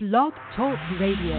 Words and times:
Blog 0.00 0.32
Talk 0.54 0.78
Radio. 1.00 1.34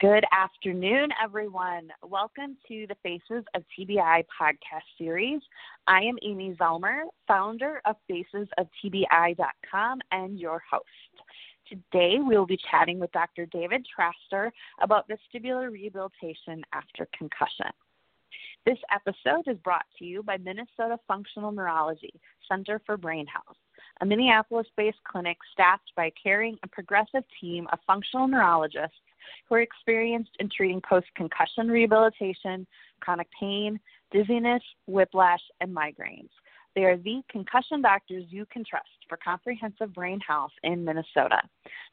Good 0.00 0.24
afternoon, 0.30 1.08
everyone. 1.20 1.88
Welcome 2.06 2.56
to 2.68 2.86
the 2.86 2.94
Faces 3.02 3.44
of 3.56 3.64
TBI 3.76 4.22
podcast 4.40 4.86
series. 4.96 5.40
I 5.88 6.02
am 6.02 6.16
Amy 6.22 6.54
Zellmer, 6.60 7.06
founder 7.26 7.82
of 7.86 7.96
FacesOfTBI.com 8.08 9.98
and 10.12 10.38
your 10.38 10.62
host. 10.70 10.84
Today, 11.68 12.18
we 12.20 12.38
will 12.38 12.46
be 12.46 12.60
chatting 12.70 13.00
with 13.00 13.10
Dr. 13.10 13.46
David 13.46 13.84
Traster 13.90 14.52
about 14.80 15.08
vestibular 15.08 15.72
rehabilitation 15.72 16.62
after 16.72 17.08
concussion. 17.18 17.72
This 18.64 18.78
episode 18.94 19.48
is 19.48 19.58
brought 19.64 19.86
to 19.98 20.04
you 20.04 20.22
by 20.22 20.36
Minnesota 20.36 21.00
Functional 21.08 21.50
Neurology 21.50 22.12
Center 22.48 22.80
for 22.86 22.96
Brain 22.96 23.26
Health 23.26 23.56
a 24.00 24.06
Minneapolis 24.06 24.66
based 24.76 24.98
clinic 25.04 25.36
staffed 25.52 25.92
by 25.96 26.06
a 26.06 26.14
caring 26.22 26.56
and 26.62 26.72
progressive 26.72 27.24
team 27.40 27.66
of 27.72 27.78
functional 27.86 28.26
neurologists 28.26 28.96
who 29.48 29.56
are 29.56 29.60
experienced 29.60 30.30
in 30.40 30.48
treating 30.48 30.80
post 30.80 31.06
concussion 31.16 31.68
rehabilitation, 31.68 32.66
chronic 33.00 33.28
pain, 33.38 33.78
dizziness, 34.10 34.62
whiplash, 34.86 35.42
and 35.60 35.74
migraines. 35.74 36.30
They 36.76 36.84
are 36.84 36.96
the 36.96 37.20
concussion 37.28 37.82
doctors 37.82 38.24
you 38.28 38.46
can 38.46 38.64
trust 38.64 38.86
for 39.08 39.16
comprehensive 39.16 39.92
brain 39.92 40.20
health 40.26 40.52
in 40.62 40.84
Minnesota. 40.84 41.42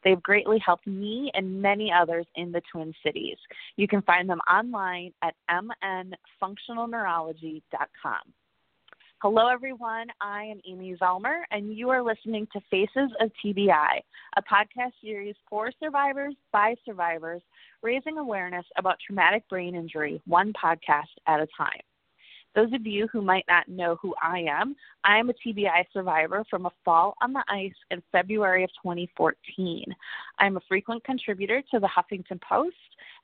They've 0.03 0.21
greatly 0.21 0.59
helped 0.63 0.85
me 0.85 1.31
and 1.34 1.59
many 1.62 1.91
others 1.91 2.27
in 2.35 2.51
the 2.51 2.62
Twin 2.71 2.93
Cities. 3.03 3.37
You 3.76 3.87
can 3.87 4.03
find 4.03 4.29
them 4.29 4.41
online 4.49 5.13
at 5.23 5.34
mnfunctionalneurology.com. 5.49 8.21
Hello, 9.20 9.48
everyone. 9.48 10.09
I 10.21 10.44
am 10.44 10.62
Amy 10.67 10.95
Zellmer, 11.02 11.39
and 11.49 11.76
you 11.76 11.89
are 11.89 12.03
listening 12.03 12.48
to 12.53 12.62
Faces 12.70 13.09
of 13.20 13.31
TBI, 13.43 13.99
a 14.38 14.41
podcast 14.43 14.91
series 15.02 15.34
for 15.49 15.71
survivors 15.80 16.35
by 16.53 16.76
survivors, 16.85 17.41
raising 17.82 18.20
awareness 18.20 18.63
about 18.77 18.98
traumatic 19.04 19.49
brain 19.49 19.73
injury, 19.73 20.21
one 20.27 20.54
podcast 20.54 21.10
at 21.26 21.40
a 21.40 21.48
time. 21.57 21.82
Those 22.55 22.73
of 22.73 22.85
you 22.85 23.07
who 23.12 23.21
might 23.21 23.45
not 23.48 23.67
know 23.67 23.98
who 24.01 24.15
I 24.21 24.40
am, 24.40 24.76
I 25.03 25.17
am 25.17 25.29
a 25.29 25.34
TBI 25.34 25.85
survivor 25.93 26.43
from 26.49 26.65
a 26.65 26.71
fall 26.84 27.15
on 27.21 27.34
the 27.34 27.43
ice 27.48 27.71
in 27.91 28.01
February 28.12 28.63
of 28.63 28.70
2014. 28.81 29.85
I'm 30.39 30.57
a 30.57 30.62
frequent 30.67 31.04
contributor 31.04 31.62
to 31.71 31.79
the 31.79 31.87
Huffington 31.87 32.41
Post, 32.41 32.76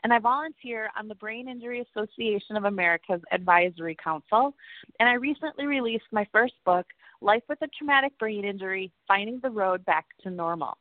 and 0.03 0.13
I 0.13 0.19
volunteer 0.19 0.89
on 0.97 1.07
the 1.07 1.15
Brain 1.15 1.47
Injury 1.47 1.85
Association 1.95 2.57
of 2.57 2.65
America's 2.65 3.21
Advisory 3.31 3.97
Council. 4.03 4.53
And 4.99 5.09
I 5.09 5.13
recently 5.13 5.65
released 5.65 6.05
my 6.11 6.27
first 6.31 6.53
book, 6.65 6.85
Life 7.21 7.43
with 7.47 7.61
a 7.61 7.67
Traumatic 7.77 8.17
Brain 8.19 8.45
Injury 8.45 8.91
Finding 9.08 9.39
the 9.41 9.49
Road 9.49 9.83
Back 9.85 10.05
to 10.23 10.30
Normal. 10.30 10.77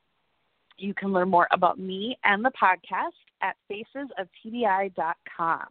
You 0.83 0.95
can 0.95 1.13
learn 1.13 1.31
more 1.31 1.47
about 1.53 1.79
me 1.79 2.19
and 2.25 2.45
the 2.45 2.51
podcast 2.61 3.13
at 3.41 3.55
facesoftbi.com. 3.71 5.67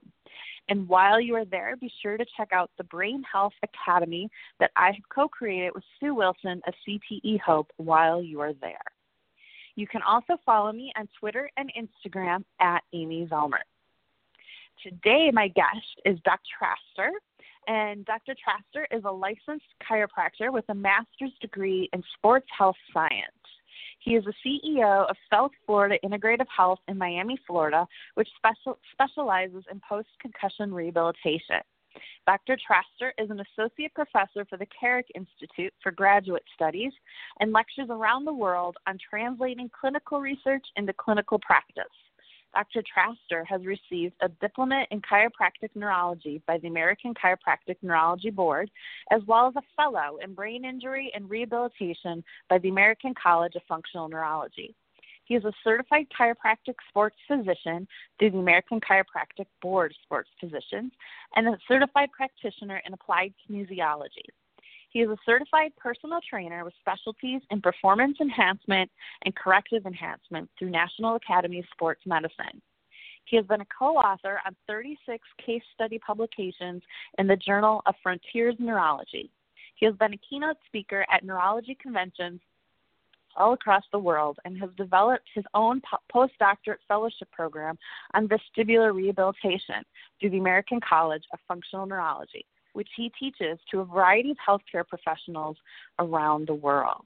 And 0.70 0.88
while 0.88 1.20
you 1.20 1.36
are 1.36 1.44
there, 1.44 1.76
be 1.76 1.92
sure 2.02 2.16
to 2.16 2.26
check 2.38 2.54
out 2.54 2.72
the 2.78 2.86
Brain 2.86 3.22
Health 3.30 3.52
Academy 3.62 4.30
that 4.62 4.72
I 4.78 4.86
have 4.88 5.10
co 5.14 5.28
created 5.28 5.74
with 5.76 5.84
Sue 6.00 6.16
Wilson 6.16 6.62
of 6.66 6.74
CTE 6.88 7.42
Hope 7.42 7.68
while 7.76 8.24
you 8.24 8.40
are 8.40 8.54
there. 8.54 8.80
You 9.76 9.86
can 9.86 10.02
also 10.02 10.38
follow 10.46 10.72
me 10.72 10.94
on 10.98 11.10
Twitter 11.20 11.50
and 11.58 11.70
Instagram 11.78 12.46
at 12.62 12.82
Amy 12.94 13.28
Zellmer. 13.30 13.66
Today, 14.82 15.30
my 15.34 15.50
guest 15.50 16.02
is 16.06 16.18
Dr. 16.24 16.40
Traster, 16.58 17.10
and 17.68 18.06
Dr. 18.06 18.34
Traster 18.34 18.86
is 18.96 19.04
a 19.04 19.12
licensed 19.12 19.66
chiropractor 19.84 20.54
with 20.54 20.66
a 20.70 20.74
master's 20.74 21.34
degree 21.42 21.90
in 21.92 22.02
sports 22.18 22.48
health 22.58 22.78
science. 22.94 23.26
He 24.02 24.16
is 24.16 24.26
the 24.26 24.34
CEO 24.44 25.08
of 25.10 25.16
South 25.32 25.52
Florida 25.66 25.98
Integrative 26.04 26.48
Health 26.56 26.80
in 26.88 26.98
Miami, 26.98 27.40
Florida, 27.48 27.88
which 28.16 28.28
special, 28.36 28.80
specializes 28.92 29.64
in 29.72 29.80
post 29.88 30.10
concussion 30.20 30.74
rehabilitation. 30.74 31.62
Dr. 32.26 32.58
Traster 32.58 33.12
is 33.18 33.30
an 33.30 33.42
associate 33.42 33.94
professor 33.94 34.46
for 34.46 34.58
the 34.58 34.68
Carrick 34.68 35.08
Institute 35.14 35.74
for 35.84 35.92
Graduate 35.92 36.44
Studies 36.56 36.94
and 37.40 37.52
lectures 37.52 37.88
around 37.90 38.26
the 38.26 38.34
world 38.34 38.78
on 38.88 38.98
translating 38.98 39.70
clinical 39.80 40.20
research 40.20 40.66
into 40.78 40.94
clinical 40.94 41.38
practice. 41.40 41.84
Dr. 42.54 42.84
Traster 42.84 43.46
has 43.48 43.66
received 43.66 44.16
a 44.22 44.28
diploma 44.28 44.86
in 44.92 45.02
chiropractic 45.02 45.70
neurology 45.76 46.42
by 46.48 46.58
the 46.58 46.68
American 46.68 47.14
Chiropractic 47.14 47.78
Neurology 47.82 48.30
Board, 48.30 48.70
as 49.10 49.22
well 49.26 49.48
as 49.48 49.56
a 49.56 49.62
fellow 49.76 50.18
in 50.24 50.34
brain 50.34 50.66
injury 50.66 51.12
and 51.16 51.30
rehabilitation 51.30 52.24
by 52.50 52.58
the 52.58 52.70
American 52.70 53.14
College 53.22 53.56
of 53.56 53.62
Functional 53.68 54.10
Neurology. 54.10 54.76
He 55.26 55.36
is 55.36 55.46
a 55.46 55.54
certified 55.64 56.08
chiropractic 56.20 56.76
sports 56.90 57.16
physician 57.26 57.88
through 58.20 58.32
the 58.32 58.40
American 58.40 58.82
Chiropractic 58.82 59.46
Board 59.62 59.96
Sports 60.04 60.30
Physicians 60.40 60.92
and 61.38 61.48
a 61.48 61.58
certified 61.70 62.10
practitioner 62.12 62.82
in 62.86 62.94
applied 62.94 63.34
kinesiology. 63.50 64.28
He 64.92 65.00
is 65.00 65.10
a 65.10 65.18
certified 65.26 65.72
personal 65.78 66.20
trainer 66.30 66.66
with 66.66 66.74
specialties 66.82 67.42
in 67.50 67.62
performance 67.62 68.18
enhancement 68.20 68.92
and 69.24 69.34
corrective 69.36 69.86
enhancement 69.86 70.50
through 70.60 70.70
National 70.70 71.16
Academy 71.16 71.60
of 71.60 71.66
Sports 71.72 72.02
Medicine. 72.06 72.62
He 73.24 73.38
has 73.38 73.46
been 73.46 73.62
a 73.62 73.66
co 73.78 73.96
author 73.96 74.42
on 74.46 74.54
36 74.68 75.26
case 75.44 75.62
study 75.74 75.98
publications 75.98 76.84
in 77.18 77.28
the 77.28 77.38
Journal 77.38 77.82
of 77.86 77.96
Frontiers 78.04 78.56
Neurology. 78.60 79.32
He 79.76 79.86
has 79.86 79.96
been 79.96 80.14
a 80.14 80.20
keynote 80.30 80.58
speaker 80.66 81.06
at 81.10 81.24
neurology 81.24 81.78
conventions 81.82 82.42
all 83.38 83.54
across 83.54 83.84
the 83.94 84.00
world 84.00 84.40
and 84.44 84.60
has 84.60 84.70
developed 84.76 85.30
his 85.34 85.46
own 85.54 85.82
postdoctorate 86.14 86.84
fellowship 86.90 87.32
program 87.32 87.78
on 88.14 88.28
vestibular 88.28 88.94
rehabilitation 88.94 89.86
through 90.20 90.32
the 90.32 90.38
American 90.38 90.82
College 90.82 91.24
of 91.32 91.40
Functional 91.48 91.86
Neurology 91.86 92.46
which 92.74 92.90
he 92.96 93.12
teaches 93.20 93.60
to 93.72 93.80
a 93.80 93.86
variety 93.86 94.32
of 94.32 94.38
healthcare 94.48 94.88
professionals 94.88 95.58
around 96.00 96.48
the 96.48 96.54
world. 96.54 97.06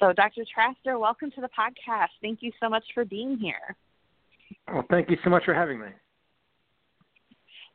So, 0.00 0.12
Dr. 0.12 0.42
Traster, 0.42 0.98
welcome 0.98 1.30
to 1.32 1.40
the 1.40 1.48
podcast. 1.48 2.08
Thank 2.20 2.42
you 2.42 2.52
so 2.60 2.68
much 2.68 2.84
for 2.94 3.04
being 3.04 3.38
here. 3.38 3.76
Well, 4.72 4.84
thank 4.90 5.10
you 5.10 5.16
so 5.22 5.30
much 5.30 5.44
for 5.44 5.54
having 5.54 5.80
me. 5.80 5.88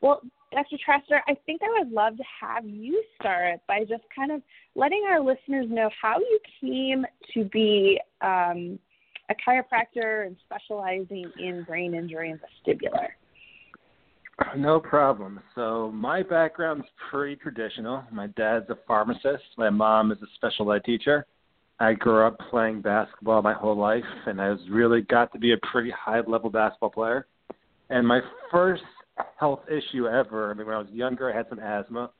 Well, 0.01 0.21
Dr. 0.51 0.77
Traster, 0.77 1.19
I 1.27 1.35
think 1.45 1.61
I 1.61 1.79
would 1.79 1.91
love 1.91 2.17
to 2.17 2.23
have 2.41 2.65
you 2.65 3.03
start 3.19 3.59
by 3.67 3.81
just 3.81 4.03
kind 4.15 4.31
of 4.31 4.41
letting 4.75 5.05
our 5.09 5.19
listeners 5.19 5.67
know 5.69 5.89
how 6.01 6.19
you 6.19 6.39
came 6.59 7.05
to 7.33 7.43
be 7.45 7.99
um, 8.21 8.79
a 9.29 9.35
chiropractor 9.35 10.25
and 10.25 10.35
specializing 10.45 11.31
in 11.39 11.63
brain 11.63 11.93
injury 11.93 12.31
and 12.31 12.39
vestibular. 12.39 13.09
No 14.57 14.79
problem. 14.79 15.39
So 15.55 15.91
my 15.93 16.23
background's 16.23 16.85
pretty 17.09 17.35
traditional. 17.35 18.03
My 18.11 18.27
dad's 18.27 18.69
a 18.69 18.77
pharmacist. 18.87 19.43
My 19.57 19.69
mom 19.69 20.11
is 20.11 20.17
a 20.21 20.27
special 20.35 20.71
ed 20.73 20.83
teacher. 20.85 21.25
I 21.79 21.93
grew 21.93 22.25
up 22.25 22.37
playing 22.49 22.81
basketball 22.81 23.41
my 23.41 23.53
whole 23.53 23.77
life, 23.77 24.03
and 24.25 24.41
I 24.41 24.49
was 24.49 24.59
really 24.69 25.01
got 25.01 25.31
to 25.33 25.39
be 25.39 25.53
a 25.53 25.57
pretty 25.71 25.91
high 25.91 26.19
level 26.21 26.49
basketball 26.49 26.89
player. 26.89 27.25
And 27.89 28.05
my 28.05 28.19
first 28.51 28.83
health 29.39 29.61
issue 29.67 30.07
ever, 30.07 30.51
I 30.51 30.53
mean, 30.53 30.67
when 30.67 30.75
I 30.75 30.79
was 30.79 30.89
younger, 30.91 31.31
I 31.31 31.37
had 31.37 31.47
some 31.49 31.59
asthma. 31.59 32.11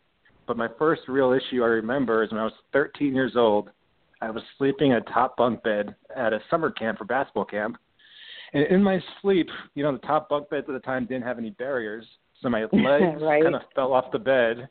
But 0.48 0.58
my 0.58 0.70
first 0.80 1.02
real 1.08 1.34
issue 1.34 1.64
I 1.64 1.68
remember 1.68 2.24
is 2.24 2.32
when 2.32 2.40
I 2.40 2.46
was 2.46 2.54
13 2.74 3.14
years 3.14 3.34
old, 3.36 3.70
I 4.22 4.32
was 4.32 4.44
sleeping 4.58 4.92
in 4.92 4.98
a 4.98 5.02
top 5.02 5.38
bunk 5.38 5.62
bed 5.64 5.96
at 6.16 6.34
a 6.34 6.40
summer 6.50 6.72
camp 6.72 6.98
for 6.98 7.06
basketball 7.06 7.46
camp 7.46 7.78
and 8.54 8.66
in 8.68 8.84
my 8.84 9.00
sleep, 9.22 9.48
you 9.76 9.84
know, 9.84 9.92
the 9.92 10.00
top 10.00 10.30
bunk 10.30 10.50
beds 10.50 10.66
at 10.68 10.74
the 10.74 10.80
time 10.80 11.06
didn't 11.06 11.24
have 11.24 11.38
any 11.38 11.52
barriers, 11.52 12.06
so 12.42 12.50
my 12.50 12.62
legs 12.72 13.22
right. 13.22 13.44
kind 13.44 13.56
of 13.56 13.62
fell 13.76 13.94
off 13.94 14.12
the 14.12 14.20
bed. 14.20 14.70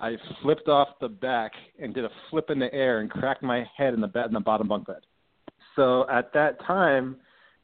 I 0.00 0.16
flipped 0.42 0.68
off 0.68 0.88
the 1.00 1.08
back 1.08 1.52
and 1.80 1.92
did 1.92 2.04
a 2.04 2.10
flip 2.30 2.50
in 2.50 2.58
the 2.58 2.72
air 2.72 3.00
and 3.00 3.10
cracked 3.10 3.42
my 3.42 3.64
head 3.76 3.94
in 3.94 4.00
the 4.00 4.06
bed 4.06 4.26
in 4.26 4.32
the 4.32 4.40
bottom 4.40 4.68
bunk 4.68 4.86
bed. 4.86 5.00
So 5.74 6.08
at 6.08 6.32
that 6.34 6.60
time, 6.64 7.16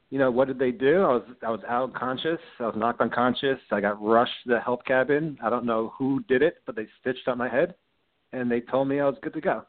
you 0.09 0.19
know, 0.19 0.31
what 0.31 0.47
did 0.47 0.59
they 0.59 0.71
do? 0.71 1.01
I 1.01 1.13
was 1.13 1.23
I 1.45 1.49
was 1.49 1.61
out 1.67 1.93
conscious. 1.93 2.39
I 2.59 2.63
was 2.63 2.75
knocked 2.77 3.01
unconscious. 3.01 3.59
I 3.71 3.81
got 3.81 4.01
rushed 4.01 4.33
to 4.43 4.53
the 4.53 4.59
health 4.59 4.81
cabin. 4.85 5.37
I 5.43 5.49
don't 5.49 5.65
know 5.65 5.93
who 5.97 6.23
did 6.27 6.41
it, 6.41 6.57
but 6.65 6.75
they 6.75 6.87
stitched 7.01 7.27
up 7.27 7.37
my 7.37 7.49
head, 7.49 7.75
and 8.31 8.51
they 8.51 8.61
told 8.61 8.87
me 8.87 8.99
I 8.99 9.05
was 9.05 9.17
good 9.21 9.33
to 9.33 9.41
go. 9.41 9.65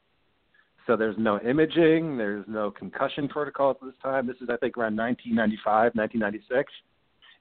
So 0.86 0.96
there's 0.96 1.16
no 1.18 1.40
imaging, 1.40 2.16
there's 2.16 2.44
no 2.46 2.70
concussion 2.70 3.28
protocol 3.28 3.70
at 3.70 3.80
this 3.82 3.94
time. 4.02 4.26
This 4.26 4.36
is, 4.40 4.48
I 4.48 4.56
think, 4.56 4.76
around 4.78 4.96
1995, 4.96 5.92
1996. 5.94 6.72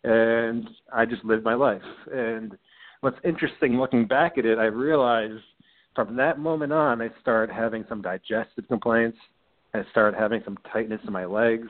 And 0.04 0.68
I 0.94 1.06
just 1.06 1.24
lived 1.24 1.44
my 1.44 1.54
life. 1.54 1.82
And 2.12 2.58
what's 3.02 3.18
interesting 3.24 3.78
looking 3.78 4.08
back 4.08 4.38
at 4.38 4.46
it, 4.46 4.58
I 4.58 4.66
realized 4.66 5.44
from 5.96 6.16
that 6.18 6.40
moment 6.40 6.74
on, 6.74 7.02
I 7.02 7.10
started 7.22 7.54
having 7.54 7.86
some 7.88 8.02
digestive 8.02 8.68
complaints. 8.68 9.18
I 9.74 9.84
started 9.92 10.18
having 10.18 10.42
some 10.44 10.58
tightness 10.72 11.02
in 11.06 11.14
my 11.14 11.26
legs. 11.26 11.68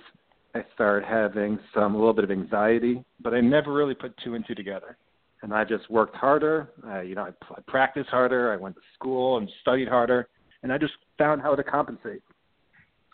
I 0.53 0.63
started 0.73 1.05
having 1.05 1.59
some 1.73 1.95
a 1.95 1.97
little 1.97 2.13
bit 2.13 2.23
of 2.23 2.31
anxiety, 2.31 3.03
but 3.21 3.33
I 3.33 3.41
never 3.41 3.73
really 3.73 3.95
put 3.95 4.15
two 4.23 4.35
and 4.35 4.45
two 4.47 4.55
together. 4.55 4.97
And 5.41 5.53
I 5.53 5.65
just 5.65 5.89
worked 5.89 6.15
harder. 6.15 6.69
I, 6.85 7.01
you 7.01 7.15
know, 7.15 7.23
I, 7.23 7.53
I 7.53 7.61
practiced 7.67 8.09
harder. 8.09 8.53
I 8.53 8.55
went 8.55 8.75
to 8.75 8.81
school 8.97 9.37
and 9.37 9.49
studied 9.61 9.89
harder 9.89 10.29
and 10.65 10.73
I 10.73 10.79
just 10.79 10.93
found 11.17 11.41
how 11.41 11.55
to 11.55 11.63
compensate. 11.63 12.21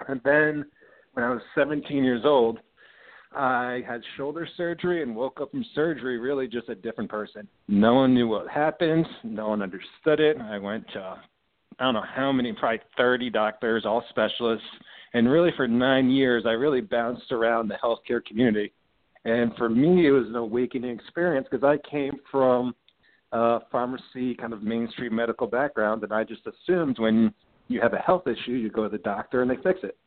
And 0.08 0.22
then 0.24 0.66
when 1.14 1.26
I 1.26 1.30
was 1.30 1.42
17 1.56 2.04
years 2.04 2.24
old, 2.26 2.60
I 3.34 3.82
had 3.88 4.02
shoulder 4.18 4.48
surgery 4.58 5.04
and 5.04 5.16
woke 5.16 5.40
up 5.40 5.52
from 5.52 5.66
surgery 5.74 6.18
really 6.18 6.48
just 6.48 6.70
a 6.70 6.76
different 6.76 7.10
person. 7.10 7.48
No 7.68 7.94
one 7.96 8.14
knew 8.14 8.28
what 8.28 8.50
happened. 8.50 9.06
No 9.24 9.50
one 9.50 9.62
understood 9.62 10.20
it. 10.20 10.38
I 10.42 10.58
went 10.58 10.86
to 10.94 11.22
I 11.82 11.86
don't 11.86 11.96
know 11.96 12.04
how 12.16 12.32
many, 12.32 12.54
probably 12.54 12.80
30 12.96 13.32
doctors, 13.32 13.86
all 13.88 14.04
specialists. 14.10 14.68
And 15.16 15.28
really, 15.28 15.50
for 15.58 15.68
nine 15.68 16.12
years, 16.12 16.44
I 16.46 16.52
really 16.52 16.82
bounced 16.82 17.32
around 17.32 17.70
the 17.70 17.78
healthcare 17.84 18.24
community. 18.24 18.72
And 19.26 19.52
for 19.56 19.68
me, 19.68 20.08
it 20.08 20.12
was 20.12 20.28
an 20.28 20.36
awakening 20.36 20.92
experience 20.92 21.48
because 21.50 21.64
I 21.64 21.78
came 21.90 22.14
from 22.30 22.76
a 23.32 23.62
pharmacy 23.72 24.36
kind 24.36 24.54
of 24.54 24.62
mainstream 24.62 25.16
medical 25.16 25.48
background, 25.48 26.04
and 26.04 26.14
I 26.14 26.24
just 26.24 26.42
assumed 26.46 27.00
when 27.00 27.34
you 27.72 27.82
have 27.82 27.94
a 27.94 28.00
health 28.00 28.28
issue, 28.28 28.52
you 28.52 28.70
go 28.70 28.84
to 28.84 28.90
the 28.90 29.04
doctor 29.04 29.42
and 29.42 29.50
they 29.50 29.58
fix 29.64 29.80
it. 29.84 29.98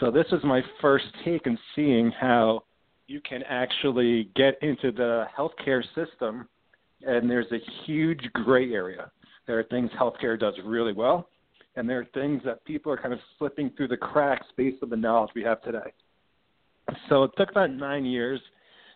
So 0.00 0.10
this 0.10 0.26
is 0.32 0.42
my 0.44 0.62
first 0.80 1.04
take 1.24 1.46
in 1.46 1.58
seeing 1.74 2.10
how 2.12 2.64
you 3.06 3.20
can 3.20 3.42
actually 3.48 4.30
get 4.36 4.62
into 4.62 4.92
the 4.92 5.26
healthcare 5.36 5.82
system, 5.94 6.48
and 7.02 7.28
there's 7.28 7.50
a 7.52 7.58
huge 7.84 8.20
gray 8.32 8.72
area. 8.72 9.10
There 9.46 9.58
are 9.58 9.64
things 9.64 9.90
healthcare 9.98 10.38
does 10.38 10.54
really 10.64 10.92
well, 10.92 11.28
and 11.76 11.88
there 11.88 11.98
are 11.98 12.06
things 12.14 12.42
that 12.44 12.64
people 12.64 12.92
are 12.92 12.96
kind 12.96 13.12
of 13.12 13.20
slipping 13.38 13.70
through 13.76 13.88
the 13.88 13.96
cracks 13.96 14.46
based 14.56 14.82
on 14.82 14.88
the 14.88 14.96
knowledge 14.96 15.32
we 15.34 15.42
have 15.42 15.60
today. 15.62 15.92
So 17.08 17.24
it 17.24 17.32
took 17.36 17.50
about 17.50 17.70
nine 17.70 18.04
years, 18.04 18.40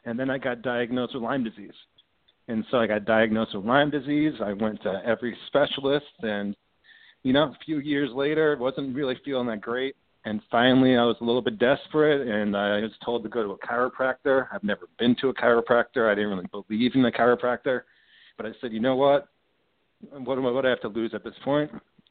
and 0.05 0.19
then 0.19 0.31
I 0.31 0.39
got 0.39 0.63
diagnosed 0.63 1.15
with 1.15 1.23
Lyme 1.23 1.45
disease. 1.45 1.75
And 2.49 2.65
so 2.71 2.79
I 2.79 2.87
got 2.87 3.05
diagnosed 3.05 3.55
with 3.57 3.65
Lyme 3.65 3.91
disease. 3.91 4.35
I 4.43 4.53
went 4.53 4.81
to 4.83 5.03
every 5.05 5.37
specialist, 5.49 6.07
and 6.23 6.55
you 7.27 7.33
know, 7.33 7.47
a 7.47 7.59
few 7.65 7.81
years 7.81 8.11
later, 8.15 8.53
it 8.53 8.61
wasn't 8.61 8.95
really 8.95 9.17
feeling 9.25 9.49
that 9.49 9.61
great. 9.61 9.97
And 10.25 10.41
finally, 10.49 10.97
I 10.97 11.03
was 11.03 11.17
a 11.21 11.25
little 11.25 11.43
bit 11.43 11.59
desperate, 11.59 12.29
and 12.29 12.57
I 12.57 12.81
was 12.81 12.93
told 13.05 13.25
to 13.25 13.29
go 13.29 13.43
to 13.43 13.51
a 13.51 13.59
chiropractor. 13.59 14.47
I've 14.53 14.63
never 14.63 14.89
been 15.01 15.17
to 15.23 15.31
a 15.31 15.35
chiropractor. 15.35 16.09
I 16.09 16.15
didn't 16.15 16.31
really 16.31 16.47
believe 16.53 16.95
in 16.95 17.05
a 17.05 17.11
chiropractor, 17.11 17.81
but 18.37 18.47
I 18.47 18.51
said, 18.61 18.73
you 18.73 18.79
know 18.79 18.95
what? 18.95 19.27
What 20.11 20.41
what 20.41 20.63
do 20.63 20.69
I 20.69 20.71
have 20.71 20.81
to 20.83 20.89
lose 20.89 21.15
at 21.15 21.25
this 21.25 21.35
point? 21.43 21.69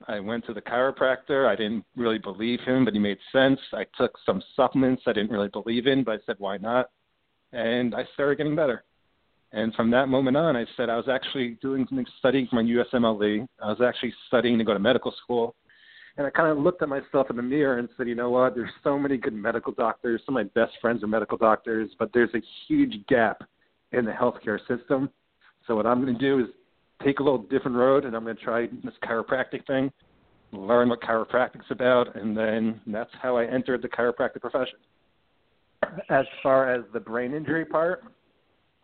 I 0.09 0.19
went 0.19 0.45
to 0.47 0.53
the 0.53 0.62
chiropractor. 0.62 1.47
I 1.47 1.56
didn't 1.56 1.85
really 1.95 2.19
believe 2.19 2.59
him, 2.65 2.83
but 2.83 2.94
he 2.94 3.00
made 3.00 3.17
sense. 3.31 3.59
I 3.71 3.85
took 3.97 4.17
some 4.25 4.44
supplements 4.53 5.03
I 5.07 5.13
didn't 5.13 5.31
really 5.31 5.47
believe 5.47 5.88
in, 5.88 6.03
but 6.03 6.15
I 6.15 6.17
said, 6.25 6.35
why 6.39 6.57
not? 6.57 6.89
And 7.53 7.95
I 7.95 8.03
started 8.15 8.38
getting 8.38 8.56
better. 8.56 8.83
And 9.56 9.74
from 9.74 9.90
that 9.92 10.07
moment 10.07 10.38
on, 10.38 10.56
I 10.56 10.66
said 10.78 10.90
I 10.90 10.98
was 10.98 11.07
actually 11.10 11.57
doing 11.62 11.88
studying 12.19 12.48
for 12.48 12.57
my 12.57 12.63
USMLE. 12.63 13.48
I 13.63 13.68
was 13.68 13.81
actually 13.81 14.13
studying 14.28 14.57
to 14.60 14.63
go 14.63 14.74
to 14.74 14.80
medical 14.80 15.13
school 15.24 15.56
and 16.18 16.25
I 16.25 16.30
kind 16.30 16.50
of 16.50 16.57
looked 16.57 16.81
at 16.81 16.90
myself 16.90 17.30
in 17.30 17.36
the 17.36 17.42
mirror 17.42 17.78
and 17.78 17.90
said, 17.98 18.07
you 18.07 18.16
know 18.16 18.30
what? 18.30 18.56
There's 18.56 18.69
so 18.84 18.98
many 18.98 19.18
good 19.18 19.34
medical 19.34 19.74
doctors. 19.74 20.22
Some 20.25 20.38
of 20.38 20.46
my 20.46 20.62
best 20.62 20.78
friends 20.80 21.04
are 21.04 21.07
medical 21.07 21.38
doctors, 21.38 21.90
but 22.00 22.10
there's 22.13 22.34
a 22.34 22.42
huge 22.68 23.06
gap 23.07 23.44
in 23.92 24.06
the 24.06 24.12
healthcare 24.12 24.60
system. 24.60 25.10
So 25.68 25.75
what 25.75 25.86
I'm 25.86 26.01
going 26.01 26.13
to 26.18 26.19
do 26.19 26.40
is 26.40 26.46
take 27.04 27.19
a 27.19 27.24
little 27.24 27.40
different 27.40 27.75
road, 27.75 28.06
and 28.06 28.16
I'm 28.16 28.24
going 28.24 28.38
to 28.38 28.42
try 28.42 28.68
this 28.84 28.94
chiropractic 29.04 29.68
thing, 29.68 29.92
learn 30.54 30.88
what 30.88 31.01
chiropractic's 31.01 31.69
about, 31.69 32.16
and 32.16 32.36
then 32.38 32.80
that's 32.88 33.12
how 33.22 33.36
I 33.36 33.46
entered 33.46 33.81
the 33.81 33.90
chiropractic 33.90 34.40
profession. 34.40 34.80
As 36.10 36.25
far 36.42 36.74
as 36.74 36.86
the 36.94 37.00
brain 37.00 37.34
injury 37.34 37.66
part, 37.66 38.04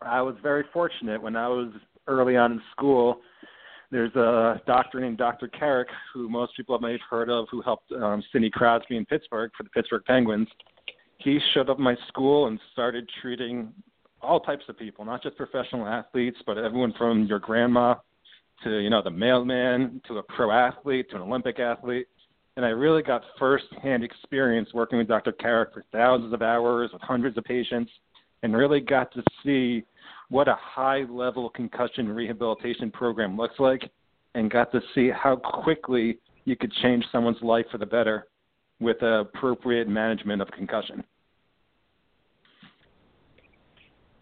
I 0.06 0.22
was 0.22 0.36
very 0.42 0.64
fortunate 0.72 1.20
when 1.20 1.36
I 1.36 1.48
was 1.48 1.72
early 2.06 2.36
on 2.36 2.52
in 2.52 2.62
school 2.72 3.20
there's 3.92 4.14
a 4.16 4.58
doctor 4.66 5.00
named 5.00 5.18
Dr. 5.18 5.48
Carrick, 5.48 5.88
who 6.14 6.28
most 6.28 6.56
people 6.56 6.78
may 6.78 6.92
have 6.92 7.00
heard 7.08 7.28
of, 7.28 7.46
who 7.50 7.60
helped 7.60 7.92
um, 7.92 8.24
Sidney 8.32 8.48
Crosby 8.48 8.96
in 8.96 9.04
Pittsburgh 9.04 9.50
for 9.54 9.64
the 9.64 9.68
Pittsburgh 9.68 10.02
Penguins. 10.06 10.48
He 11.18 11.38
showed 11.52 11.68
up 11.68 11.76
at 11.76 11.80
my 11.80 11.94
school 12.08 12.46
and 12.46 12.58
started 12.72 13.08
treating 13.20 13.70
all 14.22 14.40
types 14.40 14.64
of 14.68 14.78
people, 14.78 15.04
not 15.04 15.22
just 15.22 15.36
professional 15.36 15.86
athletes, 15.86 16.38
but 16.46 16.56
everyone 16.56 16.94
from 16.96 17.26
your 17.26 17.38
grandma 17.38 17.94
to 18.64 18.78
you 18.78 18.88
know 18.88 19.02
the 19.02 19.10
mailman 19.10 20.00
to 20.08 20.18
a 20.18 20.22
pro 20.22 20.50
athlete 20.50 21.10
to 21.10 21.16
an 21.16 21.22
Olympic 21.22 21.60
athlete. 21.60 22.06
And 22.56 22.64
I 22.64 22.70
really 22.70 23.02
got 23.02 23.22
first-hand 23.38 24.04
experience 24.04 24.70
working 24.72 24.98
with 24.98 25.08
Dr. 25.08 25.32
Carrick 25.32 25.72
for 25.74 25.84
thousands 25.92 26.32
of 26.32 26.40
hours 26.40 26.90
with 26.92 27.02
hundreds 27.02 27.36
of 27.36 27.44
patients, 27.44 27.90
and 28.42 28.56
really 28.56 28.80
got 28.80 29.12
to 29.12 29.22
see 29.44 29.84
what 30.32 30.48
a 30.48 30.56
high 30.58 31.04
level 31.10 31.50
concussion 31.50 32.08
rehabilitation 32.08 32.90
program 32.90 33.36
looks 33.36 33.56
like 33.58 33.90
and 34.34 34.50
got 34.50 34.72
to 34.72 34.80
see 34.94 35.10
how 35.10 35.36
quickly 35.36 36.18
you 36.46 36.56
could 36.56 36.72
change 36.82 37.04
someone's 37.12 37.42
life 37.42 37.66
for 37.70 37.76
the 37.76 37.84
better 37.84 38.28
with 38.80 38.96
appropriate 39.02 39.88
management 39.88 40.40
of 40.40 40.48
concussion. 40.48 41.04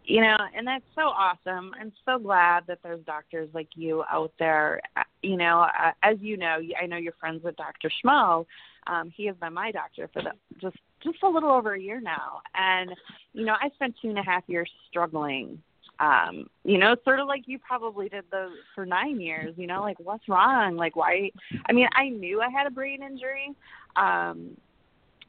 You 0.03 0.23
know, 0.23 0.37
and 0.57 0.67
that's 0.67 0.85
so 0.97 1.03
awesome. 1.03 1.71
I'm 1.81 1.93
so 2.05 2.19
glad 2.19 2.65
that 2.67 2.81
there's 2.83 3.05
doctors 3.05 3.49
like 3.55 3.69
you 3.77 4.03
out 4.11 4.33
there. 4.41 4.81
You 5.23 5.37
know, 5.37 5.65
as 6.03 6.17
you 6.21 6.37
know, 6.37 6.59
I 6.83 6.87
know 6.87 6.97
you're 6.97 7.13
friends 7.21 7.45
with 7.45 7.55
Dr. 7.55 7.89
Schmo. 8.05 8.47
Um, 8.89 9.13
he 9.17 9.27
has 9.27 9.37
been 9.37 9.55
my 9.55 9.71
doctor 9.71 10.11
for 10.13 10.23
the, 10.23 10.33
just 10.61 10.77
just 11.05 11.23
a 11.23 11.29
little 11.29 11.53
over 11.53 11.75
a 11.75 11.81
year 11.81 12.01
now, 12.01 12.41
and 12.57 12.91
you 13.33 13.45
know, 13.45 13.55
I 13.61 13.69
spent 13.77 13.95
two 14.03 14.09
and 14.09 14.19
a 14.19 14.23
half 14.25 14.43
years 14.49 14.69
struggling 14.89 15.63
um 16.01 16.47
you 16.65 16.79
know 16.79 16.97
sort 17.05 17.21
of 17.21 17.29
like 17.29 17.43
you 17.47 17.59
probably 17.59 18.09
did 18.09 18.25
those 18.33 18.53
for 18.75 18.87
nine 18.87 19.21
years 19.21 19.55
you 19.57 19.67
know 19.67 19.83
like 19.83 19.99
what's 20.01 20.29
wrong? 20.29 20.77
Like 20.77 20.97
why 20.97 21.31
i 21.67 21.73
mean 21.73 21.89
i 21.95 22.09
knew 22.09 22.41
i 22.41 22.49
had 22.49 22.67
a 22.67 22.71
brain 22.71 23.03
injury 23.03 23.55
um 23.97 24.57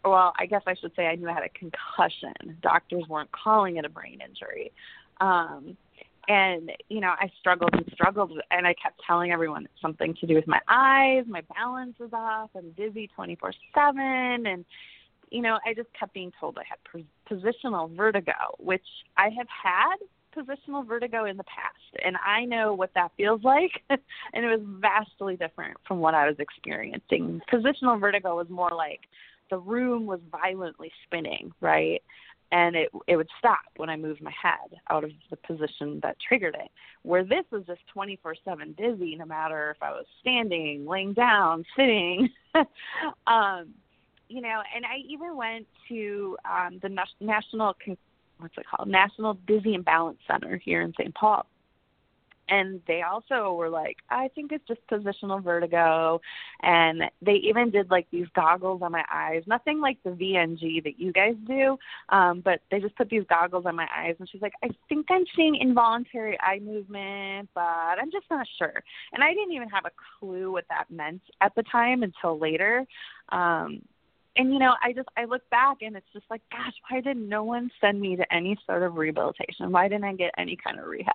well 0.04 0.34
i 0.40 0.46
guess 0.46 0.62
i 0.66 0.74
should 0.74 0.92
say 0.96 1.08
i 1.08 1.16
knew 1.16 1.30
i 1.30 1.34
had 1.34 1.44
a 1.44 1.50
concussion. 1.50 2.58
Doctors 2.62 3.04
weren't 3.08 3.32
calling 3.32 3.78
it 3.78 3.86
a 3.86 3.90
brain 3.90 4.20
injury. 4.26 4.72
Um 5.20 5.78
and 6.28 6.72
you 6.88 7.02
know 7.02 7.14
i 7.20 7.30
struggled 7.40 7.74
and 7.74 7.86
struggled 7.94 8.32
and 8.52 8.66
i 8.66 8.74
kept 8.82 9.02
telling 9.06 9.32
everyone 9.32 9.66
it's 9.66 9.82
something 9.82 10.16
to 10.22 10.28
do 10.28 10.36
with 10.36 10.48
my 10.48 10.62
eyes. 10.70 11.26
My 11.28 11.42
balance 11.56 11.96
is 12.00 12.14
off 12.14 12.52
i'm 12.56 12.72
dizzy 12.72 13.10
twenty 13.14 13.36
four 13.36 13.54
seven. 13.76 14.46
And 14.46 14.64
you 15.32 15.42
know 15.42 15.60
i 15.66 15.74
just 15.74 15.90
kept 16.00 16.14
being 16.14 16.32
told 16.40 16.58
i 16.58 16.64
had 16.64 17.04
positional 17.30 17.94
vertigo 17.96 18.34
which 18.60 18.86
i 19.18 19.30
have 19.30 19.48
had 19.48 19.96
positional 20.36 20.86
vertigo 20.88 21.26
in 21.26 21.38
the 21.38 21.44
past, 21.44 22.04
and 22.04 22.16
I 22.26 22.46
know 22.46 22.74
what 22.74 22.92
that 22.96 23.12
feels 23.18 23.44
like, 23.44 23.72
and 23.90 24.46
it 24.46 24.48
was 24.48 24.62
vastly 24.64 25.36
different 25.36 25.78
from 25.88 26.00
what 26.00 26.14
I 26.14 26.28
was 26.28 26.38
experiencing. 26.40 27.42
Positional 27.52 28.00
vertigo 28.00 28.36
was 28.36 28.50
more 28.50 28.72
like 28.76 29.02
the 29.50 29.58
room 29.58 30.06
was 30.06 30.20
violently 30.32 30.92
spinning, 31.06 31.52
right? 31.62 32.02
And 32.54 32.76
it 32.76 32.90
it 33.08 33.16
would 33.16 33.30
stop 33.40 33.60
when 33.78 33.90
I 33.90 33.96
moved 33.96 34.22
my 34.22 34.34
head 34.42 34.78
out 34.90 35.06
of 35.06 35.12
the 35.30 35.38
position 35.38 36.00
that 36.04 36.18
triggered 36.20 36.56
it. 36.56 36.70
Where 37.04 37.24
this 37.24 37.46
was 37.50 37.64
just 37.66 37.82
24/7 37.96 38.76
dizzy, 38.76 39.16
no 39.16 39.26
matter 39.26 39.72
if 39.72 39.82
I 39.82 39.92
was 39.92 40.06
standing, 40.20 40.86
laying 40.86 41.14
down, 41.14 41.64
sitting. 41.78 42.30
um, 43.28 43.74
you 44.28 44.42
know, 44.42 44.62
and 44.74 44.86
I 44.86 44.98
even 45.08 45.36
went 45.36 45.68
to 45.90 46.38
um, 46.50 46.80
the 46.82 46.90
National 47.20 47.76
Con- 47.84 47.98
what's 48.42 48.58
it 48.58 48.66
called 48.70 48.90
National 48.90 49.36
Dizzy 49.48 49.76
and 49.76 49.86
Balance 49.86 50.20
Center 50.28 50.58
here 50.58 50.82
in 50.82 50.94
St. 50.94 51.14
Paul. 51.14 51.46
And 52.50 52.82
they 52.86 53.02
also 53.02 53.54
were 53.54 53.70
like, 53.70 53.98
I 54.10 54.28
think 54.36 54.52
it's 54.52 54.68
just 54.68 54.82
positional 54.92 55.42
vertigo. 55.42 56.20
And 56.62 57.04
they 57.22 57.36
even 57.36 57.72
did 57.72 57.90
like 57.90 58.08
these 58.12 58.28
goggles 58.36 58.82
on 58.82 58.92
my 58.92 59.06
eyes. 59.10 59.44
Nothing 59.48 59.80
like 59.80 59.98
the 60.04 60.10
VNG 60.10 60.84
that 60.84 61.00
you 61.00 61.14
guys 61.14 61.36
do, 61.48 61.78
um, 62.10 62.42
but 62.42 62.60
they 62.70 62.82
just 62.82 62.98
put 62.98 63.10
these 63.10 63.24
goggles 63.30 63.66
on 63.66 63.78
my 63.78 63.88
eyes. 63.96 64.16
And 64.20 64.30
she's 64.30 64.42
like, 64.42 64.54
I 64.62 64.70
think 64.90 65.06
I'm 65.10 65.24
seeing 65.34 65.56
involuntary 65.56 66.38
eye 66.42 66.60
movement, 66.60 67.50
but 67.56 67.62
I'm 67.62 68.12
just 68.12 68.26
not 68.30 68.46
sure. 68.58 68.84
And 69.14 69.24
I 69.24 69.34
didn't 69.34 69.54
even 69.54 69.70
have 69.70 69.86
a 69.86 69.92
clue 70.20 70.52
what 70.52 70.66
that 70.70 70.92
meant 70.92 71.22
at 71.40 71.56
the 71.56 71.64
time 71.64 72.04
until 72.04 72.38
later. 72.38 72.86
Um, 73.30 73.82
and 74.38 74.54
you 74.54 74.60
know 74.60 74.74
i 74.84 74.94
just 74.94 75.08
i 75.18 75.26
look 75.26 75.48
back 75.50 75.78
and 75.82 75.96
it's 75.96 76.06
just 76.14 76.26
like 76.30 76.42
gosh 76.52 76.74
why 76.90 77.02
did 77.02 77.18
no 77.18 77.44
one 77.44 77.70
send 77.82 78.00
me 78.00 78.16
to 78.16 78.34
any 78.34 78.58
sort 78.66 78.84
of 78.84 78.96
rehabilitation? 78.96 79.72
Why 79.72 79.88
didn't 79.88 80.06
i 80.06 80.14
get 80.14 80.32
any 80.38 80.56
kind 80.56 80.80
of 80.80 80.86
rehab? 80.86 81.14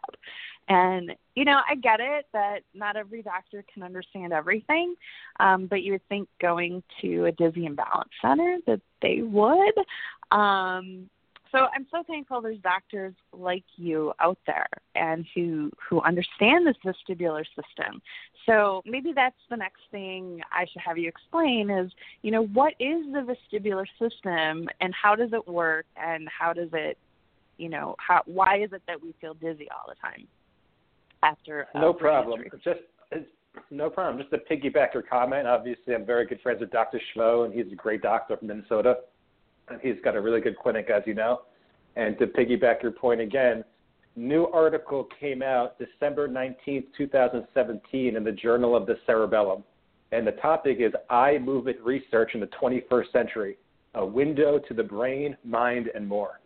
And 0.68 1.14
you 1.34 1.44
know 1.44 1.60
i 1.68 1.74
get 1.76 2.00
it 2.00 2.26
that 2.32 2.60
not 2.74 2.96
every 2.96 3.22
doctor 3.22 3.64
can 3.72 3.82
understand 3.82 4.32
everything 4.32 4.94
um 5.40 5.66
but 5.66 5.82
you 5.82 5.92
would 5.92 6.08
think 6.08 6.28
going 6.40 6.82
to 7.00 7.26
a 7.26 7.32
dizzy 7.32 7.66
and 7.66 7.76
balance 7.76 8.10
center 8.20 8.58
that 8.66 8.80
they 9.02 9.22
would 9.22 9.74
um 10.32 11.08
so 11.52 11.66
I'm 11.74 11.86
so 11.90 12.02
thankful 12.06 12.40
there's 12.40 12.58
doctors 12.58 13.14
like 13.32 13.64
you 13.76 14.12
out 14.20 14.38
there 14.46 14.66
and 14.94 15.24
who 15.34 15.70
who 15.88 16.00
understand 16.02 16.66
this 16.66 16.76
vestibular 16.84 17.44
system. 17.48 18.00
So 18.46 18.82
maybe 18.86 19.12
that's 19.14 19.36
the 19.50 19.56
next 19.56 19.80
thing 19.90 20.40
I 20.52 20.66
should 20.72 20.82
have 20.82 20.98
you 20.98 21.08
explain 21.08 21.70
is, 21.70 21.90
you 22.22 22.30
know, 22.30 22.46
what 22.46 22.74
is 22.78 23.04
the 23.12 23.34
vestibular 23.52 23.86
system 23.98 24.68
and 24.80 24.94
how 24.94 25.14
does 25.14 25.30
it 25.32 25.46
work 25.48 25.86
and 25.96 26.28
how 26.28 26.52
does 26.52 26.70
it, 26.72 26.98
you 27.58 27.68
know, 27.68 27.96
how 27.98 28.22
why 28.26 28.62
is 28.62 28.72
it 28.72 28.82
that 28.86 29.02
we 29.02 29.14
feel 29.20 29.34
dizzy 29.34 29.68
all 29.70 29.88
the 29.88 29.96
time 30.00 30.26
after 31.22 31.68
uh, 31.74 31.80
No 31.80 31.92
problem. 31.92 32.42
Just 32.64 32.80
no 33.70 33.88
problem. 33.88 34.18
Just 34.22 34.30
to 34.30 34.54
piggyback 34.54 34.94
your 34.94 35.02
comment, 35.02 35.46
obviously 35.46 35.94
I'm 35.94 36.04
very 36.04 36.26
good 36.26 36.40
friends 36.42 36.60
with 36.60 36.70
Dr. 36.70 37.00
Schmo 37.14 37.44
and 37.44 37.54
he's 37.54 37.72
a 37.72 37.76
great 37.76 38.02
doctor 38.02 38.36
from 38.36 38.48
Minnesota 38.48 38.96
he's 39.80 39.96
got 40.04 40.16
a 40.16 40.20
really 40.20 40.40
good 40.40 40.56
clinic, 40.58 40.90
as 40.90 41.02
you 41.06 41.14
know. 41.14 41.42
And 41.96 42.18
to 42.18 42.26
piggyback 42.26 42.82
your 42.82 42.92
point 42.92 43.20
again, 43.20 43.64
new 44.16 44.46
article 44.46 45.08
came 45.18 45.42
out 45.42 45.78
December 45.78 46.28
19th, 46.28 46.86
2017 46.96 48.16
in 48.16 48.24
the 48.24 48.32
Journal 48.32 48.76
of 48.76 48.86
the 48.86 48.96
Cerebellum. 49.06 49.64
And 50.12 50.26
the 50.26 50.32
topic 50.32 50.78
is 50.80 50.92
Eye 51.10 51.38
Movement 51.38 51.78
Research 51.80 52.30
in 52.34 52.40
the 52.40 52.48
21st 52.48 53.12
Century, 53.12 53.56
a 53.94 54.04
window 54.04 54.58
to 54.58 54.74
the 54.74 54.82
brain, 54.82 55.36
mind, 55.44 55.90
and 55.94 56.06
more. 56.06 56.40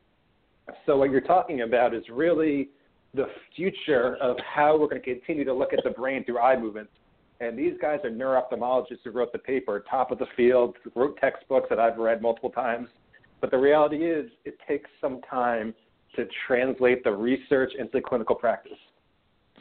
So 0.86 0.96
what 0.96 1.10
you're 1.10 1.20
talking 1.20 1.62
about 1.62 1.94
is 1.94 2.04
really 2.10 2.70
the 3.12 3.26
future 3.56 4.16
of 4.20 4.36
how 4.38 4.78
we're 4.78 4.86
going 4.86 5.02
to 5.02 5.14
continue 5.14 5.44
to 5.44 5.52
look 5.52 5.72
at 5.72 5.80
the 5.82 5.90
brain 5.90 6.24
through 6.24 6.38
eye 6.38 6.56
movements. 6.56 6.92
And 7.40 7.58
these 7.58 7.74
guys 7.80 7.98
are 8.04 8.10
neuro-ophthalmologists 8.10 8.98
who 9.04 9.10
wrote 9.10 9.32
the 9.32 9.38
paper, 9.38 9.84
top 9.90 10.10
of 10.10 10.18
the 10.18 10.26
field, 10.36 10.76
wrote 10.94 11.16
textbooks 11.18 11.68
that 11.70 11.80
I've 11.80 11.96
read 11.98 12.22
multiple 12.22 12.50
times. 12.50 12.88
But 13.40 13.50
the 13.50 13.58
reality 13.58 14.04
is, 14.04 14.30
it 14.44 14.58
takes 14.68 14.90
some 15.00 15.20
time 15.28 15.74
to 16.16 16.26
translate 16.46 17.04
the 17.04 17.12
research 17.12 17.72
into 17.78 18.00
clinical 18.00 18.34
practice 18.34 18.78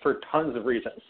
for 0.01 0.19
tons 0.31 0.55
of 0.55 0.65
reasons. 0.65 1.01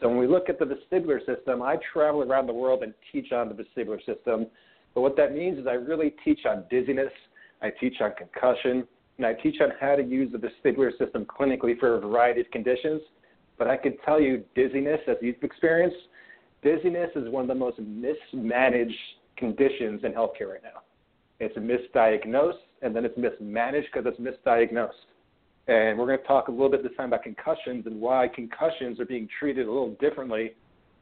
So 0.00 0.08
when 0.08 0.18
we 0.18 0.26
look 0.26 0.48
at 0.48 0.58
the 0.58 0.66
vestibular 0.66 1.18
system, 1.24 1.62
I 1.62 1.76
travel 1.92 2.22
around 2.22 2.46
the 2.46 2.52
world 2.52 2.82
and 2.82 2.92
teach 3.12 3.32
on 3.32 3.48
the 3.48 3.54
vestibular 3.54 3.98
system. 4.04 4.46
But 4.94 5.00
what 5.00 5.16
that 5.16 5.34
means 5.34 5.58
is 5.58 5.66
I 5.66 5.74
really 5.74 6.14
teach 6.24 6.40
on 6.46 6.64
dizziness, 6.70 7.12
I 7.62 7.70
teach 7.70 8.00
on 8.00 8.12
concussion, 8.16 8.86
and 9.16 9.26
I 9.26 9.32
teach 9.34 9.60
on 9.60 9.70
how 9.80 9.96
to 9.96 10.02
use 10.02 10.32
the 10.32 10.38
vestibular 10.38 10.90
system 10.98 11.24
clinically 11.24 11.78
for 11.78 11.96
a 11.96 12.00
variety 12.00 12.40
of 12.40 12.50
conditions. 12.50 13.00
But 13.56 13.68
I 13.68 13.76
can 13.76 13.96
tell 14.04 14.20
you, 14.20 14.44
dizziness, 14.54 15.00
as 15.08 15.16
you've 15.20 15.42
experienced, 15.42 15.96
dizziness 16.62 17.10
is 17.14 17.28
one 17.30 17.42
of 17.42 17.48
the 17.48 17.54
most 17.54 17.78
mismanaged 17.78 18.94
conditions 19.36 20.02
in 20.04 20.12
healthcare 20.12 20.50
right 20.50 20.62
now. 20.62 20.82
It's 21.40 21.56
misdiagnosed, 21.56 22.62
and 22.82 22.94
then 22.94 23.04
it's 23.04 23.16
mismanaged 23.16 23.88
because 23.92 24.06
it's 24.06 24.20
misdiagnosed. 24.20 24.90
And 25.66 25.98
we're 25.98 26.06
going 26.06 26.18
to 26.18 26.26
talk 26.26 26.48
a 26.48 26.50
little 26.50 26.70
bit 26.70 26.82
this 26.82 26.92
time 26.96 27.06
about 27.08 27.22
concussions 27.22 27.86
and 27.86 28.00
why 28.00 28.28
concussions 28.28 29.00
are 29.00 29.06
being 29.06 29.28
treated 29.38 29.66
a 29.66 29.72
little 29.72 29.96
differently 30.00 30.52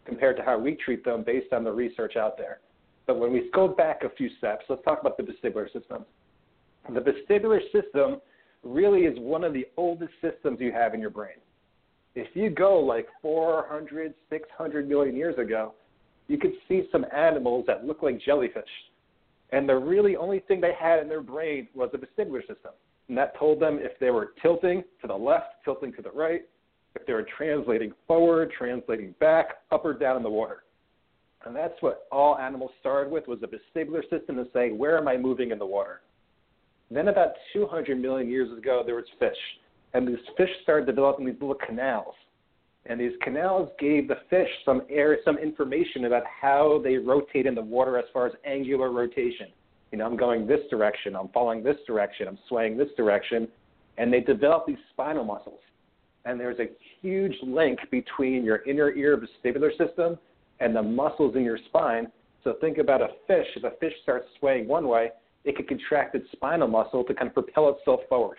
compared 0.04 0.36
to 0.36 0.42
how 0.42 0.58
we 0.58 0.76
treat 0.76 1.04
them 1.04 1.22
based 1.24 1.52
on 1.52 1.64
the 1.64 1.72
research 1.72 2.16
out 2.16 2.36
there. 2.38 2.60
But 3.06 3.18
when 3.18 3.32
we 3.32 3.50
go 3.52 3.68
back 3.68 4.02
a 4.04 4.10
few 4.10 4.30
steps, 4.38 4.64
let's 4.68 4.82
talk 4.84 5.00
about 5.00 5.16
the 5.16 5.24
vestibular 5.24 5.70
system. 5.72 6.04
The 6.92 7.00
vestibular 7.00 7.60
system 7.72 8.20
really 8.62 9.02
is 9.02 9.18
one 9.18 9.44
of 9.44 9.52
the 9.52 9.66
oldest 9.76 10.12
systems 10.20 10.58
you 10.60 10.72
have 10.72 10.94
in 10.94 11.00
your 11.00 11.10
brain. 11.10 11.36
If 12.14 12.28
you 12.34 12.50
go 12.50 12.78
like 12.78 13.08
400, 13.20 14.14
600 14.30 14.88
million 14.88 15.16
years 15.16 15.38
ago, 15.38 15.74
you 16.28 16.38
could 16.38 16.52
see 16.68 16.88
some 16.92 17.04
animals 17.14 17.64
that 17.66 17.84
look 17.84 18.02
like 18.02 18.20
jellyfish. 18.20 18.64
And 19.52 19.68
the 19.68 19.76
really 19.76 20.16
only 20.16 20.40
thing 20.40 20.60
they 20.60 20.74
had 20.78 21.00
in 21.00 21.08
their 21.08 21.20
brain 21.20 21.68
was 21.74 21.90
the 21.92 21.98
vestibular 21.98 22.40
system. 22.40 22.72
And 23.08 23.16
that 23.18 23.38
told 23.38 23.60
them 23.60 23.78
if 23.80 23.98
they 24.00 24.10
were 24.10 24.32
tilting 24.40 24.82
to 25.02 25.06
the 25.06 25.14
left, 25.14 25.62
tilting 25.64 25.92
to 25.94 26.02
the 26.02 26.10
right, 26.10 26.42
if 26.94 27.06
they 27.06 27.12
were 27.12 27.26
translating 27.36 27.92
forward, 28.06 28.52
translating 28.56 29.14
back, 29.20 29.58
up 29.70 29.84
or 29.84 29.92
down 29.92 30.16
in 30.16 30.22
the 30.22 30.30
water. 30.30 30.64
And 31.44 31.54
that's 31.54 31.74
what 31.80 32.06
all 32.10 32.38
animals 32.38 32.70
started 32.80 33.12
with 33.12 33.26
was 33.26 33.40
the 33.40 33.48
vestibular 33.48 34.02
system 34.08 34.36
to 34.36 34.46
say, 34.52 34.70
where 34.70 34.96
am 34.96 35.08
I 35.08 35.16
moving 35.16 35.50
in 35.50 35.58
the 35.58 35.66
water? 35.66 36.00
Then 36.90 37.08
about 37.08 37.32
200 37.52 38.00
million 38.00 38.30
years 38.30 38.56
ago, 38.56 38.82
there 38.84 38.94
was 38.94 39.04
fish. 39.18 39.36
And 39.94 40.06
these 40.06 40.18
fish 40.36 40.50
started 40.62 40.86
developing 40.86 41.26
these 41.26 41.36
little 41.40 41.56
canals. 41.66 42.14
And 42.86 43.00
these 43.00 43.12
canals 43.22 43.70
gave 43.78 44.08
the 44.08 44.18
fish 44.28 44.48
some 44.64 44.82
air, 44.90 45.18
some 45.24 45.38
information 45.38 46.06
about 46.06 46.24
how 46.26 46.80
they 46.82 46.96
rotate 46.96 47.46
in 47.46 47.54
the 47.54 47.62
water 47.62 47.96
as 47.96 48.04
far 48.12 48.26
as 48.26 48.32
angular 48.44 48.90
rotation. 48.90 49.48
You 49.92 49.98
know, 49.98 50.06
I'm 50.06 50.16
going 50.16 50.46
this 50.46 50.60
direction, 50.70 51.14
I'm 51.14 51.28
following 51.28 51.62
this 51.62 51.76
direction, 51.86 52.26
I'm 52.26 52.38
swaying 52.48 52.76
this 52.76 52.88
direction. 52.96 53.46
And 53.98 54.12
they 54.12 54.20
develop 54.20 54.66
these 54.66 54.78
spinal 54.92 55.24
muscles. 55.24 55.60
And 56.24 56.40
there's 56.40 56.58
a 56.58 56.70
huge 57.00 57.34
link 57.42 57.78
between 57.90 58.44
your 58.44 58.62
inner 58.64 58.90
ear 58.92 59.18
vestibular 59.18 59.70
system 59.76 60.18
and 60.60 60.74
the 60.74 60.82
muscles 60.82 61.36
in 61.36 61.42
your 61.42 61.58
spine. 61.66 62.10
So 62.42 62.54
think 62.60 62.78
about 62.78 63.02
a 63.02 63.08
fish. 63.26 63.46
If 63.54 63.64
a 63.64 63.72
fish 63.78 63.92
starts 64.02 64.26
swaying 64.38 64.66
one 64.66 64.88
way, 64.88 65.10
it 65.44 65.56
could 65.56 65.68
contract 65.68 66.14
its 66.14 66.26
spinal 66.32 66.68
muscle 66.68 67.04
to 67.04 67.14
kind 67.14 67.28
of 67.28 67.34
propel 67.34 67.68
itself 67.70 68.00
forward. 68.08 68.38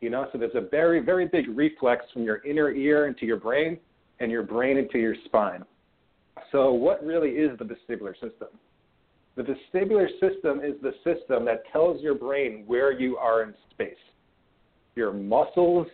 You 0.00 0.10
know, 0.10 0.28
so 0.32 0.38
there's 0.38 0.54
a 0.54 0.68
very, 0.68 1.00
very 1.00 1.26
big 1.26 1.48
reflex 1.48 2.04
from 2.12 2.22
your 2.22 2.44
inner 2.44 2.70
ear 2.70 3.06
into 3.06 3.24
your 3.24 3.38
brain 3.38 3.78
and 4.20 4.30
your 4.30 4.42
brain 4.42 4.76
into 4.76 4.98
your 4.98 5.14
spine. 5.24 5.64
So, 6.52 6.72
what 6.72 7.04
really 7.04 7.30
is 7.30 7.58
the 7.58 7.64
vestibular 7.64 8.14
system? 8.14 8.48
The 9.36 9.42
vestibular 9.42 10.08
system 10.20 10.60
is 10.60 10.74
the 10.82 10.92
system 11.04 11.44
that 11.46 11.62
tells 11.72 12.02
your 12.02 12.14
brain 12.14 12.64
where 12.66 12.92
you 12.92 13.16
are 13.16 13.42
in 13.42 13.54
space. 13.70 13.94
Your 14.94 15.12
muscles 15.12 15.86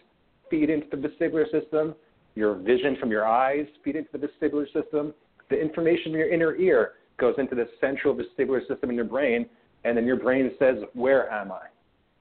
feed 0.50 0.71
into 0.71 0.87
the 0.90 1.09
vestibular 1.09 1.50
system, 1.50 1.94
your 2.35 2.54
vision 2.54 2.97
from 3.00 3.11
your 3.11 3.26
eyes 3.26 3.66
feed 3.85 3.97
into 3.97 4.11
the 4.12 4.18
vestibular 4.18 4.66
system, 4.73 5.12
the 5.50 5.61
information 5.61 6.12
from 6.12 6.21
your 6.21 6.32
inner 6.32 6.54
ear 6.56 6.92
goes 7.18 7.35
into 7.38 7.54
the 7.54 7.68
central 7.80 8.14
vestibular 8.14 8.66
system 8.68 8.90
in 8.90 8.97
your 8.97 9.04
brain, 9.04 9.47
and 9.85 9.97
then 9.97 10.06
your 10.06 10.16
brain 10.16 10.50
says, 10.59 10.76
Where 10.94 11.30
am 11.30 11.52
I? 11.52 11.66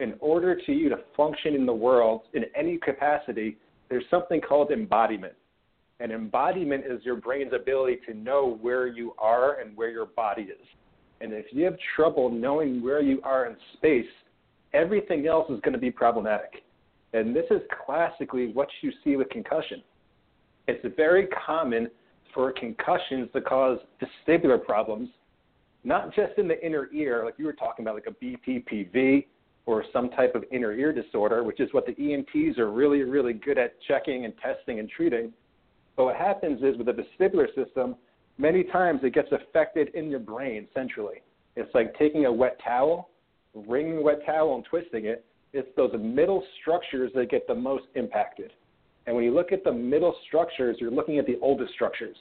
In 0.01 0.15
order 0.19 0.59
to 0.65 0.71
you 0.71 0.89
to 0.89 0.97
function 1.15 1.53
in 1.53 1.65
the 1.65 1.73
world 1.73 2.23
in 2.33 2.45
any 2.55 2.77
capacity, 2.77 3.55
there's 3.87 4.03
something 4.09 4.41
called 4.41 4.71
embodiment. 4.71 5.33
And 5.99 6.11
embodiment 6.11 6.85
is 6.87 7.05
your 7.05 7.17
brain's 7.17 7.53
ability 7.53 7.99
to 8.07 8.15
know 8.15 8.57
where 8.61 8.87
you 8.87 9.13
are 9.19 9.59
and 9.59 9.77
where 9.77 9.91
your 9.91 10.07
body 10.07 10.41
is. 10.41 10.67
And 11.21 11.31
if 11.31 11.45
you 11.51 11.63
have 11.65 11.75
trouble 11.95 12.31
knowing 12.31 12.81
where 12.81 13.01
you 13.01 13.21
are 13.23 13.45
in 13.45 13.55
space, 13.73 14.09
everything 14.73 15.27
else 15.27 15.47
is 15.51 15.59
going 15.61 15.73
to 15.73 15.79
be 15.79 15.91
problematic. 15.91 16.63
And 17.13 17.35
this 17.35 17.45
is 17.51 17.61
classically 17.85 18.51
what 18.53 18.69
you 18.81 18.91
see 19.03 19.17
with 19.17 19.29
concussion. 19.29 19.83
It's 20.67 20.83
very 20.97 21.27
common 21.45 21.91
for 22.33 22.51
concussions 22.51 23.29
to 23.33 23.41
cause 23.41 23.77
vestibular 24.01 24.63
problems 24.63 25.09
not 25.83 26.13
just 26.13 26.37
in 26.37 26.47
the 26.47 26.63
inner 26.65 26.89
ear, 26.93 27.25
like 27.25 27.35
you 27.37 27.45
were 27.45 27.53
talking 27.53 27.83
about, 27.83 27.95
like 27.95 28.07
a 28.07 28.23
BPPV 28.23 29.25
or 29.65 29.83
some 29.93 30.09
type 30.09 30.35
of 30.35 30.43
inner 30.51 30.73
ear 30.73 30.91
disorder, 30.91 31.43
which 31.43 31.59
is 31.59 31.69
what 31.71 31.85
the 31.85 32.13
ENTs 32.13 32.57
are 32.57 32.71
really, 32.71 33.01
really 33.03 33.33
good 33.33 33.57
at 33.57 33.75
checking 33.87 34.25
and 34.25 34.33
testing 34.37 34.79
and 34.79 34.89
treating. 34.89 35.31
But 35.95 36.05
what 36.05 36.15
happens 36.15 36.61
is 36.63 36.77
with 36.77 36.87
the 36.87 36.93
vestibular 36.93 37.47
system, 37.53 37.95
many 38.37 38.63
times 38.63 39.01
it 39.03 39.13
gets 39.13 39.29
affected 39.31 39.89
in 39.93 40.09
your 40.09 40.19
brain 40.19 40.67
centrally. 40.73 41.21
It's 41.55 41.73
like 41.75 41.97
taking 41.97 42.25
a 42.25 42.31
wet 42.31 42.59
towel, 42.63 43.09
wringing 43.53 43.97
a 43.97 44.01
wet 44.01 44.25
towel 44.25 44.55
and 44.55 44.65
twisting 44.65 45.05
it. 45.05 45.25
It's 45.53 45.67
those 45.75 45.91
middle 45.99 46.43
structures 46.61 47.11
that 47.15 47.29
get 47.29 47.45
the 47.47 47.55
most 47.55 47.83
impacted. 47.95 48.53
And 49.05 49.15
when 49.15 49.25
you 49.25 49.33
look 49.33 49.51
at 49.51 49.63
the 49.63 49.71
middle 49.71 50.15
structures, 50.27 50.77
you're 50.79 50.91
looking 50.91 51.17
at 51.17 51.25
the 51.25 51.37
oldest 51.41 51.73
structures. 51.73 52.15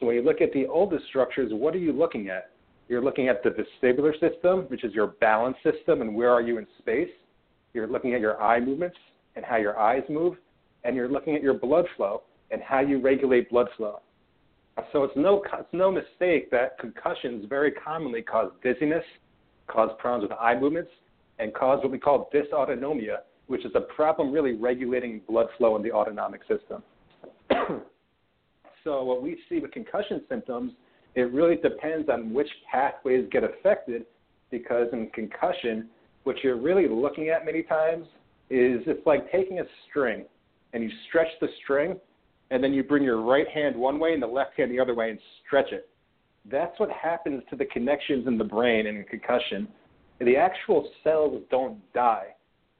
So 0.00 0.06
when 0.06 0.16
you 0.16 0.22
look 0.22 0.40
at 0.40 0.52
the 0.52 0.66
oldest 0.66 1.04
structures, 1.06 1.52
what 1.52 1.74
are 1.74 1.78
you 1.78 1.92
looking 1.92 2.28
at? 2.28 2.51
You're 2.92 3.02
looking 3.02 3.28
at 3.28 3.42
the 3.42 3.48
vestibular 3.48 4.12
system, 4.20 4.64
which 4.68 4.84
is 4.84 4.92
your 4.92 5.06
balance 5.06 5.56
system 5.64 6.02
and 6.02 6.14
where 6.14 6.30
are 6.30 6.42
you 6.42 6.58
in 6.58 6.66
space. 6.78 7.08
You're 7.72 7.86
looking 7.86 8.12
at 8.12 8.20
your 8.20 8.38
eye 8.38 8.60
movements 8.60 8.98
and 9.34 9.46
how 9.46 9.56
your 9.56 9.78
eyes 9.78 10.02
move. 10.10 10.36
And 10.84 10.94
you're 10.94 11.08
looking 11.08 11.34
at 11.34 11.42
your 11.42 11.54
blood 11.54 11.86
flow 11.96 12.24
and 12.50 12.60
how 12.60 12.80
you 12.80 13.00
regulate 13.00 13.48
blood 13.48 13.68
flow. 13.78 14.00
So 14.92 15.04
it's 15.04 15.16
no, 15.16 15.42
it's 15.58 15.72
no 15.72 15.90
mistake 15.90 16.50
that 16.50 16.78
concussions 16.78 17.46
very 17.48 17.72
commonly 17.72 18.20
cause 18.20 18.52
dizziness, 18.62 19.04
cause 19.68 19.88
problems 19.98 20.28
with 20.28 20.38
eye 20.38 20.60
movements, 20.60 20.90
and 21.38 21.54
cause 21.54 21.78
what 21.82 21.92
we 21.92 21.98
call 21.98 22.28
dysautonomia, 22.34 23.20
which 23.46 23.64
is 23.64 23.72
a 23.74 23.80
problem 23.80 24.30
really 24.30 24.52
regulating 24.52 25.22
blood 25.26 25.46
flow 25.56 25.76
in 25.76 25.82
the 25.82 25.92
autonomic 25.92 26.42
system. 26.42 26.82
so 28.84 29.02
what 29.02 29.22
we 29.22 29.38
see 29.48 29.60
with 29.60 29.72
concussion 29.72 30.20
symptoms 30.28 30.72
it 31.14 31.32
really 31.32 31.56
depends 31.56 32.08
on 32.08 32.32
which 32.32 32.48
pathways 32.70 33.26
get 33.30 33.44
affected 33.44 34.06
because 34.50 34.88
in 34.92 35.08
concussion, 35.14 35.88
what 36.24 36.36
you're 36.42 36.60
really 36.60 36.88
looking 36.88 37.28
at 37.28 37.44
many 37.44 37.62
times 37.62 38.06
is 38.50 38.82
it's 38.86 39.06
like 39.06 39.30
taking 39.32 39.60
a 39.60 39.64
string 39.88 40.24
and 40.72 40.82
you 40.82 40.90
stretch 41.08 41.28
the 41.40 41.48
string 41.62 41.96
and 42.50 42.62
then 42.62 42.72
you 42.72 42.82
bring 42.82 43.02
your 43.02 43.20
right 43.22 43.48
hand 43.48 43.76
one 43.76 43.98
way 43.98 44.12
and 44.12 44.22
the 44.22 44.26
left 44.26 44.56
hand 44.56 44.70
the 44.70 44.80
other 44.80 44.94
way 44.94 45.10
and 45.10 45.18
stretch 45.44 45.72
it. 45.72 45.88
That's 46.50 46.78
what 46.78 46.90
happens 46.90 47.42
to 47.50 47.56
the 47.56 47.64
connections 47.66 48.26
in 48.26 48.36
the 48.36 48.44
brain 48.44 48.86
in 48.86 49.04
concussion. 49.04 49.68
The 50.20 50.36
actual 50.36 50.88
cells 51.02 51.42
don't 51.50 51.78
die, 51.92 52.28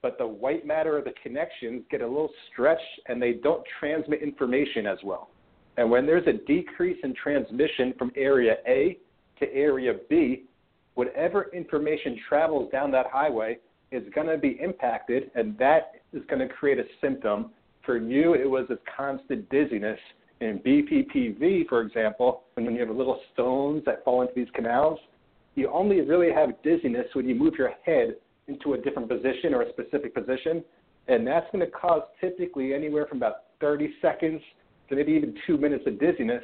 but 0.00 0.18
the 0.18 0.26
white 0.26 0.66
matter 0.66 0.98
of 0.98 1.04
the 1.04 1.14
connections 1.22 1.84
get 1.90 2.00
a 2.00 2.06
little 2.06 2.30
stretched 2.52 2.82
and 3.06 3.20
they 3.20 3.34
don't 3.34 3.62
transmit 3.78 4.22
information 4.22 4.86
as 4.86 4.98
well. 5.04 5.30
And 5.76 5.90
when 5.90 6.06
there's 6.06 6.26
a 6.26 6.34
decrease 6.46 6.98
in 7.02 7.14
transmission 7.14 7.94
from 7.98 8.12
area 8.16 8.56
A 8.66 8.98
to 9.40 9.52
area 9.54 9.94
B, 10.10 10.44
whatever 10.94 11.50
information 11.54 12.18
travels 12.28 12.70
down 12.70 12.90
that 12.92 13.06
highway 13.10 13.58
is 13.90 14.02
going 14.14 14.26
to 14.26 14.38
be 14.38 14.58
impacted, 14.62 15.30
and 15.34 15.56
that 15.58 16.02
is 16.12 16.22
going 16.28 16.46
to 16.46 16.52
create 16.52 16.78
a 16.78 16.84
symptom. 17.00 17.50
For 17.84 17.96
you, 17.96 18.34
it 18.34 18.48
was 18.48 18.66
this 18.68 18.78
constant 18.96 19.48
dizziness. 19.50 19.98
In 20.40 20.58
BPPV, 20.58 21.68
for 21.68 21.80
example, 21.82 22.42
and 22.56 22.66
when 22.66 22.74
you 22.74 22.80
have 22.84 22.94
little 22.94 23.20
stones 23.32 23.82
that 23.86 24.04
fall 24.04 24.22
into 24.22 24.34
these 24.34 24.48
canals, 24.54 24.98
You 25.54 25.70
only 25.70 26.00
really 26.00 26.32
have 26.32 26.50
dizziness 26.62 27.06
when 27.12 27.28
you 27.28 27.34
move 27.34 27.54
your 27.58 27.72
head 27.84 28.16
into 28.48 28.74
a 28.74 28.78
different 28.78 29.08
position 29.08 29.54
or 29.54 29.62
a 29.62 29.70
specific 29.70 30.14
position, 30.14 30.64
and 31.08 31.26
that's 31.26 31.46
going 31.52 31.64
to 31.64 31.70
cause 31.70 32.02
typically 32.20 32.74
anywhere 32.74 33.06
from 33.06 33.18
about 33.18 33.36
30 33.60 33.92
seconds 34.00 34.40
maybe 34.96 35.12
even 35.12 35.34
two 35.46 35.56
minutes 35.56 35.84
of 35.86 35.98
dizziness 35.98 36.42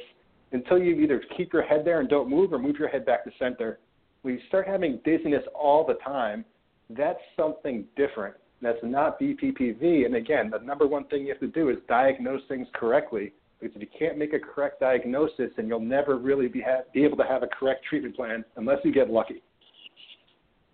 until 0.51 0.77
you 0.77 0.95
either 0.95 1.21
keep 1.37 1.53
your 1.53 1.61
head 1.63 1.83
there 1.85 1.99
and 1.99 2.09
don't 2.09 2.29
move 2.29 2.51
or 2.53 2.59
move 2.59 2.77
your 2.77 2.87
head 2.87 3.05
back 3.05 3.23
to 3.23 3.31
center. 3.37 3.79
When 4.21 4.35
you 4.35 4.39
start 4.47 4.67
having 4.67 4.99
dizziness 5.05 5.43
all 5.53 5.85
the 5.85 5.95
time, 5.95 6.43
that's 6.89 7.19
something 7.37 7.85
different. 7.95 8.35
That's 8.61 8.79
not 8.83 9.19
BPPV. 9.19 10.05
And 10.05 10.15
again, 10.15 10.49
the 10.49 10.59
number 10.59 10.87
one 10.87 11.05
thing 11.05 11.21
you 11.21 11.29
have 11.29 11.39
to 11.39 11.47
do 11.47 11.69
is 11.69 11.77
diagnose 11.87 12.41
things 12.47 12.67
correctly. 12.73 13.33
Because 13.59 13.75
if 13.75 13.81
you 13.81 13.87
can't 13.97 14.17
make 14.17 14.33
a 14.33 14.39
correct 14.39 14.79
diagnosis, 14.79 15.51
then 15.55 15.67
you'll 15.67 15.79
never 15.79 16.17
really 16.17 16.47
be, 16.47 16.61
ha- 16.61 16.83
be 16.93 17.03
able 17.03 17.17
to 17.17 17.23
have 17.23 17.43
a 17.43 17.47
correct 17.47 17.85
treatment 17.89 18.15
plan 18.15 18.43
unless 18.55 18.79
you 18.83 18.93
get 18.93 19.09
lucky. 19.09 19.41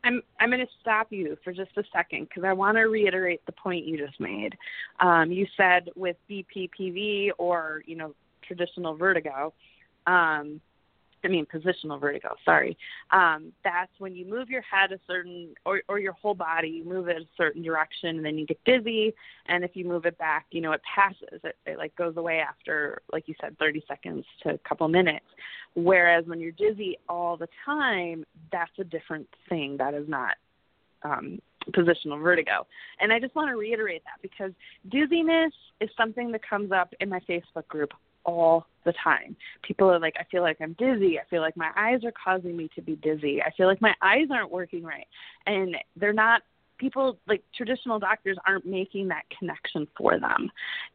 I'm 0.06 0.22
I'm 0.40 0.50
going 0.50 0.66
to 0.66 0.72
stop 0.80 1.08
you 1.12 1.38
for 1.44 1.52
just 1.52 1.72
a 1.78 1.84
second 1.92 2.30
because 2.30 2.44
I 2.46 2.54
want 2.54 2.78
to 2.78 2.84
reiterate 2.84 3.46
the 3.46 3.52
point 3.52 3.86
you 3.86 3.98
just 3.98 4.20
made. 4.20 4.56
Um, 5.00 5.32
you 5.32 5.48
said 5.58 5.90
with 5.96 6.16
BPPV 6.30 7.32
or 7.38 7.82
you 7.86 7.96
know 7.96 8.14
traditional 8.48 8.96
vertigo, 8.96 9.52
um, 10.06 10.62
I 11.26 11.28
mean 11.28 11.46
positional 11.46 12.00
vertigo, 12.00 12.36
sorry. 12.46 12.78
Um, 13.12 13.52
that's 13.64 13.92
when 13.98 14.16
you 14.16 14.26
move 14.26 14.50
your 14.50 14.62
head 14.62 14.92
a 14.92 15.00
certain 15.08 15.56
or 15.66 15.82
or 15.90 16.00
your 16.00 16.14
whole 16.14 16.36
body, 16.36 16.70
you 16.70 16.86
move 16.86 17.08
it 17.08 17.18
a 17.18 17.26
certain 17.36 17.64
direction 17.64 18.18
and 18.18 18.26
then 18.26 18.38
you 18.38 18.46
get 18.46 18.64
dizzy 18.66 19.14
and 19.48 19.64
if 19.64 19.72
you 19.74 19.86
move 19.86 20.06
it 20.06 20.18
back, 20.18 20.46
you 20.52 20.62
know, 20.62 20.72
it 20.72 20.82
passes. 20.84 21.42
It, 21.44 21.56
it 21.66 21.78
like 21.78 21.96
goes 21.96 22.16
away 22.18 22.40
after 22.40 23.02
like 23.12 23.28
you 23.28 23.36
said 23.42 23.58
30 23.58 23.84
seconds 23.88 24.26
to 24.44 24.54
a 24.54 24.58
couple 24.60 24.88
minutes. 24.88 25.26
Whereas 25.74 26.26
when 26.28 26.40
you're 26.40 26.52
dizzy 26.52 26.98
all 27.10 27.36
the 27.36 27.50
time, 27.66 28.26
that's 28.52 28.72
a 28.80 28.84
different 28.84 29.28
thing. 29.50 29.78
That 29.78 29.94
is 29.94 30.08
not 30.08 30.36
um, 31.04 31.40
positional 31.72 32.22
vertigo. 32.22 32.66
And 33.00 33.12
I 33.12 33.20
just 33.20 33.36
want 33.36 33.50
to 33.50 33.56
reiterate 33.56 34.04
that 34.06 34.22
because 34.22 34.52
dizziness 34.90 35.54
is 35.82 35.90
something 35.98 36.32
that 36.32 36.48
comes 36.48 36.72
up 36.72 36.94
in 37.00 37.10
my 37.10 37.20
Facebook 37.28 37.68
group 37.68 37.92
all 38.26 38.68
the 38.84 38.94
time. 39.04 39.36
People 39.64 39.92
are 39.92 40.00
like, 40.00 40.16
I 40.20 40.24
feel 40.32 40.42
like 40.42 40.58
I'm 40.62 40.74
dizzy. 40.74 41.20
I 41.20 41.24
feel 41.30 41.42
like 41.42 41.58
my 41.58 41.72
eyes 41.76 42.04
are 42.04 42.12
causing 42.12 42.56
me 42.56 42.70
to 42.76 42.82
be 42.82 42.96
dizzy. 42.96 43.42
I 43.42 43.52
feel 43.58 43.68
like 43.68 43.82
my 43.82 43.94
eyes 44.02 44.28
aren't 44.32 44.52
working 44.52 44.84
right. 44.84 45.08
And 45.46 45.76
they're 45.96 46.14
not 46.14 46.42
people 46.78 47.18
like 47.28 47.44
traditional 47.56 48.00
doctors 48.00 48.38
aren't 48.46 48.66
making 48.66 49.08
that 49.08 49.24
connection 49.38 49.88
for 49.98 50.20
them. 50.20 50.50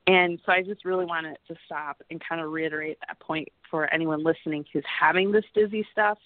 And 0.06 0.38
so 0.44 0.52
I 0.52 0.62
just 0.62 0.84
really 0.84 1.04
wanted 1.04 1.36
to 1.48 1.54
stop 1.64 2.02
and 2.10 2.20
kind 2.26 2.40
of 2.40 2.50
reiterate 2.50 2.98
that 3.06 3.18
point 3.20 3.48
for 3.70 3.92
anyone 3.92 4.22
listening 4.22 4.64
who's 4.72 4.84
having 5.00 5.32
this 5.32 5.44
dizzy 5.54 5.86
stuff. 5.92 6.18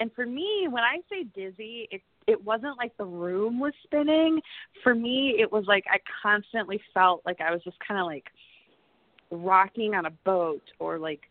And 0.00 0.12
for 0.14 0.26
me, 0.26 0.66
when 0.70 0.82
I 0.82 0.98
say 1.10 1.24
dizzy, 1.24 1.88
it 1.90 2.02
it 2.28 2.42
wasn't 2.44 2.78
like 2.78 2.96
the 2.96 3.04
room 3.04 3.58
was 3.58 3.72
spinning. 3.82 4.40
For 4.82 4.94
me, 4.94 5.36
it 5.38 5.50
was 5.50 5.64
like 5.66 5.84
I 5.90 5.98
constantly 6.22 6.80
felt 6.94 7.22
like 7.26 7.40
I 7.40 7.52
was 7.52 7.62
just 7.64 7.78
kind 7.86 8.00
of 8.00 8.06
like 8.06 8.26
rocking 9.32 9.94
on 9.94 10.06
a 10.06 10.10
boat 10.24 10.62
or 10.78 10.98
like 10.98 11.22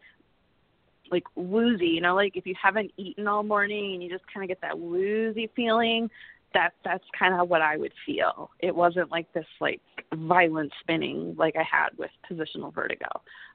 like 1.12 1.24
woozy, 1.36 1.88
you 1.88 2.02
know, 2.02 2.16
like 2.16 2.38
if 2.38 2.46
you 2.46 2.56
haven't 2.62 2.92
eaten 2.98 3.28
all 3.28 3.44
morning 3.44 3.94
and 3.94 4.04
you 4.04 4.10
just 4.10 4.24
kind 4.34 4.44
of 4.44 4.48
get 4.48 4.62
that 4.62 4.78
woozy 4.78 5.50
feeling, 5.56 6.10
that 6.54 6.72
that's 6.84 7.04
kind 7.18 7.40
of 7.40 7.50
what 7.50 7.62
I 7.62 7.78
would 7.78 7.92
feel. 8.06 8.50
It 8.60 8.76
wasn't 8.76 9.12
like 9.12 9.32
this 9.34 9.46
like 9.60 9.82
violent 10.14 10.72
spinning 10.82 11.36
like 11.38 11.56
I 11.56 11.64
had 11.64 11.90
with 11.98 12.12
positional 12.30 12.74
vertigo. 12.74 13.08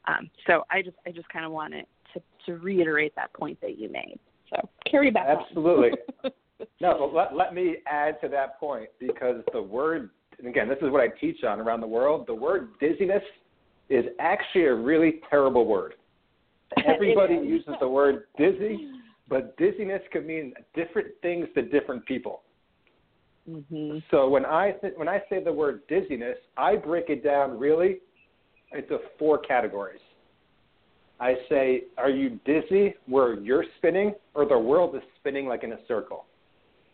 Um, 0.07 0.31
so 0.47 0.65
I 0.71 0.83
just 0.83 0.97
I 1.07 1.11
just 1.11 1.29
kind 1.29 1.45
of 1.45 1.53
wanted 1.53 1.87
to 2.15 2.23
to 2.47 2.59
reiterate 2.59 3.15
that 3.17 3.33
point 3.33 3.61
that 3.61 3.79
you 3.79 3.91
made. 3.91 4.19
So 4.51 4.69
carry 4.91 5.11
back. 5.11 5.27
Absolutely. 5.29 5.91
no, 6.81 7.11
let 7.15 7.35
let 7.35 7.55
me 7.55 7.77
add 7.87 8.21
to 8.23 8.29
that 8.29 8.61
point 8.61 8.89
because 8.99 9.43
the 9.53 9.63
word 9.63 10.11
and 10.39 10.47
again 10.47 10.69
this 10.69 10.79
is 10.83 10.91
what 10.91 11.01
I 11.01 11.09
teach 11.09 11.43
on 11.45 11.61
around 11.61 11.81
the 11.81 11.87
world. 11.87 12.27
The 12.27 12.35
word 12.35 12.71
dizziness 12.81 13.23
is 13.89 14.05
actually 14.19 14.65
a 14.65 14.75
really 14.75 15.21
terrible 15.31 15.67
word. 15.67 15.95
Everybody 16.87 17.35
uses 17.35 17.75
the 17.81 17.89
word 17.89 18.25
dizzy, 18.37 18.91
but 19.29 19.57
dizziness 19.57 20.03
can 20.13 20.27
mean 20.27 20.53
different 20.75 21.09
things 21.23 21.47
to 21.55 21.63
different 21.63 22.05
people. 22.07 22.43
Mm-hmm. 23.49 23.99
So 24.11 24.29
when 24.29 24.45
I 24.45 24.73
th- 24.73 24.95
when 24.97 25.09
I 25.09 25.23
say 25.31 25.43
the 25.43 25.53
word 25.53 25.83
dizziness, 25.89 26.37
I 26.57 26.75
break 26.75 27.11
it 27.11 27.23
down 27.23 27.59
really 27.59 27.99
into 28.73 28.99
four 29.19 29.39
categories. 29.39 30.01
I 31.21 31.35
say, 31.49 31.85
are 31.97 32.11
you 32.11 32.39
dizzy 32.45 32.95
where 33.07 33.35
you're 33.35 33.65
spinning 33.79 34.15
or 34.35 34.47
the 34.47 34.59
world 34.59 34.95
is 34.97 35.03
spinning 35.19 35.47
like 35.47 35.63
in 35.65 35.73
a 35.73 35.79
circle? 35.89 36.27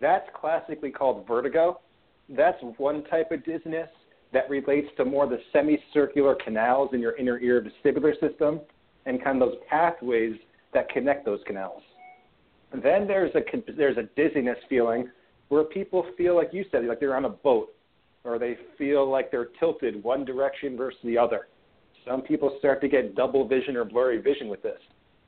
That's 0.01 0.29
classically 0.39 0.91
called 0.91 1.27
vertigo. 1.27 1.81
That's 2.29 2.59
one 2.77 3.03
type 3.05 3.33
of 3.33 3.45
dizziness 3.45 3.89
that 4.33 4.49
relates 4.49 4.89
to 4.97 5.05
more 5.05 5.27
the 5.27 5.39
semicircular 5.53 6.35
canals 6.35 6.91
in 6.93 7.01
your 7.01 7.17
inner 7.17 7.39
ear 7.39 7.63
vestibular 7.63 8.19
system 8.21 8.61
and 9.07 9.23
kind 9.23 9.41
of 9.43 9.51
those 9.51 9.59
pathways 9.69 10.35
that 10.73 10.89
connect 10.89 11.25
those 11.25 11.41
canals. 11.47 11.83
And 12.73 12.83
then 12.83 13.07
there's 13.07 13.35
a 13.35 13.41
there's 13.77 13.99
a 13.99 14.05
dizziness 14.17 14.57
feeling 14.69 15.11
where 15.49 15.65
people 15.65 16.07
feel 16.17 16.35
like 16.35 16.49
you 16.53 16.65
said, 16.71 16.87
like 16.87 17.01
they're 17.01 17.17
on 17.17 17.27
a 17.27 17.31
boat, 17.31 17.75
or 18.25 18.39
they 18.39 18.57
feel 18.79 19.11
like 19.11 19.31
they're 19.31 19.49
tilted 19.61 20.03
one 20.03 20.25
direction 20.25 20.77
versus 20.77 20.99
the 21.05 21.19
other. 21.19 21.49
Some 22.09 22.23
people 22.23 22.57
start 22.59 22.81
to 22.81 22.89
get 22.89 23.15
double 23.15 23.47
vision 23.47 23.77
or 23.77 23.85
blurry 23.85 24.21
vision 24.21 24.49
with 24.49 24.63
this, 24.63 24.79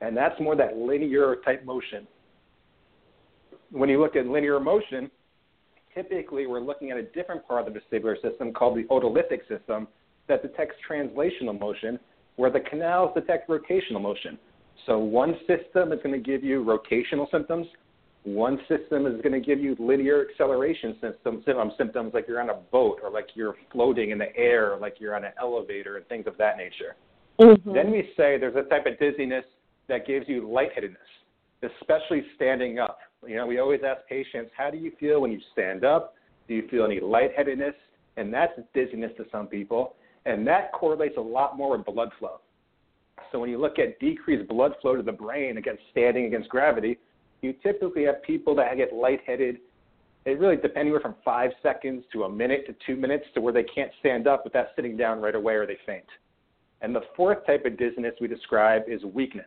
and 0.00 0.16
that's 0.16 0.38
more 0.40 0.56
that 0.56 0.76
linear 0.78 1.36
type 1.44 1.64
motion. 1.64 2.06
When 3.70 3.90
you 3.90 4.00
look 4.00 4.16
at 4.16 4.26
linear 4.26 4.58
motion, 4.60 5.10
typically 5.94 6.46
we're 6.46 6.60
looking 6.60 6.90
at 6.90 6.96
a 6.96 7.02
different 7.02 7.46
part 7.46 7.66
of 7.66 7.72
the 7.72 7.80
vestibular 7.80 8.20
system 8.20 8.52
called 8.52 8.76
the 8.76 8.84
otolithic 8.84 9.40
system 9.48 9.86
that 10.28 10.42
detects 10.42 10.76
translational 10.88 11.58
motion, 11.58 11.98
where 12.36 12.50
the 12.50 12.60
canals 12.60 13.10
detect 13.14 13.48
rotational 13.48 14.00
motion. 14.00 14.38
So 14.86 14.98
one 14.98 15.36
system 15.46 15.92
is 15.92 16.00
going 16.02 16.12
to 16.12 16.18
give 16.18 16.42
you 16.42 16.64
rotational 16.64 17.30
symptoms, 17.30 17.66
one 18.24 18.58
system 18.68 19.06
is 19.06 19.20
going 19.20 19.32
to 19.32 19.40
give 19.40 19.60
you 19.60 19.76
linear 19.78 20.26
acceleration 20.28 20.96
symptoms, 21.00 21.44
symptoms 21.76 22.14
like 22.14 22.26
you're 22.26 22.40
on 22.40 22.48
a 22.48 22.54
boat 22.72 22.98
or 23.02 23.10
like 23.10 23.28
you're 23.34 23.54
floating 23.70 24.10
in 24.10 24.18
the 24.18 24.34
air, 24.34 24.72
or 24.72 24.78
like 24.78 24.96
you're 24.98 25.14
on 25.14 25.24
an 25.24 25.32
elevator 25.38 25.98
and 25.98 26.06
things 26.08 26.26
of 26.26 26.36
that 26.38 26.56
nature. 26.56 26.96
Mm-hmm. 27.38 27.74
Then 27.74 27.90
we 27.90 28.10
say 28.16 28.38
there's 28.38 28.56
a 28.56 28.62
type 28.62 28.86
of 28.86 28.98
dizziness 28.98 29.44
that 29.88 30.06
gives 30.06 30.26
you 30.26 30.48
lightheadedness, 30.48 30.96
especially 31.62 32.24
standing 32.36 32.78
up. 32.78 32.98
You 33.26 33.36
know, 33.36 33.46
we 33.46 33.58
always 33.58 33.80
ask 33.86 34.06
patients, 34.08 34.50
how 34.56 34.70
do 34.70 34.76
you 34.76 34.92
feel 35.00 35.20
when 35.20 35.32
you 35.32 35.40
stand 35.52 35.84
up? 35.84 36.14
Do 36.48 36.54
you 36.54 36.68
feel 36.68 36.84
any 36.84 37.00
lightheadedness? 37.00 37.74
And 38.16 38.32
that's 38.32 38.52
dizziness 38.74 39.12
to 39.16 39.24
some 39.32 39.46
people. 39.46 39.94
And 40.26 40.46
that 40.46 40.72
correlates 40.72 41.16
a 41.16 41.22
lot 41.22 41.56
more 41.56 41.76
with 41.76 41.86
blood 41.86 42.10
flow. 42.18 42.40
So 43.32 43.38
when 43.38 43.50
you 43.50 43.58
look 43.58 43.78
at 43.78 43.98
decreased 43.98 44.48
blood 44.48 44.72
flow 44.80 44.96
to 44.96 45.02
the 45.02 45.12
brain 45.12 45.56
against 45.56 45.82
standing 45.90 46.26
against 46.26 46.48
gravity, 46.48 46.98
you 47.42 47.54
typically 47.62 48.04
have 48.04 48.22
people 48.22 48.54
that 48.56 48.76
get 48.76 48.92
lightheaded. 48.92 49.58
It 50.24 50.38
really 50.38 50.56
depends 50.56 50.76
anywhere 50.78 51.00
from 51.00 51.16
five 51.24 51.50
seconds 51.62 52.04
to 52.12 52.24
a 52.24 52.28
minute 52.28 52.66
to 52.66 52.74
two 52.86 52.98
minutes 52.98 53.26
to 53.34 53.40
where 53.40 53.52
they 53.52 53.64
can't 53.64 53.90
stand 54.00 54.26
up 54.26 54.44
without 54.44 54.68
sitting 54.76 54.96
down 54.96 55.20
right 55.20 55.34
away 55.34 55.54
or 55.54 55.66
they 55.66 55.76
faint. 55.84 56.04
And 56.80 56.94
the 56.94 57.02
fourth 57.16 57.46
type 57.46 57.64
of 57.64 57.78
dizziness 57.78 58.14
we 58.20 58.28
describe 58.28 58.82
is 58.88 59.04
weakness. 59.04 59.44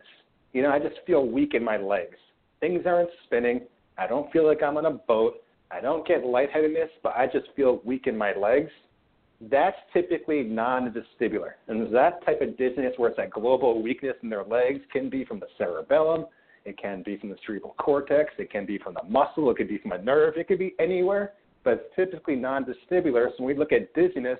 You 0.52 0.62
know, 0.62 0.70
I 0.70 0.78
just 0.78 0.96
feel 1.06 1.26
weak 1.26 1.54
in 1.54 1.62
my 1.62 1.76
legs. 1.76 2.16
Things 2.60 2.82
aren't 2.86 3.10
spinning. 3.24 3.62
I 3.96 4.06
don't 4.06 4.30
feel 4.32 4.46
like 4.46 4.62
I'm 4.62 4.76
on 4.76 4.86
a 4.86 4.92
boat. 4.92 5.42
I 5.70 5.80
don't 5.80 6.06
get 6.06 6.24
lightheadedness, 6.24 6.90
but 7.02 7.14
I 7.16 7.26
just 7.26 7.46
feel 7.54 7.80
weak 7.84 8.06
in 8.06 8.16
my 8.16 8.34
legs. 8.34 8.70
That's 9.40 9.76
typically 9.92 10.42
non-vestibular. 10.42 11.52
And 11.68 11.94
that 11.94 12.24
type 12.24 12.40
of 12.40 12.56
dizziness 12.56 12.94
where 12.96 13.10
it's 13.10 13.18
that 13.18 13.30
global 13.30 13.82
weakness 13.82 14.14
in 14.22 14.30
their 14.30 14.44
legs 14.44 14.80
can 14.92 15.08
be 15.10 15.24
from 15.24 15.38
the 15.38 15.46
cerebellum, 15.56 16.26
it 16.68 16.76
can 16.76 17.02
be 17.02 17.16
from 17.16 17.30
the 17.30 17.36
cerebral 17.46 17.74
cortex. 17.78 18.32
It 18.38 18.50
can 18.50 18.66
be 18.66 18.78
from 18.78 18.94
the 18.94 19.02
muscle. 19.08 19.50
It 19.50 19.56
could 19.56 19.68
be 19.68 19.78
from 19.78 19.92
a 19.92 19.98
nerve. 19.98 20.34
It 20.36 20.48
could 20.48 20.58
be 20.58 20.74
anywhere, 20.78 21.32
but 21.64 21.72
it's 21.72 21.96
typically 21.96 22.36
non-vestibular. 22.36 23.28
So 23.30 23.44
when 23.44 23.54
we 23.54 23.58
look 23.58 23.72
at 23.72 23.94
dizziness 23.94 24.38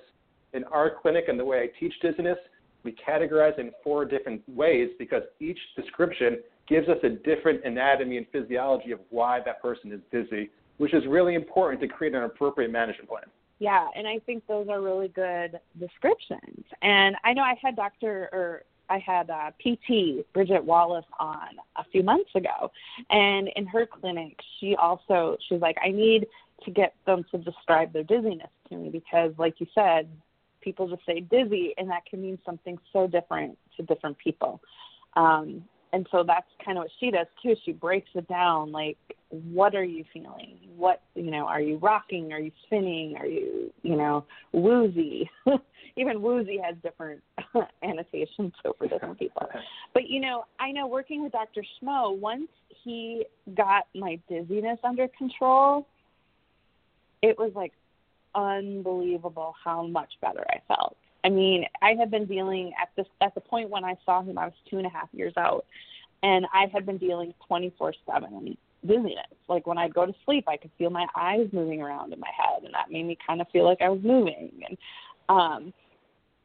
in 0.53 0.63
our 0.65 0.91
clinic 1.01 1.25
and 1.27 1.39
the 1.39 1.45
way 1.45 1.61
I 1.61 1.79
teach 1.79 1.93
dizziness, 2.01 2.37
we 2.83 2.95
categorize 3.07 3.57
in 3.59 3.71
four 3.83 4.05
different 4.05 4.41
ways 4.47 4.89
because 4.97 5.23
each 5.39 5.59
description 5.75 6.39
gives 6.67 6.87
us 6.87 6.97
a 7.03 7.09
different 7.09 7.63
anatomy 7.65 8.17
and 8.17 8.25
physiology 8.31 8.91
of 8.91 8.99
why 9.09 9.39
that 9.45 9.61
person 9.61 9.91
is 9.91 9.99
dizzy, 10.11 10.49
which 10.77 10.93
is 10.93 11.03
really 11.07 11.35
important 11.35 11.81
to 11.81 11.87
create 11.87 12.13
an 12.13 12.23
appropriate 12.23 12.71
management 12.71 13.09
plan. 13.09 13.23
Yeah, 13.59 13.87
and 13.95 14.07
I 14.07 14.19
think 14.19 14.47
those 14.47 14.69
are 14.69 14.81
really 14.81 15.09
good 15.09 15.59
descriptions. 15.79 16.63
And 16.81 17.15
I 17.23 17.33
know 17.33 17.41
I 17.41 17.55
had 17.61 17.75
Dr. 17.75 18.29
or 18.31 18.63
I 18.89 18.99
had 18.99 19.29
uh, 19.29 19.51
PT 19.59 20.25
Bridget 20.33 20.63
Wallace 20.63 21.05
on 21.19 21.49
a 21.75 21.83
few 21.91 22.01
months 22.01 22.29
ago, 22.35 22.71
and 23.09 23.49
in 23.55 23.67
her 23.67 23.85
clinic, 23.85 24.39
she 24.59 24.75
also 24.75 25.37
she's 25.47 25.61
like, 25.61 25.77
I 25.83 25.89
need 25.89 26.27
to 26.63 26.71
get 26.71 26.95
them 27.05 27.23
to 27.31 27.37
describe 27.37 27.93
their 27.93 28.03
dizziness 28.03 28.49
to 28.69 28.75
me 28.75 28.89
because, 28.89 29.31
like 29.37 29.59
you 29.59 29.67
said, 29.75 30.09
people 30.61 30.87
just 30.87 31.05
say 31.05 31.21
dizzy, 31.21 31.73
and 31.77 31.89
that 31.89 32.05
can 32.09 32.21
mean 32.21 32.37
something 32.45 32.77
so 32.93 33.07
different 33.07 33.57
to 33.77 33.83
different 33.83 34.17
people. 34.17 34.61
Um, 35.15 35.63
and 35.91 36.07
so 36.11 36.23
that's 36.25 36.45
kind 36.63 36.77
of 36.77 36.83
what 36.83 36.91
she 36.99 37.11
does 37.11 37.27
too. 37.41 37.55
She 37.65 37.71
breaks 37.71 38.09
it 38.13 38.27
down 38.27 38.71
like, 38.71 38.97
what 39.29 39.75
are 39.75 39.83
you 39.83 40.03
feeling? 40.13 40.57
What 40.75 41.01
you 41.15 41.31
know, 41.31 41.45
are 41.45 41.61
you 41.61 41.77
rocking? 41.77 42.31
Are 42.31 42.39
you 42.39 42.51
spinning? 42.65 43.15
Are 43.17 43.25
you 43.25 43.71
you 43.81 43.95
know 43.95 44.25
woozy? 44.51 45.29
Even 45.95 46.21
woozy 46.21 46.59
has 46.63 46.75
different 46.83 47.21
annotations 47.83 48.53
for 48.61 48.87
different 48.87 49.17
people. 49.19 49.47
But 49.93 50.07
you 50.07 50.19
know, 50.19 50.45
I 50.59 50.71
know 50.71 50.87
working 50.87 51.23
with 51.23 51.31
Dr. 51.31 51.61
Schmo, 51.61 52.17
once 52.17 52.47
he 52.83 53.25
got 53.55 53.87
my 53.95 54.19
dizziness 54.29 54.79
under 54.83 55.07
control, 55.17 55.87
it 57.21 57.37
was 57.37 57.51
like 57.55 57.73
unbelievable 58.35 59.55
how 59.63 59.85
much 59.85 60.11
better 60.21 60.43
I 60.49 60.61
felt. 60.67 60.97
I 61.23 61.29
mean, 61.29 61.65
I 61.81 61.95
had 61.99 62.11
been 62.11 62.25
dealing 62.25 62.71
at 62.81 62.89
this 62.95 63.07
at 63.21 63.35
the 63.35 63.41
point 63.41 63.69
when 63.69 63.83
I 63.83 63.97
saw 64.05 64.21
him, 64.21 64.37
I 64.37 64.45
was 64.45 64.53
two 64.69 64.77
and 64.77 64.85
a 64.85 64.89
half 64.89 65.09
years 65.11 65.33
out, 65.37 65.65
and 66.23 66.45
I 66.53 66.67
had 66.71 66.85
been 66.85 66.97
dealing 66.97 67.33
twenty 67.45 67.73
four 67.77 67.93
seven 68.09 68.57
dizziness. 68.85 69.25
Like 69.47 69.67
when 69.67 69.77
I'd 69.77 69.93
go 69.93 70.05
to 70.05 70.13
sleep, 70.25 70.45
I 70.47 70.57
could 70.57 70.71
feel 70.77 70.89
my 70.89 71.07
eyes 71.15 71.47
moving 71.51 71.81
around 71.81 72.13
in 72.13 72.19
my 72.19 72.31
head, 72.35 72.63
and 72.63 72.73
that 72.73 72.91
made 72.91 73.05
me 73.05 73.17
kind 73.25 73.41
of 73.41 73.47
feel 73.51 73.65
like 73.65 73.81
I 73.81 73.89
was 73.89 74.01
moving. 74.03 74.51
And 74.67 74.77
um, 75.27 75.73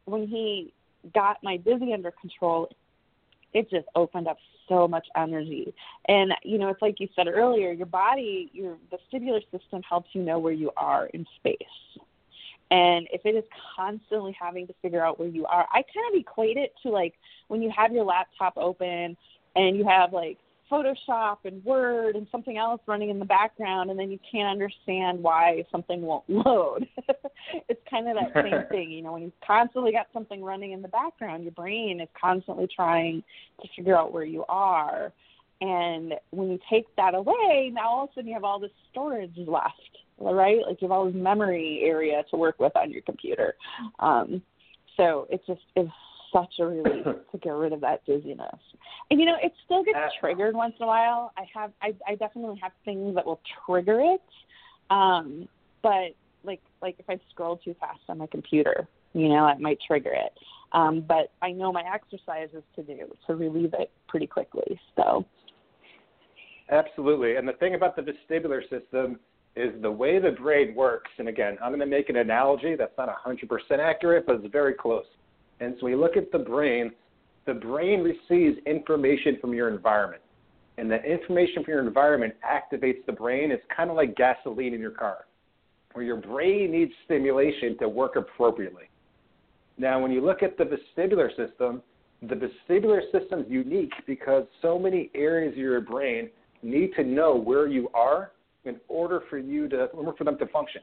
when 0.07 0.27
he 0.27 0.73
got 1.15 1.43
my 1.43 1.57
dizzy 1.57 1.93
under 1.93 2.11
control, 2.11 2.69
it 3.53 3.71
just 3.71 3.87
opened 3.95 4.27
up 4.27 4.39
so 4.69 4.89
much 4.89 5.07
energy. 5.17 5.75
And 6.09 6.35
you 6.43 6.59
know, 6.59 6.69
it's 6.69 6.83
like 6.83 7.01
you 7.01 7.09
said 7.15 7.29
earlier, 7.29 7.73
your 7.73 7.87
body, 7.87 8.51
your 8.53 8.77
vestibular 8.93 9.43
system 9.51 9.83
helps 9.89 10.11
you 10.13 10.23
know 10.23 10.39
where 10.39 10.53
you 10.53 10.71
are 10.77 11.07
in 11.07 11.27
space. 11.37 11.57
And 12.71 13.07
if 13.13 13.25
it 13.25 13.35
is 13.35 13.45
constantly 13.77 14.37
having 14.39 14.67
to 14.67 14.75
figure 14.83 15.05
out 15.05 15.19
where 15.19 15.29
you 15.29 15.47
are, 15.47 15.67
I 15.71 15.83
kind 15.83 16.15
of 16.15 16.21
equate 16.21 16.57
it 16.57 16.73
to 16.83 16.91
like 16.91 17.15
when 17.49 17.63
you 17.63 17.71
have 17.77 17.93
your 17.93 18.05
laptop 18.05 18.55
open 18.57 19.17
and 19.55 19.77
you 19.77 19.85
have 19.85 20.13
like 20.13 20.39
Photoshop 20.75 21.39
and 21.45 21.65
Word 21.65 22.17
and 22.17 22.27
something 22.33 22.59
else 22.59 22.81
running 22.87 23.11
in 23.11 23.19
the 23.19 23.25
background, 23.25 23.91
and 23.91 23.99
then 23.99 24.11
you 24.11 24.19
can't 24.31 24.49
understand 24.49 25.23
why 25.23 25.65
something 25.71 26.03
won't 26.03 26.25
load. 26.29 26.89
it's 27.69 27.81
kind 27.89 28.09
of 28.09 28.17
that 28.17 28.33
same 28.35 28.65
thing, 28.71 28.91
you 28.91 29.03
know, 29.03 29.13
when 29.13 29.23
you've 29.23 29.33
constantly 29.47 29.93
got 29.93 30.07
something 30.13 30.43
running 30.43 30.73
in 30.73 30.83
the 30.83 30.89
background, 30.89 31.45
your 31.45 31.53
brain 31.53 32.01
is 32.01 32.09
constantly 32.21 32.69
trying 32.75 33.23
to 33.63 33.69
figure 33.77 33.97
out 33.97 34.13
where 34.13 34.25
you 34.25 34.45
are. 34.49 35.13
And 35.61 36.15
when 36.31 36.51
you 36.51 36.59
take 36.69 36.95
that 36.97 37.15
away, 37.15 37.71
now 37.73 37.89
all 37.89 38.05
of 38.05 38.11
a 38.11 38.15
sudden 38.15 38.29
you 38.29 38.35
have 38.35 38.45
all 38.45 38.59
this 38.59 38.73
storage 38.91 39.37
left, 39.37 39.99
right? 40.19 40.59
Like 40.67 40.83
you 40.83 40.89
have 40.89 40.93
all 40.93 41.07
this 41.07 41.15
memory 41.15 41.83
area 41.85 42.23
to 42.31 42.37
work 42.37 42.59
with 42.59 42.77
on 42.77 42.91
your 42.91 43.03
computer. 43.03 43.55
Um, 44.01 44.43
so 44.97 45.27
it 45.31 45.43
just 45.47 45.63
is 45.77 45.89
such 46.35 46.55
a 46.59 46.67
relief 46.67 47.05
to 47.33 47.39
get 47.39 47.51
rid 47.51 47.73
of 47.73 47.81
that 47.81 48.05
dizziness. 48.05 48.59
And 49.11 49.21
you 49.21 49.27
know, 49.27 49.37
it 49.43 49.53
still 49.65 49.85
gets 49.85 49.97
uh, 49.97 50.09
triggered 50.21 50.55
once 50.55 50.75
in 50.79 50.85
a 50.85 50.87
while. 50.87 51.33
I 51.37 51.45
have 51.55 51.73
I 51.83 51.95
I 52.07 52.15
definitely 52.17 52.59
have 52.63 52.73
things 52.85 53.15
that 53.15 53.25
will 53.25 53.41
trigger 53.67 54.01
it. 54.01 54.23
Um 54.91 55.49
but 55.83 56.15
like 56.43 56.61
like 56.83 56.97
if 56.99 57.09
I 57.09 57.19
scroll 57.31 57.57
too 57.59 57.75
fast 57.79 58.01
on 58.09 58.19
my 58.19 58.27
computer, 58.27 58.89
you 59.13 59.29
know, 59.29 59.47
it 59.49 59.61
might 59.61 59.79
trigger 59.87 60.13
it. 60.13 60.33
Um 60.73 61.05
but 61.07 61.31
I 61.43 61.53
know 61.53 61.73
my 61.73 61.83
exercises 61.93 62.63
to 62.77 62.83
do 62.83 63.17
to 63.27 63.35
relieve 63.35 63.75
it 63.79 63.91
pretty 64.09 64.27
quickly. 64.27 64.81
So 64.97 65.25
Absolutely. 66.71 67.37
And 67.37 67.47
the 67.47 67.53
thing 67.55 67.75
about 67.75 67.95
the 67.95 68.03
vestibular 68.03 68.63
system 68.71 69.19
is 69.57 69.71
the 69.83 69.91
way 69.91 70.19
the 70.19 70.33
brain 70.33 70.75
works, 70.75 71.11
and 71.19 71.29
again, 71.29 71.57
I'm 71.63 71.71
going 71.71 71.81
to 71.81 71.87
make 71.87 72.09
an 72.09 72.17
analogy 72.17 72.75
that's 72.75 72.97
not 72.99 73.09
100% 73.25 73.79
accurate, 73.79 74.27
but 74.27 74.37
it's 74.37 74.51
very 74.51 74.75
close. 74.75 75.05
And 75.61 75.77
so 75.79 75.87
we 75.87 75.95
look 75.95 76.17
at 76.17 76.33
the 76.33 76.39
brain, 76.39 76.93
the 77.47 77.55
brain 77.55 78.01
receives 78.01 78.59
information 78.67 79.39
from 79.41 79.55
your 79.55 79.69
environment. 79.69 80.23
And 80.77 80.91
the 80.91 81.03
information 81.03 81.63
from 81.63 81.73
your 81.73 81.87
environment 81.87 82.35
activates 82.45 83.05
the 83.07 83.13
brain. 83.13 83.51
It's 83.51 83.63
kind 83.75 83.91
of 83.91 83.97
like 83.97 84.17
gasoline 84.17 84.75
in 84.75 84.81
your 84.81 84.91
car, 84.91 85.19
where 85.93 86.05
your 86.05 86.17
brain 86.17 86.73
needs 86.73 86.93
stimulation 87.05 87.79
to 87.79 87.89
work 87.89 88.17
appropriately. 88.17 88.91
Now, 89.79 90.01
when 90.01 90.11
you 90.11 90.21
look 90.21 90.43
at 90.43 90.57
the 90.59 90.65
vestibular 90.65 91.29
system, 91.37 91.83
the 92.23 92.35
vestibular 92.35 93.01
system 93.13 93.41
is 93.41 93.47
unique 93.49 93.93
because 94.07 94.45
so 94.63 94.79
many 94.79 95.11
areas 95.15 95.53
of 95.53 95.59
your 95.59 95.81
brain 95.81 96.31
need 96.63 96.93
to 96.97 97.05
know 97.05 97.37
where 97.37 97.69
you 97.69 97.89
are 97.95 98.33
in 98.65 98.81
order 98.89 99.23
for 99.29 99.39
you 99.39 99.69
to, 99.69 99.85
in 99.85 99.99
order 99.99 100.13
for 100.17 100.25
them 100.25 100.39
to 100.39 100.47
function. 100.47 100.83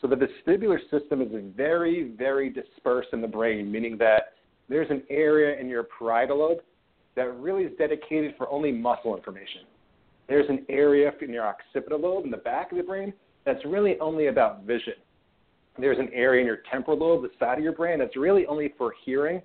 So 0.00 0.06
the 0.06 0.16
vestibular 0.16 0.78
system 0.90 1.22
is 1.22 1.28
very, 1.56 2.12
very 2.16 2.50
dispersed 2.50 3.08
in 3.12 3.20
the 3.20 3.28
brain, 3.28 3.70
meaning 3.70 3.96
that 3.98 4.34
there's 4.68 4.90
an 4.90 5.02
area 5.08 5.58
in 5.58 5.68
your 5.68 5.84
parietal 5.98 6.38
lobe 6.38 6.58
that 7.14 7.34
really 7.38 7.64
is 7.64 7.72
dedicated 7.78 8.34
for 8.36 8.50
only 8.50 8.72
muscle 8.72 9.16
information. 9.16 9.62
There's 10.28 10.48
an 10.50 10.66
area 10.68 11.12
in 11.20 11.32
your 11.32 11.46
occipital 11.46 12.00
lobe 12.00 12.24
in 12.24 12.30
the 12.30 12.36
back 12.36 12.72
of 12.72 12.78
the 12.78 12.84
brain 12.84 13.12
that's 13.44 13.64
really 13.64 13.98
only 14.00 14.26
about 14.26 14.64
vision. 14.64 14.94
There's 15.78 15.98
an 15.98 16.10
area 16.12 16.40
in 16.40 16.46
your 16.46 16.58
temporal 16.70 16.98
lobe, 16.98 17.22
the 17.22 17.30
side 17.38 17.58
of 17.58 17.64
your 17.64 17.72
brain, 17.72 17.98
that's 17.98 18.16
really 18.16 18.46
only 18.46 18.74
for 18.76 18.94
hearing. 19.04 19.40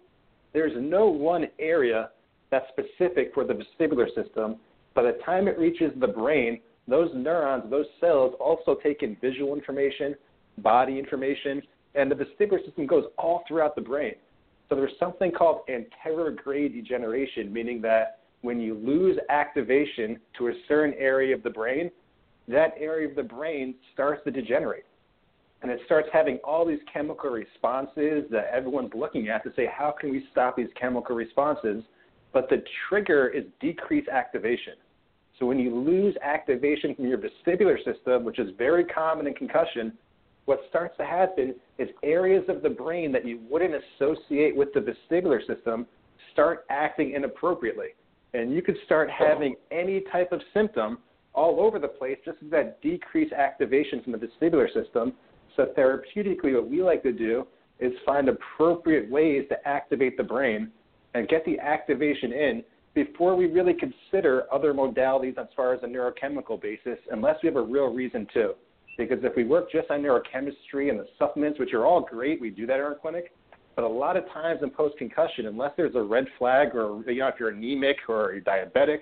There's 0.53 0.73
no 0.75 1.05
one 1.07 1.45
area 1.59 2.09
that's 2.49 2.65
specific 2.69 3.33
for 3.33 3.43
the 3.45 3.53
vestibular 3.53 4.07
system. 4.13 4.57
By 4.93 5.03
the 5.03 5.17
time 5.25 5.47
it 5.47 5.57
reaches 5.57 5.91
the 5.99 6.07
brain, 6.07 6.59
those 6.87 7.09
neurons, 7.13 7.69
those 7.69 7.85
cells 7.99 8.33
also 8.39 8.75
take 8.75 9.03
in 9.03 9.15
visual 9.21 9.55
information, 9.55 10.15
body 10.57 10.97
information, 10.97 11.61
and 11.95 12.09
the 12.09 12.15
vestibular 12.15 12.63
system 12.65 12.85
goes 12.85 13.05
all 13.17 13.43
throughout 13.47 13.75
the 13.75 13.81
brain. 13.81 14.15
So 14.69 14.75
there's 14.75 14.93
something 14.99 15.31
called 15.31 15.61
anterograde 15.69 16.73
degeneration, 16.73 17.51
meaning 17.51 17.81
that 17.81 18.19
when 18.41 18.59
you 18.59 18.73
lose 18.73 19.17
activation 19.29 20.19
to 20.37 20.47
a 20.47 20.53
certain 20.67 20.93
area 20.97 21.35
of 21.35 21.43
the 21.43 21.49
brain, 21.49 21.91
that 22.47 22.73
area 22.79 23.07
of 23.07 23.15
the 23.15 23.23
brain 23.23 23.75
starts 23.93 24.23
to 24.23 24.31
degenerate. 24.31 24.85
And 25.61 25.69
it 25.69 25.79
starts 25.85 26.07
having 26.11 26.39
all 26.43 26.65
these 26.65 26.79
chemical 26.91 27.29
responses 27.29 28.23
that 28.31 28.49
everyone's 28.51 28.93
looking 28.95 29.29
at 29.29 29.43
to 29.43 29.51
say, 29.55 29.67
how 29.71 29.91
can 29.91 30.09
we 30.09 30.25
stop 30.31 30.57
these 30.57 30.69
chemical 30.79 31.15
responses? 31.15 31.83
But 32.33 32.49
the 32.49 32.63
trigger 32.89 33.27
is 33.27 33.43
decreased 33.59 34.07
activation. 34.07 34.73
So 35.37 35.45
when 35.45 35.59
you 35.59 35.75
lose 35.75 36.15
activation 36.23 36.95
from 36.95 37.07
your 37.07 37.19
vestibular 37.19 37.77
system, 37.83 38.23
which 38.23 38.39
is 38.39 38.49
very 38.57 38.85
common 38.85 39.27
in 39.27 39.33
concussion, 39.33 39.93
what 40.45 40.61
starts 40.69 40.95
to 40.97 41.05
happen 41.05 41.55
is 41.77 41.89
areas 42.03 42.43
of 42.49 42.61
the 42.61 42.69
brain 42.69 43.11
that 43.11 43.25
you 43.25 43.39
wouldn't 43.49 43.73
associate 43.75 44.55
with 44.55 44.69
the 44.73 44.79
vestibular 44.79 45.39
system 45.45 45.85
start 46.33 46.65
acting 46.69 47.13
inappropriately. 47.13 47.89
And 48.33 48.53
you 48.53 48.61
could 48.61 48.77
start 48.85 49.09
oh. 49.11 49.25
having 49.27 49.55
any 49.71 50.03
type 50.11 50.31
of 50.31 50.41
symptom 50.53 50.99
all 51.33 51.59
over 51.59 51.79
the 51.79 51.87
place 51.87 52.17
just 52.25 52.37
as 52.43 52.49
that 52.51 52.81
decreased 52.81 53.33
activation 53.33 54.01
from 54.03 54.13
the 54.13 54.17
vestibular 54.17 54.67
system. 54.73 55.13
So, 55.55 55.67
therapeutically, 55.77 56.53
what 56.53 56.69
we 56.69 56.81
like 56.81 57.03
to 57.03 57.11
do 57.11 57.45
is 57.79 57.91
find 58.05 58.29
appropriate 58.29 59.09
ways 59.09 59.45
to 59.49 59.67
activate 59.67 60.17
the 60.17 60.23
brain 60.23 60.71
and 61.13 61.27
get 61.27 61.43
the 61.45 61.59
activation 61.59 62.31
in 62.31 62.63
before 62.93 63.35
we 63.35 63.47
really 63.47 63.73
consider 63.73 64.43
other 64.53 64.73
modalities 64.73 65.37
as 65.37 65.47
far 65.55 65.73
as 65.73 65.81
a 65.83 65.87
neurochemical 65.87 66.61
basis, 66.61 66.97
unless 67.11 67.37
we 67.41 67.47
have 67.47 67.55
a 67.55 67.61
real 67.61 67.93
reason 67.93 68.27
to. 68.33 68.53
Because 68.97 69.19
if 69.23 69.35
we 69.35 69.43
work 69.43 69.71
just 69.71 69.89
on 69.89 70.01
neurochemistry 70.01 70.89
and 70.89 70.99
the 70.99 71.07
supplements, 71.17 71.59
which 71.59 71.73
are 71.73 71.85
all 71.85 72.01
great, 72.01 72.39
we 72.41 72.49
do 72.49 72.65
that 72.67 72.75
in 72.75 72.81
our 72.81 72.95
clinic. 72.95 73.31
But 73.75 73.85
a 73.85 73.87
lot 73.87 74.17
of 74.17 74.25
times 74.31 74.59
in 74.63 74.69
post 74.69 74.97
concussion, 74.97 75.47
unless 75.47 75.71
there's 75.77 75.95
a 75.95 76.01
red 76.01 76.25
flag 76.37 76.75
or 76.75 77.01
you 77.09 77.19
know 77.19 77.27
if 77.27 77.35
you're 77.39 77.49
anemic 77.49 77.97
or 78.09 78.33
you're 78.33 78.41
diabetic, 78.41 78.99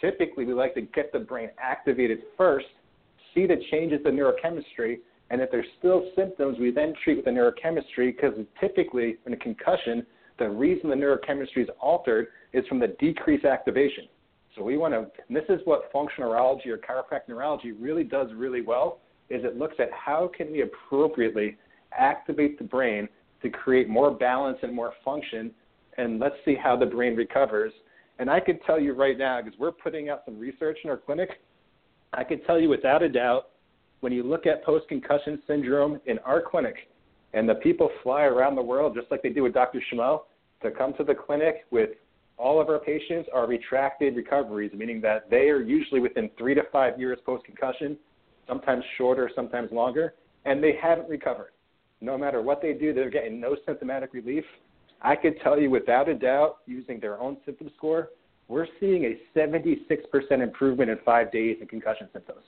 typically 0.00 0.44
we 0.44 0.54
like 0.54 0.74
to 0.74 0.82
get 0.82 1.12
the 1.12 1.18
brain 1.18 1.50
activated 1.60 2.20
first, 2.36 2.66
see 3.34 3.46
the 3.46 3.56
changes 3.70 4.00
in 4.04 4.16
neurochemistry, 4.16 4.98
and 5.30 5.40
if 5.40 5.50
there's 5.50 5.66
still 5.78 6.10
symptoms, 6.14 6.58
we 6.58 6.70
then 6.70 6.94
treat 7.02 7.16
with 7.16 7.24
the 7.24 7.30
neurochemistry 7.30 8.14
because 8.14 8.34
typically 8.60 9.16
in 9.26 9.32
a 9.32 9.36
concussion, 9.36 10.06
the 10.38 10.48
reason 10.48 10.88
the 10.88 10.96
neurochemistry 10.96 11.62
is 11.62 11.68
altered 11.80 12.28
is 12.52 12.64
from 12.68 12.78
the 12.78 12.88
decreased 13.00 13.44
activation. 13.44 14.04
So 14.54 14.62
we 14.62 14.76
want 14.76 14.94
to, 14.94 15.06
this 15.28 15.44
is 15.48 15.60
what 15.64 15.90
functional 15.92 16.30
neurology 16.30 16.70
or 16.70 16.78
chiropractic 16.78 17.28
neurology 17.28 17.72
really 17.72 18.04
does 18.04 18.28
really 18.34 18.62
well, 18.62 19.00
is 19.30 19.44
it 19.44 19.56
looks 19.56 19.76
at 19.78 19.90
how 19.92 20.30
can 20.34 20.52
we 20.52 20.62
appropriately 20.62 21.56
activate 21.96 22.58
the 22.58 22.64
brain 22.64 23.08
to 23.42 23.50
create 23.50 23.88
more 23.88 24.10
balance 24.10 24.58
and 24.62 24.74
more 24.74 24.92
function, 25.04 25.50
and 25.98 26.18
let's 26.18 26.36
see 26.44 26.54
how 26.54 26.76
the 26.76 26.86
brain 26.86 27.14
recovers. 27.16 27.72
And 28.18 28.30
I 28.30 28.40
can 28.40 28.58
tell 28.60 28.80
you 28.80 28.94
right 28.94 29.18
now, 29.18 29.42
because 29.42 29.58
we're 29.58 29.72
putting 29.72 30.08
out 30.08 30.22
some 30.24 30.38
research 30.38 30.78
in 30.84 30.90
our 30.90 30.96
clinic, 30.96 31.40
I 32.12 32.24
can 32.24 32.42
tell 32.44 32.58
you 32.58 32.68
without 32.68 33.02
a 33.02 33.08
doubt, 33.08 33.48
when 34.00 34.12
you 34.12 34.22
look 34.22 34.46
at 34.46 34.64
post 34.64 34.88
concussion 34.88 35.42
syndrome 35.46 36.00
in 36.06 36.18
our 36.20 36.40
clinic, 36.40 36.76
and 37.34 37.48
the 37.48 37.56
people 37.56 37.90
fly 38.02 38.22
around 38.22 38.54
the 38.54 38.62
world 38.62 38.94
just 38.94 39.10
like 39.10 39.22
they 39.22 39.30
do 39.30 39.42
with 39.42 39.52
Dr. 39.52 39.82
Schmo 39.92 40.22
to 40.62 40.70
come 40.70 40.94
to 40.94 41.04
the 41.04 41.14
clinic 41.14 41.66
with 41.70 41.90
all 42.38 42.60
of 42.60 42.68
our 42.68 42.78
patients 42.78 43.28
are 43.32 43.46
retracted 43.46 44.16
recoveries, 44.16 44.72
meaning 44.74 45.00
that 45.00 45.30
they 45.30 45.48
are 45.48 45.62
usually 45.62 46.00
within 46.00 46.30
three 46.38 46.54
to 46.54 46.62
five 46.70 46.98
years 46.98 47.18
post 47.24 47.44
concussion 47.44 47.96
sometimes 48.46 48.84
shorter, 48.96 49.30
sometimes 49.34 49.70
longer, 49.72 50.14
and 50.44 50.62
they 50.62 50.76
haven't 50.80 51.08
recovered. 51.08 51.52
No 52.00 52.16
matter 52.18 52.42
what 52.42 52.60
they 52.60 52.72
do, 52.72 52.92
they're 52.92 53.10
getting 53.10 53.40
no 53.40 53.56
symptomatic 53.64 54.12
relief. 54.12 54.44
I 55.02 55.16
could 55.16 55.40
tell 55.42 55.58
you 55.58 55.70
without 55.70 56.08
a 56.08 56.14
doubt, 56.14 56.58
using 56.66 57.00
their 57.00 57.18
own 57.20 57.36
symptom 57.44 57.70
score, 57.76 58.10
we're 58.48 58.66
seeing 58.78 59.04
a 59.04 59.38
76% 59.38 59.78
improvement 60.42 60.90
in 60.90 60.98
five 61.04 61.32
days 61.32 61.58
in 61.60 61.66
concussion 61.66 62.08
symptoms 62.12 62.42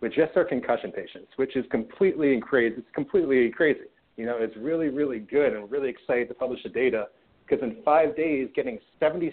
with 0.00 0.12
just 0.14 0.36
our 0.36 0.44
concussion 0.44 0.92
patients, 0.92 1.28
which 1.36 1.56
is 1.56 1.64
completely 1.70 2.40
crazy. 2.40 2.76
It's 2.78 2.86
completely 2.94 3.50
crazy. 3.50 3.80
You 4.16 4.26
know, 4.26 4.36
it's 4.38 4.56
really, 4.56 4.88
really 4.88 5.18
good, 5.18 5.52
and 5.52 5.62
we're 5.62 5.68
really 5.68 5.88
excited 5.88 6.28
to 6.28 6.34
publish 6.34 6.62
the 6.62 6.68
data 6.68 7.08
because 7.46 7.62
in 7.62 7.82
five 7.84 8.16
days, 8.16 8.48
getting 8.54 8.78
76% 9.00 9.32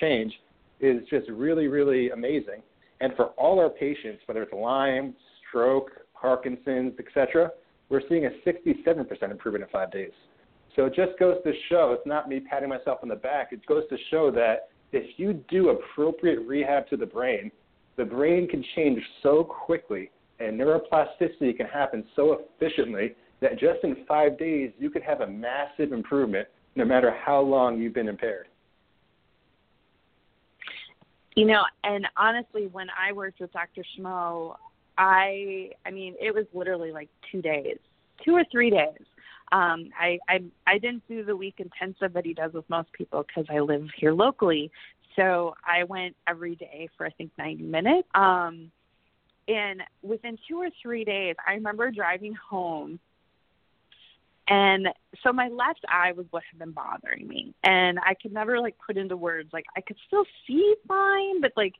change 0.00 0.32
is 0.80 1.02
just 1.10 1.28
really, 1.28 1.68
really 1.68 2.10
amazing. 2.10 2.62
And 3.00 3.12
for 3.16 3.26
all 3.36 3.60
our 3.60 3.68
patients, 3.68 4.22
whether 4.26 4.42
it's 4.42 4.52
Lyme, 4.52 5.14
stroke, 5.54 5.90
Parkinson's, 6.20 6.94
etc., 6.98 7.50
we're 7.88 8.02
seeing 8.08 8.26
a 8.26 8.30
67% 8.44 9.30
improvement 9.30 9.62
in 9.62 9.70
five 9.70 9.92
days. 9.92 10.10
So 10.74 10.86
it 10.86 10.94
just 10.94 11.16
goes 11.20 11.36
to 11.44 11.52
show, 11.68 11.94
it's 11.96 12.06
not 12.06 12.28
me 12.28 12.40
patting 12.40 12.68
myself 12.68 12.98
on 13.02 13.08
the 13.08 13.14
back, 13.14 13.52
it 13.52 13.64
goes 13.66 13.84
to 13.90 13.96
show 14.10 14.32
that 14.32 14.70
if 14.90 15.18
you 15.18 15.44
do 15.48 15.68
appropriate 15.68 16.40
rehab 16.40 16.88
to 16.88 16.96
the 16.96 17.06
brain, 17.06 17.52
the 17.96 18.04
brain 18.04 18.48
can 18.48 18.64
change 18.74 19.00
so 19.22 19.44
quickly 19.44 20.10
and 20.40 20.58
neuroplasticity 20.58 21.56
can 21.56 21.66
happen 21.66 22.04
so 22.16 22.40
efficiently 22.40 23.14
that 23.40 23.52
just 23.52 23.84
in 23.84 23.96
five 24.08 24.36
days 24.36 24.72
you 24.78 24.90
could 24.90 25.02
have 25.02 25.20
a 25.20 25.26
massive 25.26 25.92
improvement 25.92 26.48
no 26.74 26.84
matter 26.84 27.14
how 27.24 27.40
long 27.40 27.78
you've 27.78 27.94
been 27.94 28.08
impaired. 28.08 28.48
You 31.36 31.46
know, 31.46 31.62
and 31.84 32.06
honestly, 32.16 32.68
when 32.72 32.86
I 32.90 33.12
worked 33.12 33.40
with 33.40 33.52
Dr. 33.52 33.84
Schmo, 33.96 34.54
I, 34.96 35.70
I 35.84 35.90
mean, 35.90 36.14
it 36.20 36.34
was 36.34 36.46
literally 36.52 36.92
like 36.92 37.08
two 37.30 37.42
days, 37.42 37.78
two 38.24 38.34
or 38.34 38.44
three 38.50 38.70
days. 38.70 39.04
Um, 39.52 39.90
I, 39.98 40.18
I, 40.28 40.42
I 40.66 40.78
didn't 40.78 41.06
do 41.08 41.24
the 41.24 41.36
week 41.36 41.56
intensive 41.58 42.12
that 42.14 42.24
he 42.24 42.34
does 42.34 42.52
with 42.52 42.68
most 42.68 42.92
people 42.92 43.24
because 43.26 43.46
I 43.50 43.60
live 43.60 43.86
here 43.96 44.12
locally. 44.12 44.70
So 45.16 45.54
I 45.64 45.84
went 45.84 46.16
every 46.26 46.56
day 46.56 46.88
for 46.96 47.06
I 47.06 47.10
think 47.10 47.30
90 47.38 47.64
minutes. 47.64 48.08
Um, 48.14 48.70
and 49.46 49.82
within 50.02 50.38
two 50.48 50.58
or 50.58 50.68
three 50.82 51.04
days, 51.04 51.36
I 51.46 51.52
remember 51.52 51.90
driving 51.90 52.34
home 52.34 52.98
and 54.48 54.88
so 55.22 55.32
my 55.32 55.48
left 55.48 55.84
eye 55.88 56.12
was 56.12 56.26
what 56.30 56.42
had 56.50 56.58
been 56.58 56.72
bothering 56.72 57.26
me. 57.26 57.54
And 57.64 57.98
I 58.00 58.14
could 58.14 58.32
never 58.32 58.60
like 58.60 58.76
put 58.84 58.96
into 58.96 59.16
words 59.16 59.50
like 59.52 59.64
I 59.76 59.80
could 59.80 59.96
still 60.06 60.24
see 60.46 60.74
fine, 60.86 61.40
but 61.40 61.52
like 61.56 61.74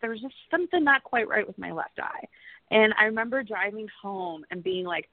there 0.00 0.10
was 0.10 0.20
just 0.20 0.34
something 0.50 0.82
not 0.82 1.04
quite 1.04 1.28
right 1.28 1.46
with 1.46 1.58
my 1.58 1.70
left 1.70 1.98
eye. 2.00 2.26
And 2.70 2.94
I 2.98 3.04
remember 3.04 3.42
driving 3.42 3.88
home 4.00 4.44
and 4.50 4.62
being 4.62 4.84
like, 4.84 5.08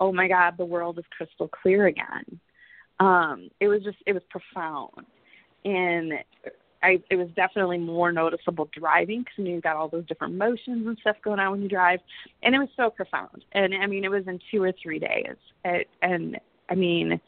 "Oh 0.00 0.12
my 0.12 0.28
god, 0.28 0.56
the 0.56 0.64
world 0.64 0.98
is 0.98 1.04
crystal 1.16 1.48
clear 1.48 1.86
again." 1.86 2.40
Um 3.00 3.50
it 3.60 3.68
was 3.68 3.82
just 3.82 3.98
it 4.06 4.12
was 4.12 4.22
profound. 4.30 5.06
And 5.64 6.14
I 6.82 7.02
it 7.10 7.16
was 7.16 7.28
definitely 7.36 7.78
more 7.78 8.12
noticeable 8.12 8.68
driving 8.72 9.20
because 9.20 9.34
you, 9.38 9.44
know, 9.44 9.50
you've 9.50 9.62
got 9.62 9.76
all 9.76 9.88
those 9.88 10.06
different 10.06 10.34
motions 10.34 10.86
and 10.86 10.96
stuff 11.00 11.16
going 11.22 11.40
on 11.40 11.50
when 11.50 11.62
you 11.62 11.68
drive, 11.68 12.00
and 12.42 12.54
it 12.54 12.58
was 12.58 12.68
so 12.76 12.90
profound. 12.90 13.44
And 13.52 13.74
I 13.74 13.86
mean, 13.86 14.04
it 14.04 14.10
was 14.10 14.26
in 14.26 14.38
two 14.50 14.62
or 14.62 14.72
three 14.72 14.98
days, 14.98 15.36
it, 15.64 15.88
and 16.02 16.38
I 16.68 16.74
mean, 16.74 17.20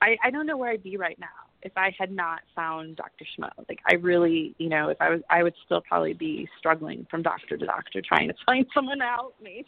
I 0.00 0.16
I 0.22 0.30
don't 0.30 0.46
know 0.46 0.56
where 0.56 0.70
I'd 0.70 0.82
be 0.82 0.96
right 0.96 1.18
now 1.18 1.51
if 1.62 1.72
I 1.76 1.94
had 1.98 2.10
not 2.10 2.40
found 2.54 2.96
Dr. 2.96 3.24
Schmo. 3.24 3.50
Like 3.68 3.78
I 3.90 3.94
really, 3.94 4.54
you 4.58 4.68
know, 4.68 4.88
if 4.88 4.96
I 5.00 5.10
was, 5.10 5.20
I 5.30 5.42
would 5.42 5.54
still 5.64 5.80
probably 5.80 6.12
be 6.12 6.48
struggling 6.58 7.06
from 7.10 7.22
doctor 7.22 7.56
to 7.56 7.66
doctor 7.66 8.02
trying 8.06 8.28
to 8.28 8.34
find 8.46 8.66
someone 8.74 8.98
to 8.98 9.04
help 9.04 9.40
me. 9.40 9.64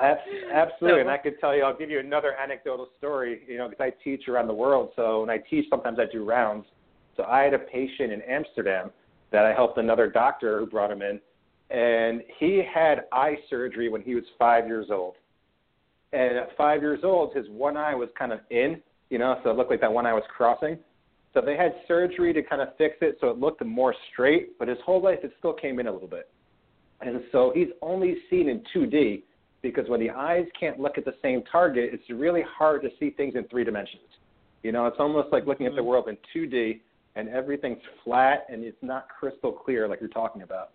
Absolutely, 0.00 0.98
so, 0.98 1.00
and 1.00 1.10
I 1.10 1.18
could 1.18 1.38
tell 1.40 1.54
you, 1.56 1.62
I'll 1.62 1.76
give 1.76 1.90
you 1.90 2.00
another 2.00 2.34
anecdotal 2.42 2.88
story. 2.98 3.42
You 3.46 3.58
know, 3.58 3.68
because 3.68 3.84
I 3.84 4.04
teach 4.04 4.28
around 4.28 4.48
the 4.48 4.54
world, 4.54 4.90
so 4.96 5.20
when 5.20 5.30
I 5.30 5.38
teach, 5.38 5.66
sometimes 5.70 5.98
I 5.98 6.04
do 6.10 6.24
rounds 6.24 6.66
so 7.20 7.26
I 7.26 7.42
had 7.42 7.52
a 7.52 7.58
patient 7.58 8.12
in 8.12 8.22
Amsterdam 8.22 8.90
that 9.30 9.44
I 9.44 9.52
helped 9.52 9.76
another 9.76 10.08
doctor 10.08 10.58
who 10.58 10.66
brought 10.66 10.90
him 10.90 11.02
in, 11.02 11.20
and 11.70 12.22
he 12.38 12.62
had 12.72 13.04
eye 13.12 13.36
surgery 13.50 13.90
when 13.90 14.00
he 14.00 14.14
was 14.14 14.24
five 14.38 14.66
years 14.66 14.86
old. 14.90 15.16
And 16.14 16.38
at 16.38 16.56
five 16.56 16.80
years 16.80 17.00
old, 17.04 17.34
his 17.36 17.46
one 17.50 17.76
eye 17.76 17.94
was 17.94 18.08
kind 18.18 18.32
of 18.32 18.40
in, 18.50 18.80
you 19.10 19.18
know, 19.18 19.38
so 19.44 19.50
it 19.50 19.56
looked 19.56 19.70
like 19.70 19.80
that 19.80 19.92
one 19.92 20.06
eye 20.06 20.14
was 20.14 20.22
crossing. 20.34 20.78
So 21.34 21.40
they 21.40 21.56
had 21.56 21.74
surgery 21.86 22.32
to 22.32 22.42
kind 22.42 22.62
of 22.62 22.68
fix 22.76 22.96
it 23.00 23.18
so 23.20 23.28
it 23.28 23.38
looked 23.38 23.64
more 23.64 23.94
straight, 24.12 24.58
but 24.58 24.66
his 24.68 24.78
whole 24.84 25.02
life 25.02 25.18
it 25.22 25.32
still 25.38 25.52
came 25.52 25.78
in 25.78 25.86
a 25.86 25.92
little 25.92 26.08
bit. 26.08 26.28
And 27.00 27.22
so 27.32 27.52
he's 27.54 27.68
only 27.82 28.16
seen 28.28 28.48
in 28.48 28.62
2D 28.74 29.22
because 29.62 29.88
when 29.88 30.00
the 30.00 30.10
eyes 30.10 30.46
can't 30.58 30.80
look 30.80 30.98
at 30.98 31.04
the 31.04 31.14
same 31.22 31.42
target, 31.50 31.90
it's 31.92 32.02
really 32.10 32.42
hard 32.42 32.82
to 32.82 32.88
see 32.98 33.10
things 33.10 33.34
in 33.36 33.44
three 33.48 33.64
dimensions. 33.64 34.02
You 34.62 34.72
know, 34.72 34.86
it's 34.86 34.96
almost 34.98 35.28
like 35.32 35.46
looking 35.46 35.66
at 35.66 35.72
the 35.74 35.80
mm-hmm. 35.80 35.88
world 35.88 36.08
in 36.08 36.16
2D 36.34 36.80
and 37.16 37.28
everything's 37.28 37.82
flat 38.04 38.46
and 38.48 38.64
it's 38.64 38.76
not 38.82 39.08
crystal 39.08 39.52
clear 39.52 39.88
like 39.88 40.00
you're 40.00 40.08
talking 40.08 40.42
about. 40.42 40.70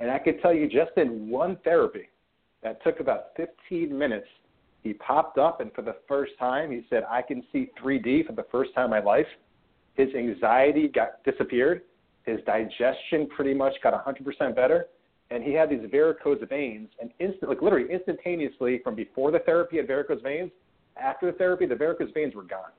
And 0.00 0.10
I 0.10 0.18
could 0.18 0.40
tell 0.42 0.52
you 0.52 0.66
just 0.66 0.90
in 0.96 1.28
one 1.28 1.56
therapy 1.64 2.08
that 2.62 2.82
took 2.82 3.00
about 3.00 3.26
15 3.36 3.96
minutes, 3.96 4.26
he 4.84 4.92
popped 4.92 5.38
up 5.38 5.60
and 5.60 5.72
for 5.72 5.82
the 5.82 5.96
first 6.06 6.32
time 6.38 6.70
he 6.70 6.82
said, 6.88 7.02
I 7.10 7.22
can 7.22 7.42
see 7.50 7.70
3D 7.82 8.26
for 8.26 8.34
the 8.34 8.46
first 8.52 8.74
time 8.74 8.84
in 8.84 8.90
my 8.90 9.00
life. 9.00 9.26
His 9.94 10.14
anxiety 10.14 10.88
got 10.88 11.24
disappeared. 11.24 11.82
His 12.24 12.38
digestion 12.46 13.26
pretty 13.34 13.54
much 13.54 13.72
got 13.82 13.94
100% 14.04 14.54
better. 14.54 14.86
And 15.30 15.42
he 15.42 15.52
had 15.52 15.70
these 15.70 15.80
varicose 15.90 16.46
veins, 16.48 16.90
and 17.00 17.10
instant, 17.18 17.48
like 17.48 17.62
literally 17.62 17.90
instantaneously 17.90 18.80
from 18.84 18.94
before 18.94 19.30
the 19.30 19.38
therapy 19.40 19.78
had 19.78 19.86
varicose 19.86 20.22
veins, 20.22 20.50
after 21.02 21.32
the 21.32 21.36
therapy, 21.36 21.66
the 21.66 21.74
varicose 21.74 22.10
veins 22.12 22.34
were 22.34 22.42
gone. 22.42 22.70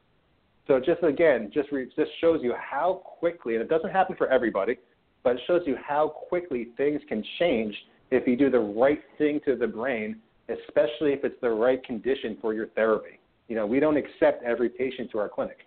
So 0.68 0.80
just 0.80 1.04
again, 1.04 1.52
just 1.54 1.72
re- 1.72 1.90
just 1.96 2.12
shows 2.22 2.40
you 2.44 2.54
how 2.54 3.02
quickly, 3.20 3.56
and 3.56 3.64
it 3.64 3.70
doesn't 3.70 3.90
happen 3.90 4.16
for 4.16 4.28
everybody, 4.28 4.78
but 5.24 5.38
it 5.38 5.42
shows 5.48 5.64
you 5.66 5.76
how 5.84 6.08
quickly 6.08 6.68
things 6.78 7.02
can 7.10 7.24
change 7.40 7.76
if 8.12 8.28
you 8.28 8.36
do 8.36 8.52
the 8.52 8.60
right 8.60 9.02
thing 9.18 9.40
to 9.46 9.56
the 9.56 9.68
brain, 9.68 10.18
especially 10.50 11.14
if 11.14 11.24
it's 11.24 11.40
the 11.42 11.50
right 11.50 11.84
condition 11.84 12.38
for 12.42 12.54
your 12.54 12.68
therapy. 12.68 13.20
You 13.48 13.56
know, 13.56 13.66
we 13.66 13.80
don't 13.80 13.98
accept 13.98 14.44
every 14.44 14.70
patient 14.70 15.12
to 15.12 15.20
our 15.20 15.30
clinic. 15.30 15.60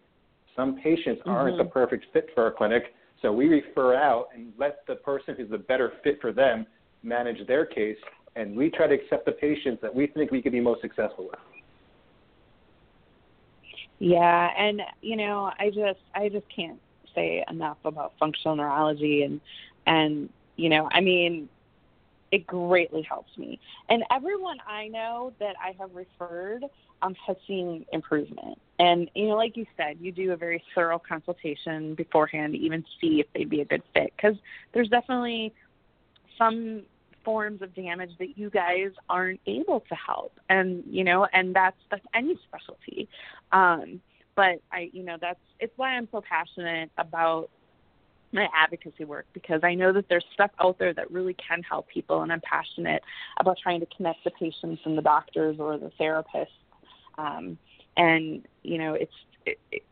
Some 0.57 0.77
patients 0.77 1.21
mm-hmm. 1.21 1.31
aren't 1.31 1.59
the 1.59 1.65
perfect 1.65 2.07
fit 2.13 2.29
for 2.35 2.45
our 2.45 2.51
clinic, 2.51 2.95
so 3.23 3.33
we 3.33 3.49
refer 3.49 3.95
out 3.95 4.29
and 4.35 4.53
let 4.59 4.87
the 4.87 4.97
person 4.97 5.35
who's 5.37 5.51
the 5.51 5.59
better 5.59 5.93
fit 6.05 6.21
for 6.21 6.33
them 6.33 6.67
manage 7.03 7.47
their 7.47 7.65
case, 7.65 7.97
and 8.37 8.57
we 8.57 8.71
try 8.71 8.87
to 8.87 8.95
accept 8.95 9.27
the 9.27 9.33
patients 9.33 9.81
that 9.83 9.95
we 9.95 10.07
think 10.07 10.31
we 10.31 10.43
can 10.43 10.53
be 10.53 10.61
most 10.61 10.81
successful 10.81 11.27
with. 11.27 11.39
Yeah, 13.99 14.51
and 14.57 14.83
you 15.01 15.17
know, 15.17 15.51
I 15.59 15.71
just 15.71 16.01
I 16.15 16.29
just 16.29 16.47
can't 16.55 16.79
say 17.15 17.45
enough 17.51 17.79
about 17.85 18.13
functional 18.19 18.57
neurology 18.57 19.23
and 19.23 19.41
and 19.87 20.29
you 20.57 20.69
know, 20.69 20.89
I 20.93 21.01
mean, 21.01 21.49
it 22.31 22.47
greatly 22.47 23.03
helps 23.03 23.37
me. 23.39 23.59
And 23.89 24.05
everyone 24.11 24.59
I 24.67 24.89
know 24.89 25.33
that 25.41 25.57
I 25.63 25.75
have 25.79 25.95
referred 25.95 26.65
um, 27.03 27.15
has 27.27 27.37
seen 27.47 27.87
improvement. 27.93 28.59
And 28.79 29.11
you 29.15 29.29
know, 29.29 29.37
like 29.37 29.57
you 29.57 29.67
said, 29.77 29.99
you 30.01 30.13
do 30.13 30.33
a 30.33 30.37
very 30.37 30.63
thorough 30.75 30.99
consultation 30.99 31.95
beforehand 31.95 32.55
to 32.55 32.59
even 32.59 32.85
see 33.01 33.21
if 33.21 33.27
they'd 33.35 33.49
be 33.49 33.61
a 33.61 33.65
good 33.65 33.83
fit 33.95 34.13
because 34.17 34.37
there's 34.73 34.89
definitely 34.89 35.53
some 36.37 36.83
forms 37.25 37.63
of 37.63 37.75
damage 37.75 38.13
that 38.19 38.39
you 38.39 38.49
guys 38.49 38.91
aren't 39.09 39.41
able 39.47 39.81
to 39.81 39.95
help 39.95 40.33
and 40.49 40.83
you 40.87 41.05
know 41.05 41.27
and 41.35 41.55
that's 41.55 41.77
that's 41.91 42.07
any 42.15 42.39
specialty 42.49 43.07
um 43.53 44.01
but 44.35 44.63
i 44.73 44.89
you 44.93 45.03
know 45.03 45.19
that's 45.21 45.41
it's 45.61 45.73
why 45.77 45.91
i'm 45.91 46.09
so 46.11 46.23
passionate 46.27 46.91
about 46.97 47.51
my 48.33 48.47
advocacy 48.55 49.05
work 49.05 49.27
because 49.33 49.61
I 49.63 49.75
know 49.75 49.93
that 49.93 50.07
there's 50.09 50.25
stuff 50.35 50.51
out 50.61 50.79
there 50.79 50.93
that 50.95 51.11
really 51.11 51.35
can 51.35 51.63
help 51.63 51.89
people, 51.89 52.23
and 52.23 52.33
I'm 52.33 52.43
passionate 52.43 53.03
about 53.41 53.59
trying 53.63 53.81
to 53.81 53.87
connect 53.97 54.25
the 54.25 54.31
patients 54.31 54.83
and 54.85 54.97
the 54.97 55.03
doctors 55.03 55.57
or 55.59 55.79
the 55.79 55.91
therapists. 56.01 56.47
Um, 57.17 57.59
and 57.97 58.47
you 58.63 58.79
know, 58.79 58.95
it's 58.95 59.13
it, 59.47 59.59
it, 59.73 59.83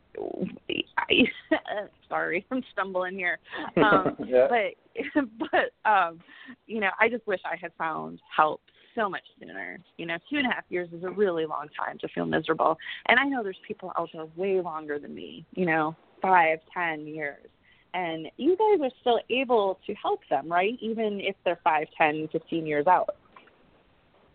I, 0.97 1.23
sorry, 2.09 2.45
I'm 2.51 2.63
stumbling 2.71 3.15
here. 3.15 3.39
Um, 3.77 4.15
yeah. 4.25 4.47
But 4.49 5.23
but 5.51 5.89
um, 5.89 6.19
you 6.65 6.79
know, 6.79 6.89
I 6.99 7.09
just 7.09 7.25
wish 7.27 7.39
I 7.45 7.55
had 7.59 7.71
found 7.77 8.19
help 8.35 8.61
so 8.95 9.07
much 9.09 9.21
sooner. 9.39 9.79
You 9.97 10.07
know, 10.07 10.17
two 10.29 10.37
and 10.37 10.47
a 10.47 10.49
half 10.49 10.63
years 10.69 10.89
is 10.91 11.03
a 11.03 11.09
really 11.09 11.45
long 11.45 11.67
time 11.77 11.97
to 11.99 12.07
feel 12.07 12.25
miserable, 12.25 12.77
and 13.07 13.19
I 13.19 13.25
know 13.25 13.43
there's 13.43 13.59
people 13.67 13.91
out 13.97 14.09
there 14.13 14.25
way 14.35 14.59
longer 14.61 14.99
than 14.99 15.13
me. 15.13 15.45
You 15.51 15.65
know, 15.65 15.95
five, 16.21 16.59
ten 16.73 17.05
years. 17.05 17.45
And 17.93 18.27
you 18.37 18.57
guys 18.57 18.85
are 18.85 18.95
still 19.01 19.19
able 19.29 19.79
to 19.87 19.93
help 19.95 20.21
them, 20.29 20.51
right? 20.51 20.77
Even 20.81 21.19
if 21.21 21.35
they're 21.45 21.59
five, 21.63 21.87
ten, 21.97 22.27
fifteen 22.31 22.65
years 22.65 22.87
out. 22.87 23.15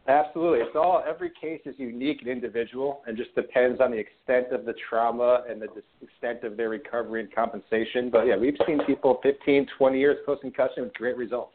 Absolutely. 0.09 0.59
It's 0.59 0.75
all 0.75 1.03
every 1.09 1.31
case 1.41 1.61
is 1.65 1.77
unique 1.79 2.23
and 2.23 2.29
individual 2.29 3.03
and 3.07 3.17
just 3.17 3.33
depends 3.37 3.81
on 3.81 3.93
the 3.93 3.99
extent 3.99 4.53
of 4.53 4.65
the 4.65 4.75
trauma 4.89 5.45
and 5.49 5.63
the 5.63 5.69
extent 6.03 6.43
of 6.43 6.57
their 6.57 6.71
recovery 6.71 7.21
and 7.21 7.33
compensation. 7.33 8.11
But 8.11 8.27
yeah, 8.27 8.37
we've 8.37 8.57
seen 8.67 8.81
people 8.85 9.21
15, 9.23 9.69
20 9.79 9.99
years 10.01 10.17
post 10.27 10.41
concussion 10.41 10.83
with 10.83 10.95
great 10.95 11.17
results. 11.17 11.55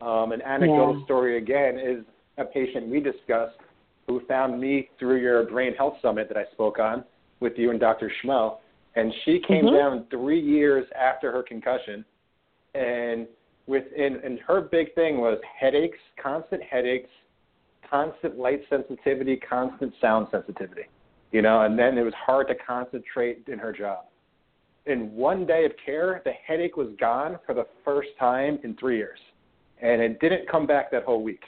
Um, 0.00 0.30
an 0.30 0.42
anecdotal 0.42 0.98
yeah. 0.98 1.04
story 1.04 1.38
again 1.38 1.76
is 1.76 2.04
a 2.38 2.44
patient 2.44 2.88
we 2.88 3.00
discussed 3.00 3.56
who 4.06 4.20
found 4.26 4.60
me 4.60 4.88
through 4.98 5.20
your 5.20 5.44
brain 5.44 5.74
health 5.74 5.94
summit 6.02 6.28
that 6.28 6.36
I 6.36 6.44
spoke 6.52 6.78
on 6.78 7.04
with 7.40 7.54
you 7.56 7.70
and 7.70 7.80
Dr. 7.80 8.12
Schmo. 8.22 8.58
And 8.94 9.12
she 9.24 9.40
came 9.40 9.66
Mhm. 9.66 9.72
down 9.72 10.06
three 10.06 10.38
years 10.38 10.90
after 10.92 11.32
her 11.32 11.42
concussion, 11.42 12.04
and 12.74 13.26
within 13.66 14.16
and 14.24 14.38
her 14.40 14.60
big 14.60 14.94
thing 14.94 15.18
was 15.20 15.40
headaches, 15.42 15.98
constant 16.16 16.62
headaches, 16.62 17.10
constant 17.82 18.38
light 18.38 18.66
sensitivity, 18.68 19.36
constant 19.36 19.94
sound 20.00 20.28
sensitivity. 20.30 20.86
You 21.30 21.42
know, 21.42 21.62
and 21.62 21.78
then 21.78 21.96
it 21.96 22.02
was 22.02 22.14
hard 22.14 22.48
to 22.48 22.54
concentrate 22.54 23.48
in 23.48 23.58
her 23.58 23.72
job. 23.72 24.04
In 24.84 25.14
one 25.14 25.46
day 25.46 25.64
of 25.64 25.72
care, 25.76 26.20
the 26.24 26.32
headache 26.32 26.76
was 26.76 26.88
gone 26.96 27.38
for 27.46 27.54
the 27.54 27.64
first 27.84 28.10
time 28.18 28.58
in 28.64 28.74
three 28.74 28.96
years, 28.96 29.20
and 29.80 30.02
it 30.02 30.20
didn't 30.20 30.48
come 30.48 30.66
back 30.66 30.90
that 30.90 31.04
whole 31.04 31.22
week. 31.22 31.44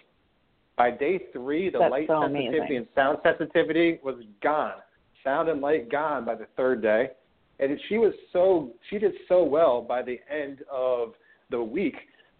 By 0.77 0.91
day 0.91 1.19
three, 1.33 1.69
the 1.69 1.79
That's 1.79 1.91
light 1.91 2.07
so 2.09 2.23
sensitivity 2.23 2.59
amazing. 2.59 2.77
and 2.79 2.89
sound 2.95 3.19
sensitivity 3.23 4.01
was 4.03 4.17
gone. 4.41 4.81
Sound 5.23 5.49
and 5.49 5.61
light 5.61 5.89
gone 5.89 6.25
by 6.25 6.35
the 6.35 6.47
third 6.57 6.81
day, 6.81 7.11
and 7.61 7.79
she 7.89 7.99
was 7.99 8.13
so 8.33 8.71
she 8.91 8.99
did 8.99 9.13
so 9.29 9.45
well 9.45 9.81
by 9.81 10.03
the 10.03 10.19
end 10.31 10.59
of 10.71 11.15
the 11.51 11.63
week. 11.63 11.95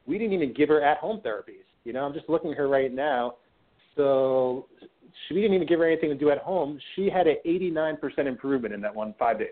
We 0.07 0.19
didn't 0.19 0.35
even 0.35 0.53
give 0.53 0.69
her 0.69 0.83
at-home 0.83 1.21
therapies. 1.25 1.65
You 1.85 1.93
know, 1.93 2.05
I'm 2.05 2.13
just 2.13 2.29
looking 2.29 2.51
at 2.51 2.59
her 2.59 2.69
right 2.69 2.93
now. 2.93 3.37
So 3.97 4.67
she, 5.29 5.35
we 5.35 5.41
didn't 5.41 5.55
even 5.55 5.69
give 5.69 5.79
her 5.79 5.87
anything 5.87 6.11
to 6.11 6.17
do 6.17 6.31
at 6.31 6.39
home. 6.39 6.79
She 6.97 7.09
had 7.09 7.27
an 7.27 7.37
89% 7.47 8.27
improvement 8.27 8.75
in 8.75 8.81
that 8.81 8.95
one 8.95 9.15
five 9.19 9.39
days. 9.39 9.49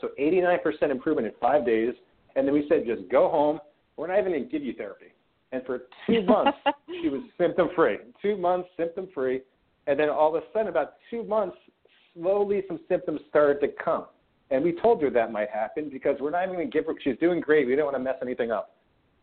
So 0.00 0.10
89% 0.18 0.90
improvement 0.90 1.26
in 1.26 1.34
five 1.40 1.66
days, 1.66 1.92
and 2.36 2.46
then 2.46 2.54
we 2.54 2.64
said 2.68 2.86
just 2.86 3.10
go 3.10 3.28
home. 3.28 3.60
We're 3.96 4.06
not 4.06 4.18
even 4.18 4.32
going 4.32 4.44
to 4.44 4.50
give 4.50 4.62
you 4.62 4.72
therapy. 4.74 5.12
And 5.52 5.62
for 5.66 5.82
two 6.06 6.22
months, 6.26 6.58
she 7.02 7.08
was 7.08 7.20
symptom 7.36 7.68
free. 7.74 7.98
Two 8.22 8.36
months 8.36 8.68
symptom 8.76 9.08
free, 9.12 9.42
and 9.86 9.98
then 9.98 10.08
all 10.08 10.34
of 10.34 10.42
a 10.42 10.46
sudden, 10.52 10.68
about 10.68 10.94
two 11.10 11.24
months, 11.24 11.56
slowly 12.14 12.62
some 12.68 12.80
symptoms 12.88 13.20
started 13.28 13.60
to 13.60 13.68
come. 13.82 14.06
And 14.50 14.64
we 14.64 14.72
told 14.72 15.00
her 15.02 15.10
that 15.10 15.30
might 15.30 15.50
happen 15.50 15.88
because 15.90 16.16
we're 16.20 16.30
not 16.30 16.44
even 16.44 16.56
going 16.56 16.70
to 16.70 16.76
give 16.76 16.86
her. 16.86 16.94
She's 17.02 17.18
doing 17.18 17.40
great. 17.40 17.66
We 17.66 17.76
don't 17.76 17.84
want 17.84 17.96
to 17.96 18.02
mess 18.02 18.16
anything 18.20 18.50
up. 18.50 18.74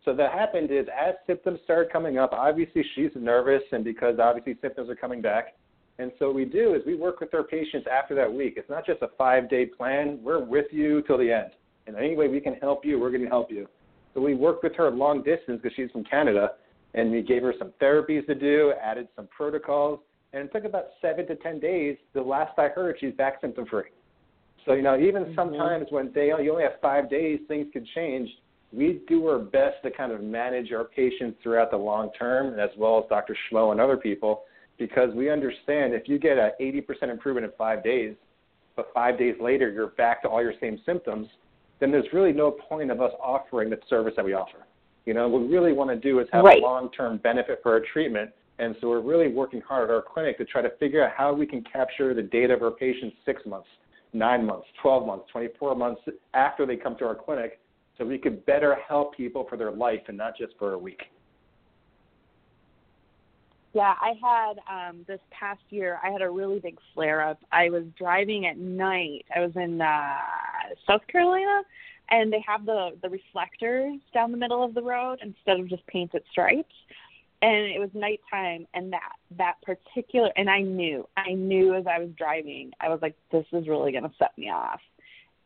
So 0.05 0.15
that 0.15 0.31
happened 0.31 0.71
is 0.71 0.87
as 0.97 1.15
symptoms 1.25 1.59
started 1.65 1.91
coming 1.91 2.17
up, 2.17 2.31
obviously 2.31 2.85
she's 2.95 3.11
nervous, 3.15 3.61
and 3.73 3.83
because 3.83 4.19
obviously 4.19 4.57
symptoms 4.61 4.89
are 4.89 4.95
coming 4.95 5.21
back. 5.21 5.55
And 5.99 6.11
so 6.17 6.27
what 6.27 6.35
we 6.35 6.45
do 6.45 6.75
is 6.75 6.81
we 6.85 6.95
work 6.95 7.19
with 7.19 7.33
our 7.33 7.43
patients 7.43 7.87
after 7.91 8.15
that 8.15 8.31
week. 8.31 8.53
It's 8.55 8.69
not 8.69 8.85
just 8.85 9.01
a 9.01 9.09
five 9.17 9.49
day 9.49 9.65
plan. 9.65 10.19
We're 10.21 10.43
with 10.43 10.67
you 10.71 11.01
till 11.03 11.17
the 11.17 11.31
end. 11.31 11.51
And 11.87 11.95
any 11.97 12.15
way 12.15 12.27
we 12.27 12.39
can 12.39 12.53
help 12.55 12.85
you, 12.85 12.99
we're 12.99 13.09
going 13.09 13.23
to 13.23 13.27
help 13.27 13.51
you. 13.51 13.67
So 14.13 14.21
we 14.21 14.33
worked 14.33 14.63
with 14.63 14.75
her 14.75 14.89
long 14.89 15.23
distance 15.23 15.59
because 15.61 15.75
she's 15.75 15.91
from 15.91 16.03
Canada, 16.03 16.51
and 16.93 17.11
we 17.11 17.21
gave 17.21 17.41
her 17.41 17.53
some 17.59 17.73
therapies 17.81 18.25
to 18.27 18.35
do, 18.35 18.73
added 18.81 19.07
some 19.15 19.27
protocols, 19.27 19.99
and 20.33 20.43
it 20.43 20.53
took 20.53 20.63
about 20.63 20.85
seven 21.01 21.27
to 21.27 21.35
ten 21.35 21.59
days. 21.59 21.97
The 22.13 22.21
last 22.21 22.57
I 22.57 22.67
heard, 22.69 22.97
she's 22.99 23.13
back 23.13 23.41
symptom 23.41 23.65
free. 23.65 23.83
So 24.67 24.73
you 24.73 24.81
know, 24.81 24.97
even 24.99 25.25
Mhm. 25.25 25.35
sometimes 25.35 25.91
when 25.91 26.11
they 26.11 26.27
you 26.27 26.51
only 26.51 26.63
have 26.63 26.79
five 26.81 27.09
days, 27.09 27.39
things 27.47 27.71
could 27.71 27.85
change. 27.85 28.37
We 28.73 29.01
do 29.07 29.25
our 29.27 29.39
best 29.39 29.81
to 29.83 29.91
kind 29.91 30.11
of 30.11 30.21
manage 30.21 30.73
our 30.73 30.83
patients 30.83 31.41
throughout 31.41 31.71
the 31.71 31.77
long 31.77 32.11
term, 32.11 32.59
as 32.59 32.69
well 32.75 32.99
as 32.99 33.05
Dr. 33.07 33.33
Schmoe 33.33 33.71
and 33.71 33.79
other 33.79 33.95
people, 33.95 34.43
because 34.77 35.13
we 35.15 35.29
understand 35.29 35.93
if 35.93 36.09
you 36.09 36.19
get 36.19 36.37
a 36.37 36.53
80% 36.59 37.09
improvement 37.09 37.45
in 37.45 37.51
five 37.53 37.81
days, 37.81 38.13
but 38.75 38.91
five 38.93 39.17
days 39.17 39.39
later 39.39 39.69
you're 39.71 39.87
back 39.87 40.21
to 40.23 40.29
all 40.29 40.43
your 40.43 40.53
same 40.59 40.77
symptoms, 40.79 41.29
then 41.79 41.89
there's 41.89 42.11
really 42.11 42.33
no 42.33 42.51
point 42.51 42.91
of 42.91 42.99
us 43.01 43.13
offering 43.21 43.69
the 43.69 43.79
service 43.87 44.15
that 44.17 44.25
we 44.25 44.33
offer. 44.33 44.65
You 45.05 45.13
know, 45.13 45.29
what 45.29 45.43
we 45.43 45.47
really 45.47 45.71
want 45.71 45.89
to 45.89 45.95
do 45.95 46.19
is 46.19 46.27
have 46.31 46.43
Right. 46.43 46.61
a 46.61 46.65
long-term 46.65 47.17
benefit 47.19 47.63
for 47.63 47.71
our 47.71 47.79
treatment, 47.79 48.31
and 48.59 48.75
so 48.81 48.89
we're 48.89 48.99
really 48.99 49.29
working 49.29 49.61
hard 49.61 49.89
at 49.89 49.95
our 49.95 50.01
clinic 50.01 50.37
to 50.39 50.45
try 50.45 50.61
to 50.61 50.69
figure 50.71 51.01
out 51.01 51.11
how 51.11 51.31
we 51.31 51.45
can 51.45 51.61
capture 51.63 52.13
the 52.13 52.23
data 52.23 52.53
of 52.53 52.61
our 52.61 52.71
patients 52.71 53.15
six 53.23 53.45
months, 53.45 53.69
nine 54.17 54.45
months, 54.45 54.67
12 54.81 55.05
months, 55.05 55.25
24 55.31 55.75
months 55.75 56.01
after 56.33 56.65
they 56.65 56.75
come 56.75 56.95
to 56.97 57.05
our 57.05 57.15
clinic, 57.15 57.59
so 57.97 58.05
we 58.05 58.17
could 58.17 58.45
better 58.45 58.77
help 58.87 59.15
people 59.15 59.45
for 59.49 59.57
their 59.57 59.71
life 59.71 60.01
and 60.07 60.17
not 60.17 60.37
just 60.37 60.53
for 60.59 60.73
a 60.73 60.77
week. 60.77 61.01
Yeah, 63.73 63.93
I 64.01 64.13
had 64.21 64.53
um 64.89 65.05
this 65.07 65.19
past 65.29 65.61
year 65.69 65.99
I 66.03 66.09
had 66.09 66.21
a 66.21 66.29
really 66.29 66.59
big 66.59 66.79
flare 66.93 67.21
up. 67.21 67.39
I 67.51 67.69
was 67.69 67.83
driving 67.97 68.47
at 68.47 68.57
night. 68.57 69.25
I 69.35 69.41
was 69.41 69.51
in 69.55 69.81
uh 69.81 70.17
South 70.87 71.05
Carolina 71.07 71.61
and 72.09 72.31
they 72.31 72.43
have 72.47 72.65
the 72.65 72.97
the 73.03 73.09
reflectors 73.09 73.99
down 74.13 74.31
the 74.31 74.37
middle 74.37 74.63
of 74.63 74.73
the 74.73 74.81
road 74.81 75.19
instead 75.21 75.59
of 75.59 75.69
just 75.69 75.85
painted 75.87 76.23
stripes. 76.31 76.73
And 77.41 77.67
it 77.67 77.79
was 77.79 77.89
nighttime 77.93 78.67
and 78.73 78.91
that 78.93 79.13
that 79.37 79.55
particular 79.61 80.31
and 80.35 80.49
I 80.49 80.61
knew. 80.61 81.07
I 81.15 81.33
knew 81.33 81.75
as 81.75 81.85
I 81.85 81.99
was 81.99 82.09
driving. 82.17 82.71
I 82.79 82.89
was 82.89 82.99
like 83.01 83.15
this 83.31 83.45
is 83.53 83.67
really 83.67 83.91
going 83.91 84.03
to 84.03 84.11
set 84.17 84.37
me 84.37 84.49
off. 84.49 84.79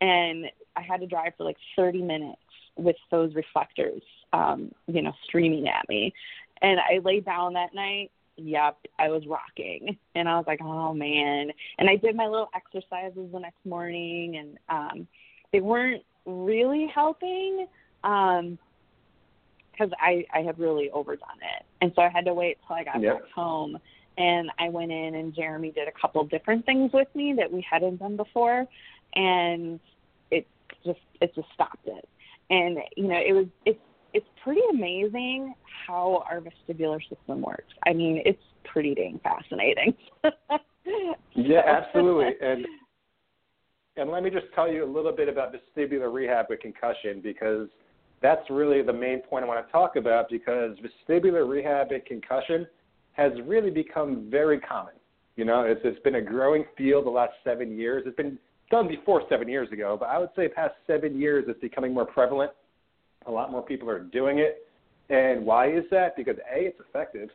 And 0.00 0.46
I 0.74 0.82
had 0.82 1.00
to 1.00 1.06
drive 1.06 1.32
for 1.36 1.44
like 1.44 1.58
30 1.76 2.02
minutes 2.02 2.40
with 2.76 2.96
those 3.10 3.34
reflectors 3.34 4.02
um 4.32 4.72
you 4.86 5.02
know 5.02 5.12
streaming 5.24 5.68
at 5.68 5.88
me. 5.88 6.14
And 6.62 6.80
I 6.80 6.98
laid 6.98 7.24
down 7.24 7.52
that 7.54 7.74
night 7.74 8.10
yep, 8.36 8.76
I 8.98 9.08
was 9.08 9.22
rocking. 9.26 9.96
And 10.14 10.28
I 10.28 10.36
was 10.36 10.44
like, 10.46 10.60
oh 10.62 10.94
man. 10.94 11.50
And 11.78 11.88
I 11.88 11.96
did 11.96 12.16
my 12.16 12.26
little 12.26 12.50
exercises 12.54 13.30
the 13.32 13.38
next 13.38 13.64
morning 13.64 14.36
and 14.36 14.58
um 14.68 15.06
they 15.52 15.60
weren't 15.60 16.02
really 16.24 16.90
helping 16.94 17.66
um 18.04 18.58
because 19.82 19.96
I 20.00 20.24
I 20.32 20.42
had 20.42 20.58
really 20.58 20.90
overdone 20.90 21.38
it. 21.40 21.64
And 21.80 21.92
so 21.94 22.02
I 22.02 22.08
had 22.08 22.24
to 22.26 22.34
wait 22.34 22.58
till 22.66 22.76
I 22.76 22.84
got 22.84 23.00
Yep. 23.00 23.22
back 23.22 23.30
home 23.32 23.78
and 24.18 24.50
I 24.58 24.68
went 24.68 24.92
in 24.92 25.14
and 25.14 25.34
Jeremy 25.34 25.70
did 25.70 25.88
a 25.88 25.92
couple 25.92 26.22
different 26.24 26.66
things 26.66 26.92
with 26.92 27.08
me 27.14 27.34
that 27.38 27.50
we 27.50 27.64
hadn't 27.68 27.96
done 27.96 28.16
before 28.16 28.66
and 29.14 29.80
it 30.30 30.46
just 30.84 31.00
it 31.20 31.34
just 31.34 31.48
stopped 31.54 31.86
it. 31.86 32.08
And 32.50 32.78
you 32.96 33.08
know, 33.08 33.18
it 33.18 33.32
was 33.32 33.46
it's 33.64 33.80
it's 34.14 34.26
pretty 34.44 34.62
amazing 34.70 35.54
how 35.86 36.24
our 36.30 36.40
vestibular 36.40 37.00
system 37.08 37.40
works. 37.40 37.72
I 37.86 37.92
mean, 37.92 38.22
it's 38.24 38.42
pretty 38.64 38.94
dang 38.94 39.20
fascinating. 39.22 39.94
Yeah, 41.34 41.62
absolutely. 41.64 42.34
And 42.42 42.66
and 43.96 44.10
let 44.10 44.22
me 44.24 44.30
just 44.30 44.46
tell 44.54 44.70
you 44.70 44.84
a 44.84 44.90
little 44.90 45.12
bit 45.12 45.28
about 45.28 45.54
vestibular 45.54 46.12
rehab 46.12 46.46
with 46.50 46.60
concussion 46.60 47.20
because 47.22 47.68
that's 48.22 48.48
really 48.50 48.82
the 48.82 48.92
main 48.92 49.20
point 49.20 49.44
I 49.44 49.48
want 49.48 49.66
to 49.66 49.72
talk 49.72 49.96
about 49.96 50.28
because 50.30 50.76
vestibular 50.78 51.48
rehab 51.48 51.90
and 51.90 52.04
concussion 52.04 52.66
has 53.12 53.32
really 53.44 53.70
become 53.70 54.28
very 54.30 54.60
common. 54.60 54.94
You 55.36 55.44
know, 55.44 55.62
it's 55.62 55.80
it's 55.84 56.00
been 56.00 56.16
a 56.16 56.22
growing 56.22 56.64
field 56.76 57.06
the 57.06 57.10
last 57.10 57.32
seven 57.44 57.76
years. 57.76 58.04
It's 58.06 58.16
been 58.16 58.38
done 58.70 58.88
before 58.88 59.22
seven 59.28 59.48
years 59.48 59.70
ago, 59.72 59.96
but 59.98 60.06
I 60.06 60.18
would 60.18 60.30
say 60.36 60.48
past 60.48 60.74
seven 60.86 61.18
years 61.18 61.44
it's 61.48 61.60
becoming 61.60 61.92
more 61.92 62.06
prevalent. 62.06 62.52
A 63.26 63.30
lot 63.30 63.50
more 63.50 63.62
people 63.62 63.88
are 63.90 64.00
doing 64.00 64.38
it. 64.38 64.66
And 65.10 65.44
why 65.44 65.70
is 65.70 65.84
that? 65.90 66.16
Because 66.16 66.36
A, 66.50 66.66
it's 66.66 66.80
effective. 66.80 67.28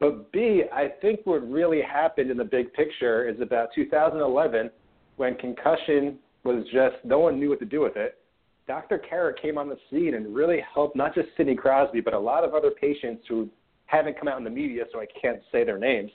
But 0.00 0.32
B, 0.32 0.64
I 0.72 0.88
think 1.00 1.20
what 1.24 1.48
really 1.48 1.80
happened 1.80 2.30
in 2.30 2.36
the 2.36 2.44
big 2.44 2.72
picture 2.72 3.28
is 3.28 3.40
about 3.40 3.68
2011 3.74 4.70
when 5.16 5.36
concussion 5.36 6.18
was 6.42 6.64
just, 6.72 6.96
no 7.04 7.20
one 7.20 7.38
knew 7.38 7.50
what 7.50 7.60
to 7.60 7.64
do 7.64 7.80
with 7.80 7.96
it. 7.96 8.18
Dr. 8.66 8.98
Carrick 8.98 9.40
came 9.40 9.58
on 9.58 9.68
the 9.68 9.76
scene 9.90 10.14
and 10.14 10.34
really 10.34 10.62
helped 10.72 10.96
not 10.96 11.14
just 11.14 11.28
Sidney 11.36 11.54
Crosby, 11.54 12.00
but 12.00 12.14
a 12.14 12.18
lot 12.18 12.44
of 12.44 12.54
other 12.54 12.70
patients 12.70 13.24
who 13.28 13.48
haven't 13.86 14.18
come 14.18 14.28
out 14.28 14.38
in 14.38 14.44
the 14.44 14.50
media, 14.50 14.84
so 14.92 15.00
I 15.00 15.06
can't 15.20 15.40
say 15.52 15.64
their 15.64 15.78
names. 15.78 16.10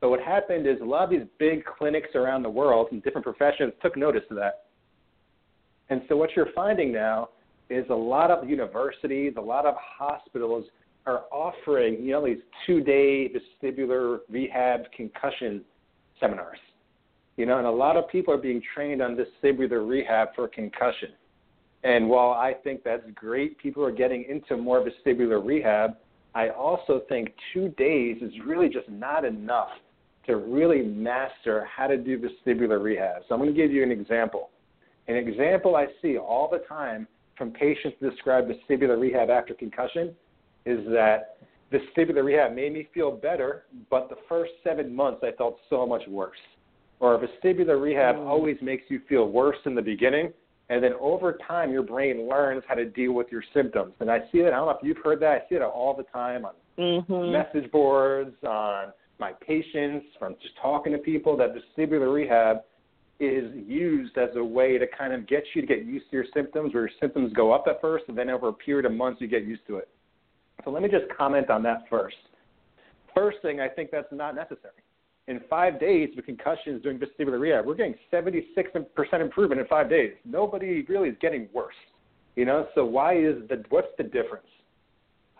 But 0.00 0.10
what 0.10 0.20
happened 0.20 0.66
is 0.66 0.80
a 0.82 0.84
lot 0.84 1.04
of 1.04 1.10
these 1.10 1.26
big 1.38 1.64
clinics 1.64 2.08
around 2.14 2.42
the 2.42 2.50
world 2.50 2.88
in 2.90 3.00
different 3.00 3.24
professions 3.24 3.72
took 3.80 3.96
notice 3.96 4.24
of 4.30 4.36
that. 4.36 4.64
And 5.88 6.02
so 6.08 6.16
what 6.16 6.30
you're 6.34 6.52
finding 6.54 6.92
now 6.92 7.28
is 7.70 7.86
a 7.90 7.94
lot 7.94 8.30
of 8.30 8.48
universities, 8.48 9.34
a 9.36 9.40
lot 9.40 9.64
of 9.64 9.74
hospitals 9.78 10.66
are 11.06 11.24
offering, 11.30 12.02
you 12.02 12.12
know, 12.12 12.26
these 12.26 12.38
two-day 12.66 13.30
vestibular 13.30 14.18
rehab 14.28 14.80
concussion 14.96 15.62
seminars. 16.18 16.58
You 17.36 17.46
know, 17.46 17.58
and 17.58 17.66
a 17.66 17.70
lot 17.70 17.96
of 17.96 18.08
people 18.08 18.32
are 18.32 18.38
being 18.38 18.62
trained 18.74 19.02
on 19.02 19.16
vestibular 19.16 19.88
rehab 19.88 20.28
for 20.34 20.48
concussion. 20.48 21.10
And 21.84 22.08
while 22.08 22.30
I 22.30 22.54
think 22.64 22.82
that's 22.82 23.04
great, 23.14 23.58
people 23.58 23.84
are 23.84 23.92
getting 23.92 24.24
into 24.24 24.56
more 24.56 24.84
vestibular 24.84 25.44
rehab. 25.44 25.96
I 26.34 26.48
also 26.48 27.02
think 27.08 27.28
two 27.52 27.68
days 27.68 28.16
is 28.22 28.32
really 28.44 28.68
just 28.68 28.88
not 28.88 29.24
enough 29.24 29.68
to 30.26 30.36
really 30.36 30.82
master 30.82 31.66
how 31.66 31.86
to 31.86 31.98
do 31.98 32.18
vestibular 32.18 32.82
rehab. 32.82 33.22
So 33.28 33.34
I'm 33.34 33.40
going 33.40 33.54
to 33.54 33.60
give 33.60 33.70
you 33.70 33.82
an 33.82 33.90
example. 33.90 34.48
An 35.06 35.16
example 35.16 35.76
I 35.76 35.86
see 36.00 36.16
all 36.16 36.48
the 36.50 36.60
time 36.66 37.06
from 37.36 37.50
patients 37.50 37.96
who 38.00 38.10
describe 38.10 38.46
vestibular 38.48 38.98
rehab 38.98 39.28
after 39.28 39.52
concussion 39.52 40.14
is 40.64 40.80
that 40.88 41.36
vestibular 41.70 42.24
rehab 42.24 42.54
made 42.54 42.72
me 42.72 42.88
feel 42.94 43.10
better, 43.10 43.64
but 43.90 44.08
the 44.08 44.16
first 44.28 44.52
seven 44.64 44.94
months 44.94 45.20
I 45.22 45.32
felt 45.36 45.58
so 45.68 45.86
much 45.86 46.02
worse. 46.08 46.38
Or 47.00 47.18
vestibular 47.18 47.80
rehab 47.80 48.16
Mm. 48.16 48.26
always 48.26 48.56
makes 48.62 48.84
you 48.88 49.00
feel 49.00 49.28
worse 49.28 49.58
in 49.66 49.74
the 49.74 49.82
beginning, 49.82 50.32
and 50.70 50.82
then 50.82 50.92
over 51.00 51.38
time 51.46 51.70
your 51.70 51.82
brain 51.82 52.28
learns 52.28 52.62
how 52.66 52.74
to 52.74 52.84
deal 52.84 53.12
with 53.12 53.28
your 53.30 53.44
symptoms. 53.52 53.92
And 54.00 54.10
I 54.10 54.20
see 54.32 54.40
that, 54.42 54.52
I 54.52 54.56
don't 54.56 54.66
know 54.66 54.70
if 54.70 54.82
you've 54.82 55.02
heard 55.04 55.20
that, 55.20 55.32
I 55.32 55.48
see 55.48 55.56
it 55.56 55.62
all 55.62 55.94
the 55.96 56.04
time 56.04 56.44
on 56.44 56.52
mhm. 56.78 57.32
message 57.32 57.70
boards, 57.70 58.34
on 58.46 58.92
my 59.18 59.32
patients, 59.32 60.06
from 60.18 60.34
just 60.42 60.56
talking 60.60 60.92
to 60.92 60.98
people 60.98 61.36
that 61.36 61.54
vestibular 61.54 62.12
rehab 62.12 62.58
is 63.20 63.52
used 63.54 64.18
as 64.18 64.30
a 64.36 64.44
way 64.44 64.76
to 64.76 64.86
kind 64.86 65.12
of 65.12 65.26
get 65.28 65.44
you 65.54 65.60
to 65.60 65.66
get 65.66 65.84
used 65.84 66.10
to 66.10 66.16
your 66.16 66.26
symptoms, 66.34 66.74
where 66.74 66.84
your 66.84 66.92
symptoms 67.00 67.32
go 67.32 67.52
up 67.52 67.64
at 67.68 67.80
first, 67.80 68.04
and 68.08 68.18
then 68.18 68.28
over 68.28 68.48
a 68.48 68.52
period 68.52 68.86
of 68.86 68.92
months 68.92 69.20
you 69.20 69.28
get 69.28 69.44
used 69.44 69.64
to 69.66 69.76
it. 69.76 69.88
So 70.64 70.70
let 70.70 70.82
me 70.82 70.88
just 70.88 71.04
comment 71.16 71.50
on 71.50 71.62
that 71.64 71.84
first. 71.88 72.16
First 73.14 73.38
thing, 73.42 73.60
I 73.60 73.68
think 73.68 73.90
that's 73.92 74.10
not 74.10 74.34
necessary. 74.34 74.74
In 75.26 75.40
five 75.48 75.80
days 75.80 76.10
with 76.14 76.26
concussions 76.26 76.82
doing 76.82 76.98
vestibular 76.98 77.40
rehab, 77.40 77.64
we're 77.64 77.74
getting 77.74 77.94
76% 78.12 78.44
improvement 79.20 79.60
in 79.60 79.66
five 79.66 79.88
days. 79.88 80.12
Nobody 80.24 80.84
really 80.88 81.08
is 81.08 81.16
getting 81.20 81.48
worse. 81.52 81.74
You 82.36 82.44
know, 82.44 82.66
so 82.74 82.84
why 82.84 83.16
is 83.16 83.36
the 83.48 83.64
what's 83.70 83.88
the 83.96 84.04
difference? 84.04 84.46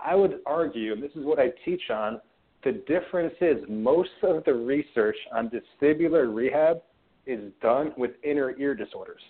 I 0.03 0.15
would 0.15 0.41
argue, 0.47 0.93
and 0.93 1.03
this 1.03 1.11
is 1.15 1.25
what 1.25 1.39
I 1.39 1.49
teach 1.65 1.91
on, 1.91 2.21
the 2.63 2.73
difference 2.87 3.35
is 3.41 3.57
most 3.69 4.11
of 4.23 4.45
the 4.45 4.55
research 4.55 5.17
on 5.33 5.51
vestibular 5.51 6.35
rehab 6.35 6.83
is 7.27 7.53
done 7.61 7.93
with 7.97 8.13
inner 8.23 8.57
ear 8.59 8.75
disorders. 8.75 9.21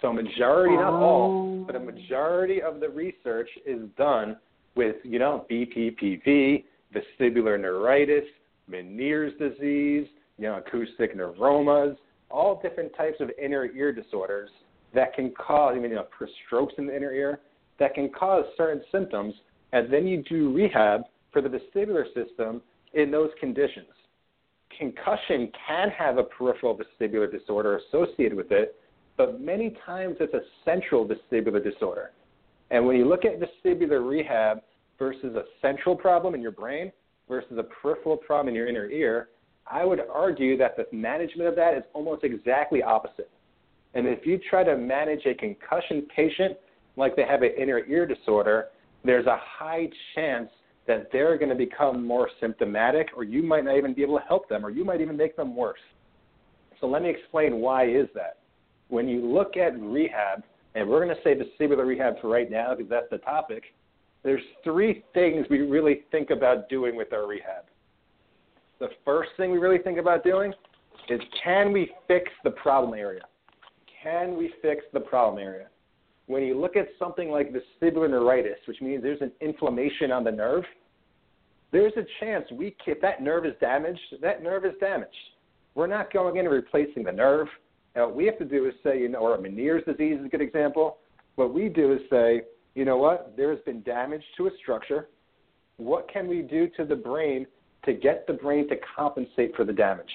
So 0.00 0.08
a 0.08 0.12
majority, 0.12 0.74
not 0.74 0.92
all, 0.92 1.60
oh. 1.60 1.64
but 1.64 1.76
a 1.76 1.80
majority 1.80 2.60
of 2.60 2.80
the 2.80 2.88
research 2.88 3.48
is 3.64 3.82
done 3.96 4.36
with, 4.74 4.96
you 5.04 5.18
know, 5.18 5.46
BPPV, 5.50 6.64
vestibular 6.92 7.60
neuritis, 7.60 8.24
Meniere's 8.70 9.32
disease, 9.38 10.06
you 10.38 10.44
know, 10.44 10.56
acoustic 10.56 11.16
neuromas, 11.16 11.96
all 12.30 12.60
different 12.62 12.94
types 12.96 13.16
of 13.20 13.30
inner 13.42 13.66
ear 13.66 13.92
disorders 13.92 14.50
that 14.94 15.14
can 15.14 15.32
cause, 15.32 15.74
mean, 15.74 15.90
you 15.90 15.96
know, 15.96 16.06
strokes 16.46 16.74
in 16.78 16.86
the 16.86 16.96
inner 16.96 17.12
ear 17.12 17.40
that 17.78 17.94
can 17.94 18.08
cause 18.10 18.44
certain 18.56 18.82
symptoms, 18.92 19.34
and 19.72 19.92
then 19.92 20.06
you 20.06 20.22
do 20.28 20.52
rehab 20.52 21.02
for 21.32 21.40
the 21.40 21.48
vestibular 21.48 22.04
system 22.14 22.60
in 22.94 23.10
those 23.10 23.30
conditions. 23.40 23.86
Concussion 24.78 25.50
can 25.66 25.90
have 25.90 26.18
a 26.18 26.22
peripheral 26.22 26.78
vestibular 26.78 27.30
disorder 27.30 27.78
associated 27.88 28.34
with 28.34 28.52
it, 28.52 28.76
but 29.16 29.40
many 29.40 29.76
times 29.84 30.16
it's 30.20 30.34
a 30.34 30.40
central 30.64 31.06
vestibular 31.06 31.62
disorder. 31.62 32.10
And 32.70 32.86
when 32.86 32.96
you 32.96 33.06
look 33.06 33.24
at 33.24 33.38
vestibular 33.38 34.06
rehab 34.08 34.62
versus 34.98 35.34
a 35.36 35.44
central 35.60 35.94
problem 35.94 36.34
in 36.34 36.40
your 36.40 36.52
brain 36.52 36.92
versus 37.32 37.56
a 37.58 37.62
peripheral 37.62 38.18
problem 38.18 38.48
in 38.48 38.54
your 38.54 38.68
inner 38.68 38.90
ear, 38.90 39.30
I 39.66 39.86
would 39.86 40.00
argue 40.12 40.58
that 40.58 40.76
the 40.76 40.84
management 40.94 41.48
of 41.48 41.56
that 41.56 41.74
is 41.74 41.82
almost 41.94 42.24
exactly 42.24 42.82
opposite. 42.82 43.30
And 43.94 44.06
if 44.06 44.26
you 44.26 44.38
try 44.50 44.64
to 44.64 44.76
manage 44.76 45.24
a 45.24 45.32
concussion 45.32 46.06
patient 46.14 46.58
like 46.96 47.16
they 47.16 47.24
have 47.24 47.40
an 47.40 47.52
inner 47.58 47.78
ear 47.86 48.06
disorder, 48.06 48.66
there's 49.02 49.24
a 49.24 49.38
high 49.40 49.88
chance 50.14 50.50
that 50.86 51.08
they're 51.10 51.38
going 51.38 51.48
to 51.48 51.54
become 51.54 52.06
more 52.06 52.28
symptomatic 52.38 53.08
or 53.16 53.24
you 53.24 53.42
might 53.42 53.64
not 53.64 53.78
even 53.78 53.94
be 53.94 54.02
able 54.02 54.18
to 54.18 54.24
help 54.26 54.46
them 54.50 54.66
or 54.66 54.68
you 54.68 54.84
might 54.84 55.00
even 55.00 55.16
make 55.16 55.34
them 55.34 55.56
worse. 55.56 55.80
So 56.82 56.86
let 56.86 57.00
me 57.00 57.08
explain 57.08 57.60
why 57.60 57.88
is 57.88 58.08
that. 58.14 58.40
When 58.88 59.08
you 59.08 59.24
look 59.24 59.56
at 59.56 59.80
rehab, 59.80 60.42
and 60.74 60.86
we're 60.86 61.02
going 61.02 61.16
to 61.16 61.22
say 61.22 61.34
vestibular 61.34 61.86
rehab 61.86 62.20
for 62.20 62.28
right 62.28 62.50
now 62.50 62.74
because 62.74 62.90
that's 62.90 63.10
the 63.10 63.18
topic, 63.18 63.62
there's 64.24 64.42
three 64.62 65.04
things 65.14 65.46
we 65.50 65.60
really 65.60 66.02
think 66.10 66.30
about 66.30 66.68
doing 66.68 66.96
with 66.96 67.12
our 67.12 67.26
rehab. 67.26 67.64
The 68.78 68.88
first 69.04 69.30
thing 69.36 69.50
we 69.50 69.58
really 69.58 69.78
think 69.78 69.98
about 69.98 70.24
doing 70.24 70.52
is 71.08 71.20
can 71.42 71.72
we 71.72 71.90
fix 72.06 72.30
the 72.44 72.50
problem 72.50 72.98
area? 72.98 73.22
Can 74.02 74.36
we 74.36 74.52
fix 74.62 74.84
the 74.92 75.00
problem 75.00 75.42
area? 75.42 75.68
When 76.26 76.42
you 76.42 76.58
look 76.58 76.76
at 76.76 76.88
something 76.98 77.30
like 77.30 77.52
vestibular 77.52 78.08
neuritis, 78.08 78.58
which 78.66 78.80
means 78.80 79.02
there's 79.02 79.20
an 79.20 79.32
inflammation 79.40 80.10
on 80.12 80.24
the 80.24 80.30
nerve, 80.30 80.64
there's 81.72 81.92
a 81.96 82.04
chance 82.20 82.44
we 82.52 82.76
if 82.86 83.00
that 83.00 83.22
nerve 83.22 83.46
is 83.46 83.54
damaged, 83.60 84.00
that 84.20 84.42
nerve 84.42 84.64
is 84.64 84.74
damaged. 84.80 85.10
We're 85.74 85.86
not 85.86 86.12
going 86.12 86.36
in 86.36 86.46
and 86.46 86.54
replacing 86.54 87.02
the 87.02 87.12
nerve. 87.12 87.48
Now, 87.96 88.06
what 88.06 88.16
we 88.16 88.26
have 88.26 88.38
to 88.38 88.44
do 88.44 88.66
is 88.66 88.74
say, 88.84 89.00
you 89.00 89.08
know, 89.08 89.20
or 89.20 89.36
Meniere's 89.38 89.84
disease 89.84 90.18
is 90.20 90.26
a 90.26 90.28
good 90.28 90.42
example. 90.42 90.98
What 91.36 91.52
we 91.52 91.68
do 91.68 91.92
is 91.92 92.00
say, 92.10 92.42
you 92.74 92.84
know 92.84 92.96
what, 92.96 93.34
there 93.36 93.50
has 93.50 93.60
been 93.64 93.82
damage 93.82 94.22
to 94.36 94.46
a 94.46 94.50
structure. 94.60 95.08
What 95.76 96.10
can 96.10 96.28
we 96.28 96.42
do 96.42 96.68
to 96.76 96.84
the 96.84 96.96
brain 96.96 97.46
to 97.84 97.92
get 97.92 98.26
the 98.26 98.32
brain 98.32 98.68
to 98.68 98.76
compensate 98.96 99.54
for 99.56 99.64
the 99.64 99.72
damage? 99.72 100.10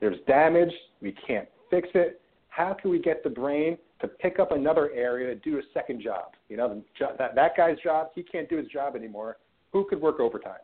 There's 0.00 0.18
damage, 0.26 0.72
we 1.00 1.12
can't 1.26 1.48
fix 1.70 1.88
it. 1.94 2.20
How 2.48 2.74
can 2.74 2.90
we 2.90 2.98
get 2.98 3.22
the 3.22 3.30
brain 3.30 3.76
to 4.00 4.08
pick 4.08 4.38
up 4.38 4.52
another 4.52 4.90
area 4.92 5.34
to 5.34 5.40
do 5.40 5.58
a 5.58 5.62
second 5.74 6.02
job? 6.02 6.32
You 6.48 6.56
know, 6.56 6.82
that, 7.18 7.34
that 7.34 7.56
guy's 7.56 7.78
job, 7.80 8.08
he 8.14 8.22
can't 8.22 8.48
do 8.48 8.56
his 8.56 8.68
job 8.68 8.96
anymore. 8.96 9.38
Who 9.72 9.86
could 9.88 10.00
work 10.00 10.20
overtime? 10.20 10.60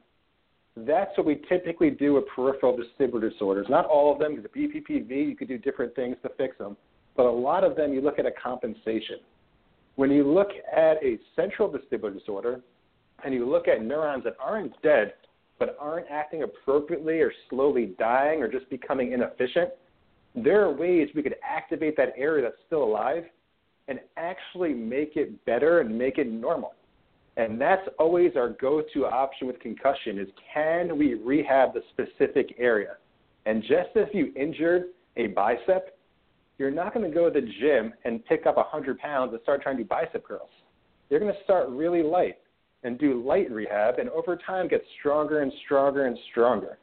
That's 0.76 1.16
what 1.18 1.26
we 1.26 1.42
typically 1.48 1.90
do 1.90 2.14
with 2.14 2.24
peripheral 2.34 2.78
vestibular 2.78 3.20
disorders. 3.20 3.66
Not 3.68 3.84
all 3.86 4.12
of 4.12 4.18
them, 4.18 4.36
because 4.36 4.50
the 4.54 4.60
BPPV, 4.60 5.28
you 5.28 5.36
could 5.36 5.48
do 5.48 5.58
different 5.58 5.94
things 5.94 6.16
to 6.22 6.30
fix 6.38 6.56
them. 6.56 6.76
But 7.14 7.26
a 7.26 7.30
lot 7.30 7.62
of 7.62 7.76
them, 7.76 7.92
you 7.92 8.00
look 8.00 8.18
at 8.18 8.24
a 8.24 8.30
compensation. 8.30 9.16
When 9.96 10.10
you 10.10 10.30
look 10.30 10.48
at 10.74 11.02
a 11.02 11.18
central 11.36 11.68
vestibular 11.68 12.12
disorder 12.12 12.60
and 13.24 13.34
you 13.34 13.48
look 13.48 13.68
at 13.68 13.82
neurons 13.82 14.24
that 14.24 14.34
aren't 14.40 14.80
dead 14.82 15.14
but 15.58 15.76
aren't 15.78 16.06
acting 16.10 16.42
appropriately 16.42 17.20
or 17.20 17.32
slowly 17.50 17.94
dying 17.98 18.42
or 18.42 18.48
just 18.48 18.68
becoming 18.70 19.12
inefficient, 19.12 19.70
there 20.34 20.62
are 20.62 20.72
ways 20.72 21.08
we 21.14 21.22
could 21.22 21.36
activate 21.42 21.96
that 21.96 22.14
area 22.16 22.42
that's 22.42 22.56
still 22.66 22.82
alive 22.82 23.24
and 23.88 24.00
actually 24.16 24.72
make 24.72 25.16
it 25.16 25.44
better 25.44 25.80
and 25.80 25.96
make 25.96 26.18
it 26.18 26.30
normal. 26.30 26.74
And 27.36 27.60
that's 27.60 27.86
always 27.98 28.32
our 28.36 28.50
go-to 28.50 29.06
option 29.06 29.46
with 29.46 29.58
concussion 29.60 30.18
is 30.18 30.28
can 30.52 30.98
we 30.98 31.14
rehab 31.14 31.74
the 31.74 31.82
specific 31.90 32.54
area? 32.58 32.96
And 33.46 33.62
just 33.62 33.96
as 33.96 34.06
you 34.12 34.32
injured 34.36 34.84
a 35.16 35.28
bicep, 35.28 35.96
you're 36.58 36.70
not 36.70 36.94
going 36.94 37.08
to 37.08 37.14
go 37.14 37.30
to 37.30 37.40
the 37.40 37.46
gym 37.60 37.92
and 38.04 38.24
pick 38.26 38.46
up 38.46 38.56
100 38.56 38.98
pounds 38.98 39.32
and 39.32 39.42
start 39.42 39.62
trying 39.62 39.76
to 39.76 39.82
do 39.82 39.88
bicep 39.88 40.24
curls. 40.26 40.50
You're 41.10 41.20
going 41.20 41.32
to 41.32 41.44
start 41.44 41.68
really 41.68 42.02
light 42.02 42.38
and 42.84 42.98
do 42.98 43.22
light 43.22 43.50
rehab, 43.50 43.98
and 43.98 44.08
over 44.10 44.36
time 44.36 44.68
get 44.68 44.82
stronger 44.98 45.40
and 45.40 45.52
stronger 45.64 46.06
and 46.06 46.18
stronger. 46.30 46.78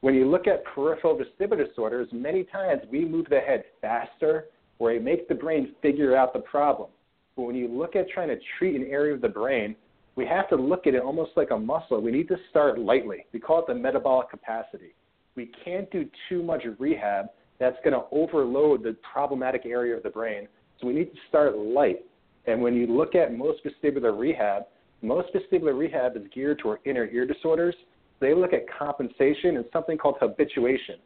When 0.00 0.14
you 0.14 0.28
look 0.28 0.46
at 0.46 0.64
peripheral 0.64 1.18
vestibular 1.18 1.66
disorders, 1.66 2.08
many 2.12 2.44
times 2.44 2.82
we 2.90 3.04
move 3.04 3.26
the 3.28 3.40
head 3.40 3.64
faster 3.80 4.46
or 4.78 4.92
we 4.92 4.98
make 4.98 5.28
the 5.28 5.34
brain 5.34 5.74
figure 5.82 6.16
out 6.16 6.32
the 6.32 6.38
problem. 6.40 6.88
But 7.36 7.42
when 7.42 7.56
you 7.56 7.68
look 7.68 7.96
at 7.96 8.08
trying 8.08 8.28
to 8.28 8.38
treat 8.58 8.76
an 8.76 8.86
area 8.88 9.14
of 9.14 9.20
the 9.20 9.28
brain, 9.28 9.74
we 10.16 10.26
have 10.26 10.48
to 10.48 10.56
look 10.56 10.86
at 10.86 10.94
it 10.94 11.02
almost 11.02 11.32
like 11.36 11.50
a 11.50 11.58
muscle. 11.58 12.00
We 12.00 12.10
need 12.10 12.28
to 12.28 12.36
start 12.50 12.78
lightly. 12.78 13.26
We 13.32 13.40
call 13.40 13.60
it 13.60 13.66
the 13.68 13.74
metabolic 13.74 14.30
capacity. 14.30 14.94
We 15.36 15.50
can't 15.64 15.90
do 15.90 16.08
too 16.28 16.42
much 16.42 16.62
rehab 16.78 17.26
that's 17.58 17.76
going 17.84 17.94
to 17.94 18.04
overload 18.12 18.82
the 18.82 18.96
problematic 19.12 19.66
area 19.66 19.96
of 19.96 20.02
the 20.02 20.10
brain. 20.10 20.48
So 20.80 20.86
we 20.86 20.92
need 20.92 21.06
to 21.06 21.18
start 21.28 21.56
light. 21.56 22.04
And 22.46 22.62
when 22.62 22.74
you 22.74 22.86
look 22.86 23.14
at 23.14 23.36
most 23.36 23.60
vestibular 23.64 24.18
rehab, 24.18 24.64
most 25.02 25.28
vestibular 25.34 25.76
rehab 25.76 26.16
is 26.16 26.22
geared 26.34 26.60
toward 26.60 26.80
inner 26.84 27.06
ear 27.06 27.26
disorders. 27.26 27.74
They 28.20 28.34
look 28.34 28.52
at 28.52 28.62
compensation 28.78 29.56
and 29.56 29.64
something 29.72 29.98
called 29.98 30.16
habituation. 30.20 30.96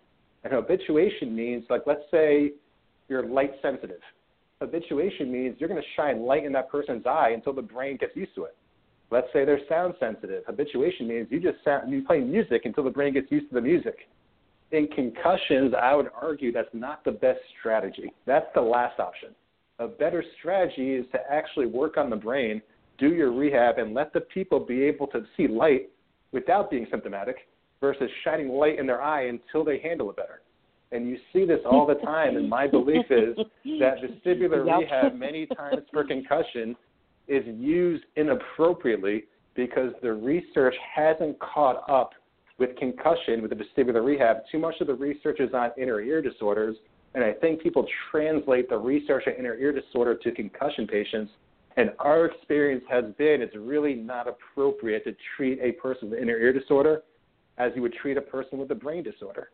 And 0.45 0.53
habituation 0.53 1.35
means, 1.35 1.65
like, 1.71 1.83
let's 1.87 2.03
say 2.11 2.53
you're 3.09 3.27
light 3.27 3.53
sensitive. 3.61 4.01
Habituation 4.61 5.31
means 5.31 5.57
you're 5.59 5.69
going 5.69 5.81
to 5.81 5.89
shine 5.97 6.23
light 6.23 6.45
in 6.45 6.53
that 6.53 6.71
person's 6.71 7.07
eye 7.07 7.31
until 7.35 7.53
the 7.53 7.63
brain 7.63 7.97
gets 7.97 8.15
used 8.15 8.35
to 8.37 8.45
it. 8.45 8.57
Let's 9.11 9.27
say 9.33 9.45
they're 9.45 9.61
sound 9.69 9.95
sensitive. 10.01 10.45
Habituation 10.47 11.07
means 11.07 11.27
you 11.31 11.41
just 11.41 11.63
sound, 11.65 11.93
you 11.93 12.03
play 12.03 12.21
music 12.21 12.63
until 12.65 12.85
the 12.85 12.91
brain 12.91 13.13
gets 13.13 13.31
used 13.31 13.49
to 13.49 13.55
the 13.57 13.61
music 13.61 14.09
in 14.73 14.89
concussions, 14.89 15.75
I 15.81 15.95
would 15.95 16.09
argue 16.21 16.51
that's 16.51 16.69
not 16.73 17.05
the 17.05 17.13
best 17.13 17.41
strategy. 17.61 18.13
That's 18.27 18.47
the 18.55 18.61
last 18.61 18.99
option. 18.99 19.31
A 19.79 19.87
better 19.87 20.25
strategy 20.39 20.95
is 20.95 21.07
to 21.13 21.19
actually 21.31 21.67
work 21.67 21.97
on 21.97 22.09
the 22.09 22.17
brain, 22.17 22.63
do 22.99 23.13
your 23.13 23.33
rehab, 23.33 23.79
and 23.79 23.95
let 23.95 24.13
the 24.13 24.21
people 24.21 24.61
be 24.61 24.83
able 24.83 25.07
to 25.09 25.25
see 25.37 25.47
light 25.47 25.91
without 26.33 26.71
being 26.71 26.87
symptomatic 26.91 27.37
versus 27.81 28.09
shining 28.25 28.49
light 28.49 28.79
in 28.79 28.87
their 28.87 29.03
eye 29.03 29.27
until 29.27 29.65
they 29.65 29.79
handle 29.79 30.09
it 30.11 30.17
better. 30.17 30.41
And 30.91 31.09
you 31.09 31.19
see 31.33 31.45
this 31.45 31.61
all 31.65 31.87
the 31.87 31.95
time, 31.95 32.37
and 32.37 32.49
my 32.49 32.67
belief 32.67 33.07
is 33.11 33.37
that 33.81 33.97
vestibular 33.99 34.67
yep. 34.67 34.81
rehab, 34.81 35.15
many 35.15 35.47
times 35.47 35.83
for 35.93 36.05
concussion, 36.05 36.77
is 37.29 37.45
used 37.47 38.05
inappropriately 38.17 39.25
because 39.55 39.93
the 40.03 40.13
research 40.13 40.75
hasn't 40.95 41.39
caught 41.41 41.89
up 41.91 42.13
with 42.63 42.77
concussion, 42.77 43.43
with 43.43 43.51
the 43.51 43.57
vestibular 43.57 44.05
rehab, 44.05 44.37
too 44.51 44.59
much 44.59 44.77
of 44.81 44.87
the 44.87 44.95
research 44.95 45.41
is 45.41 45.53
on 45.53 45.71
inner 45.77 46.01
ear 46.01 46.23
disorders. 46.23 46.77
And 47.15 47.25
I 47.25 47.33
think 47.33 47.61
people 47.61 47.85
translate 48.11 48.71
the 48.71 48.79
research 48.79 49.25
on 49.27 49.35
inner 49.35 49.57
ear 49.57 49.73
disorder 49.73 50.15
to 50.15 50.31
concussion 50.31 50.87
patients. 50.87 51.33
And 51.77 51.91
our 51.99 52.27
experience 52.27 52.85
has 52.89 53.05
been 53.19 53.43
it's 53.43 53.57
really 53.57 53.95
not 53.95 54.29
appropriate 54.29 55.03
to 55.05 55.17
treat 55.37 55.59
a 55.61 55.73
person 55.73 56.11
with 56.11 56.21
inner 56.21 56.39
ear 56.39 56.53
disorder 56.53 57.03
as 57.59 57.73
you 57.75 57.83
would 57.83 57.95
treat 57.95 58.17
a 58.17 58.23
person 58.23 58.59
with 58.59 58.71
a 58.71 58.77
brain 58.77 59.03
disorder. 59.03 59.51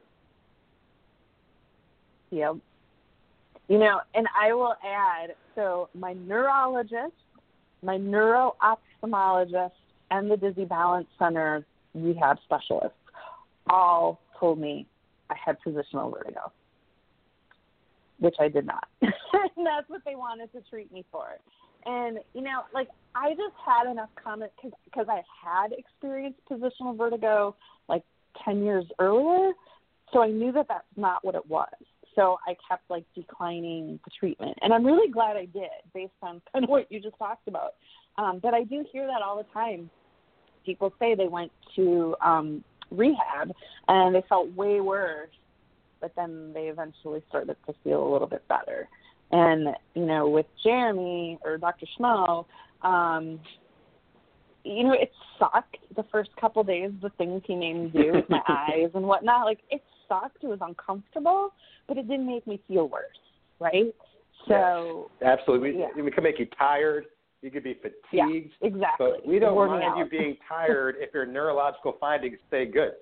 Yep. 2.30 2.56
You 3.68 3.78
know, 3.78 4.00
and 4.14 4.26
I 4.38 4.52
will 4.52 4.74
add 4.84 5.34
so 5.54 5.88
my 5.94 6.12
neurologist, 6.12 7.14
my 7.82 7.96
neuro 7.96 8.54
ophthalmologist, 8.62 9.72
and 10.10 10.30
the 10.30 10.36
Dizzy 10.36 10.66
Balance 10.66 11.08
Center 11.18 11.64
rehab 12.04 12.38
specialists 12.44 12.98
all 13.70 14.20
told 14.38 14.58
me 14.58 14.86
I 15.30 15.34
had 15.44 15.56
positional 15.66 16.12
vertigo. 16.12 16.52
which 18.18 18.36
I 18.40 18.48
did 18.48 18.66
not. 18.66 18.88
and 19.02 19.66
that's 19.66 19.88
what 19.88 20.02
they 20.04 20.14
wanted 20.14 20.52
to 20.52 20.60
treat 20.68 20.92
me 20.92 21.04
for. 21.10 21.26
And 21.86 22.18
you 22.34 22.42
know, 22.42 22.62
like 22.74 22.88
I 23.14 23.30
just 23.30 23.54
had 23.64 23.90
enough 23.90 24.10
comment 24.22 24.50
because 24.62 25.06
I 25.08 25.22
had 25.42 25.72
experienced 25.72 26.40
positional 26.50 26.96
vertigo 26.96 27.54
like 27.88 28.02
ten 28.44 28.62
years 28.64 28.84
earlier, 28.98 29.52
so 30.12 30.22
I 30.22 30.28
knew 30.28 30.52
that 30.52 30.66
that's 30.68 30.84
not 30.96 31.24
what 31.24 31.34
it 31.34 31.46
was. 31.48 31.68
So 32.14 32.38
I 32.48 32.56
kept 32.68 32.90
like 32.90 33.04
declining 33.14 34.00
the 34.04 34.10
treatment, 34.18 34.58
and 34.60 34.74
I'm 34.74 34.84
really 34.84 35.10
glad 35.10 35.36
I 35.36 35.44
did, 35.44 35.70
based 35.94 36.12
on 36.20 36.42
kind 36.52 36.64
of 36.64 36.70
what 36.70 36.90
you 36.90 37.00
just 37.00 37.16
talked 37.18 37.46
about. 37.46 37.74
Um, 38.16 38.40
but 38.42 38.54
I 38.54 38.64
do 38.64 38.84
hear 38.92 39.06
that 39.06 39.22
all 39.22 39.36
the 39.36 39.46
time. 39.54 39.88
People 40.68 40.92
say 40.98 41.14
they 41.14 41.28
went 41.28 41.50
to 41.76 42.14
um, 42.20 42.62
rehab 42.90 43.52
and 43.88 44.14
they 44.14 44.22
felt 44.28 44.54
way 44.54 44.82
worse, 44.82 45.30
but 45.98 46.12
then 46.14 46.52
they 46.52 46.64
eventually 46.64 47.22
started 47.30 47.56
to 47.66 47.74
feel 47.82 48.06
a 48.06 48.10
little 48.12 48.28
bit 48.28 48.46
better. 48.48 48.86
And 49.32 49.68
you 49.94 50.04
know, 50.04 50.28
with 50.28 50.44
Jeremy 50.62 51.38
or 51.42 51.56
Dr. 51.56 51.86
Schmoe, 51.98 52.44
um, 52.82 53.40
you 54.62 54.84
know, 54.84 54.92
it 54.92 55.10
sucked 55.38 55.78
the 55.96 56.04
first 56.12 56.28
couple 56.38 56.62
days. 56.64 56.90
The 57.00 57.08
things 57.16 57.40
he 57.46 57.54
made 57.54 57.74
me 57.74 57.90
do 58.02 58.12
with 58.12 58.28
my 58.28 58.42
eyes 58.48 58.90
and 58.94 59.06
whatnot, 59.06 59.46
like 59.46 59.60
it 59.70 59.82
sucked. 60.06 60.44
It 60.44 60.48
was 60.48 60.58
uncomfortable, 60.60 61.54
but 61.86 61.96
it 61.96 62.06
didn't 62.08 62.26
make 62.26 62.46
me 62.46 62.60
feel 62.68 62.90
worse, 62.90 63.06
right? 63.58 63.94
So 64.46 65.10
absolutely, 65.24 65.80
yeah. 65.80 65.88
we, 65.96 66.10
can 66.10 66.24
make 66.24 66.38
you 66.38 66.46
tired. 66.58 67.06
You 67.42 67.50
could 67.50 67.62
be 67.62 67.74
fatigued. 67.74 68.02
Yeah, 68.12 68.26
exactly. 68.66 69.10
But 69.12 69.26
we 69.26 69.38
don't 69.38 69.54
Working 69.54 69.78
mind 69.78 69.92
out. 69.92 69.98
you 69.98 70.04
being 70.06 70.36
tired 70.48 70.96
if 70.98 71.14
your 71.14 71.24
neurological 71.24 71.96
findings 72.00 72.38
stay 72.48 72.66
good. 72.66 72.92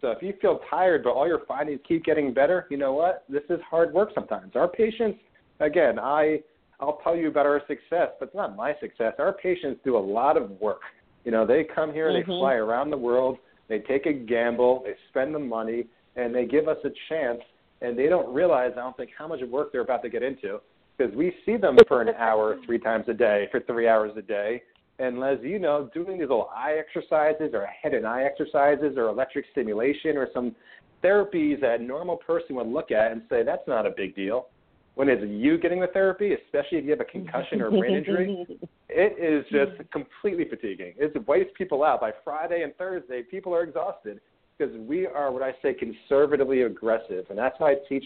So 0.00 0.10
if 0.10 0.22
you 0.22 0.34
feel 0.42 0.60
tired 0.68 1.04
but 1.04 1.10
all 1.10 1.26
your 1.26 1.42
findings 1.46 1.80
keep 1.86 2.04
getting 2.04 2.34
better, 2.34 2.66
you 2.70 2.76
know 2.76 2.92
what? 2.92 3.24
This 3.28 3.44
is 3.48 3.60
hard 3.68 3.94
work 3.94 4.10
sometimes. 4.14 4.56
Our 4.56 4.68
patients, 4.68 5.18
again, 5.60 5.98
I 5.98 6.40
I'll 6.80 6.98
tell 7.04 7.16
you 7.16 7.28
about 7.28 7.46
our 7.46 7.60
success, 7.68 8.10
but 8.18 8.26
it's 8.26 8.34
not 8.34 8.56
my 8.56 8.74
success. 8.80 9.14
Our 9.18 9.32
patients 9.32 9.80
do 9.84 9.96
a 9.96 9.98
lot 9.98 10.36
of 10.36 10.50
work. 10.60 10.80
You 11.24 11.30
know, 11.30 11.46
they 11.46 11.64
come 11.64 11.92
here, 11.92 12.08
mm-hmm. 12.10 12.30
they 12.30 12.36
fly 12.36 12.54
around 12.54 12.90
the 12.90 12.98
world, 12.98 13.38
they 13.68 13.78
take 13.78 14.06
a 14.06 14.12
gamble, 14.12 14.82
they 14.84 14.94
spend 15.08 15.34
the 15.34 15.38
money, 15.38 15.86
and 16.16 16.34
they 16.34 16.44
give 16.44 16.68
us 16.68 16.76
a 16.84 16.90
chance. 17.08 17.40
And 17.80 17.98
they 17.98 18.08
don't 18.08 18.32
realize, 18.34 18.72
I 18.72 18.80
don't 18.80 18.96
think, 18.96 19.10
how 19.16 19.28
much 19.28 19.40
work 19.48 19.70
they're 19.72 19.82
about 19.82 20.02
to 20.02 20.08
get 20.08 20.22
into 20.22 20.60
because 20.96 21.14
we 21.14 21.34
see 21.44 21.56
them 21.56 21.76
for 21.88 22.02
an 22.02 22.10
hour, 22.16 22.56
three 22.66 22.78
times 22.78 23.06
a 23.08 23.14
day, 23.14 23.48
for 23.50 23.60
three 23.60 23.88
hours 23.88 24.12
a 24.16 24.22
day. 24.22 24.62
And 24.98 25.22
as 25.24 25.38
you 25.42 25.58
know, 25.58 25.90
doing 25.92 26.18
these 26.18 26.20
little 26.20 26.50
eye 26.54 26.76
exercises 26.78 27.50
or 27.52 27.66
head 27.66 27.94
and 27.94 28.06
eye 28.06 28.22
exercises 28.22 28.96
or 28.96 29.08
electric 29.08 29.46
stimulation 29.50 30.16
or 30.16 30.28
some 30.32 30.54
therapies 31.02 31.60
that 31.60 31.80
a 31.80 31.82
normal 31.82 32.16
person 32.16 32.56
would 32.56 32.68
look 32.68 32.92
at 32.92 33.10
and 33.10 33.22
say, 33.28 33.42
that's 33.42 33.66
not 33.66 33.86
a 33.86 33.90
big 33.96 34.14
deal. 34.14 34.48
When 34.94 35.08
it's 35.08 35.24
you 35.26 35.58
getting 35.58 35.80
the 35.80 35.88
therapy, 35.88 36.34
especially 36.34 36.78
if 36.78 36.84
you 36.84 36.90
have 36.90 37.00
a 37.00 37.04
concussion 37.04 37.60
or 37.60 37.66
a 37.66 37.70
brain 37.70 37.96
injury, 37.96 38.46
it 38.88 39.18
is 39.18 39.44
just 39.50 39.90
completely 39.90 40.48
fatiguing. 40.48 40.94
It 40.96 41.26
wipes 41.26 41.50
people 41.58 41.82
out. 41.82 42.00
By 42.00 42.12
Friday 42.22 42.62
and 42.62 42.74
Thursday, 42.76 43.22
people 43.22 43.52
are 43.52 43.64
exhausted 43.64 44.20
because 44.56 44.72
we 44.78 45.08
are 45.08 45.32
what 45.32 45.42
I 45.42 45.52
say 45.60 45.74
conservatively 45.74 46.62
aggressive. 46.62 47.26
And 47.28 47.36
that's 47.36 47.56
how 47.58 47.66
I 47.66 47.74
teach 47.88 48.04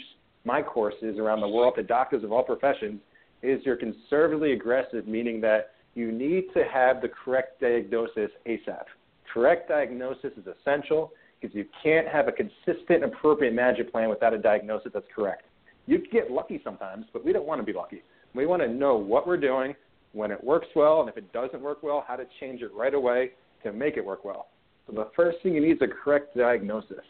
my 0.48 0.62
courses 0.62 1.18
around 1.18 1.42
the 1.42 1.48
world 1.48 1.74
to 1.76 1.82
doctors 1.82 2.24
of 2.24 2.32
all 2.32 2.42
professions 2.42 3.00
is 3.42 3.60
you're 3.66 3.76
conservatively 3.76 4.52
aggressive, 4.52 5.06
meaning 5.06 5.42
that 5.42 5.72
you 5.94 6.10
need 6.10 6.44
to 6.54 6.64
have 6.72 7.02
the 7.02 7.08
correct 7.08 7.60
diagnosis 7.60 8.30
ASAP. 8.46 8.84
Correct 9.32 9.68
diagnosis 9.68 10.32
is 10.38 10.46
essential 10.46 11.12
because 11.38 11.54
you 11.54 11.66
can't 11.82 12.08
have 12.08 12.28
a 12.28 12.32
consistent, 12.32 13.04
appropriate 13.04 13.52
management 13.52 13.92
plan 13.92 14.08
without 14.08 14.32
a 14.32 14.38
diagnosis 14.38 14.90
that's 14.94 15.06
correct. 15.14 15.44
You 15.86 15.98
get 16.10 16.30
lucky 16.30 16.62
sometimes, 16.64 17.04
but 17.12 17.22
we 17.22 17.34
don't 17.34 17.46
want 17.46 17.60
to 17.60 17.64
be 17.64 17.74
lucky. 17.74 18.02
We 18.34 18.46
want 18.46 18.62
to 18.62 18.68
know 18.68 18.96
what 18.96 19.26
we're 19.26 19.36
doing, 19.36 19.74
when 20.12 20.30
it 20.30 20.42
works 20.42 20.68
well, 20.74 21.00
and 21.00 21.10
if 21.10 21.18
it 21.18 21.30
doesn't 21.32 21.60
work 21.60 21.82
well, 21.82 22.04
how 22.08 22.16
to 22.16 22.24
change 22.40 22.62
it 22.62 22.70
right 22.74 22.94
away 22.94 23.32
to 23.62 23.72
make 23.72 23.98
it 23.98 24.04
work 24.04 24.24
well. 24.24 24.48
So 24.86 24.94
the 24.94 25.08
first 25.14 25.38
thing 25.42 25.54
you 25.54 25.60
need 25.60 25.72
is 25.72 25.82
a 25.82 25.88
correct 26.02 26.36
diagnosis. 26.36 27.04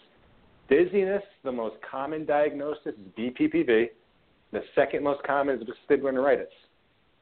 Dizziness, 0.69 1.23
the 1.45 1.53
most 1.53 1.77
common 1.91 2.27
diagnosis 2.27 2.87
is 2.87 2.95
BPPV. 3.19 3.87
The 4.53 4.61
second 4.75 5.03
most 5.03 5.23
common 5.23 5.59
is 5.59 5.67
vestibular 5.67 6.13
neuritis. 6.13 6.53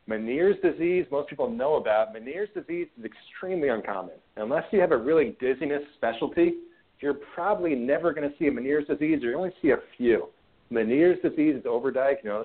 Meniere's 0.09 0.61
disease, 0.63 1.07
most 1.11 1.29
people 1.29 1.51
know 1.51 1.77
about. 1.77 2.15
Meniere's 2.15 2.49
disease 2.55 2.89
is 2.99 3.05
extremely 3.05 3.69
uncommon. 3.69 4.15
Unless 4.37 4.65
you 4.73 4.81
have 4.81 4.93
a 4.93 4.97
really 4.97 5.37
dizziness 5.41 5.83
specialty, 5.97 6.55
you're 7.01 7.19
probably 7.35 7.75
never 7.75 8.13
going 8.13 8.29
to 8.29 8.37
see 8.39 8.47
a 8.47 8.51
Meniere's 8.51 8.87
disease, 8.87 9.23
or 9.23 9.31
you 9.31 9.37
only 9.37 9.53
see 9.63 9.71
a 9.71 9.79
few. 9.97 10.29
Meniere's 10.73 11.21
disease 11.23 11.57
is 11.57 11.65
overdiagnosed, 11.65 12.45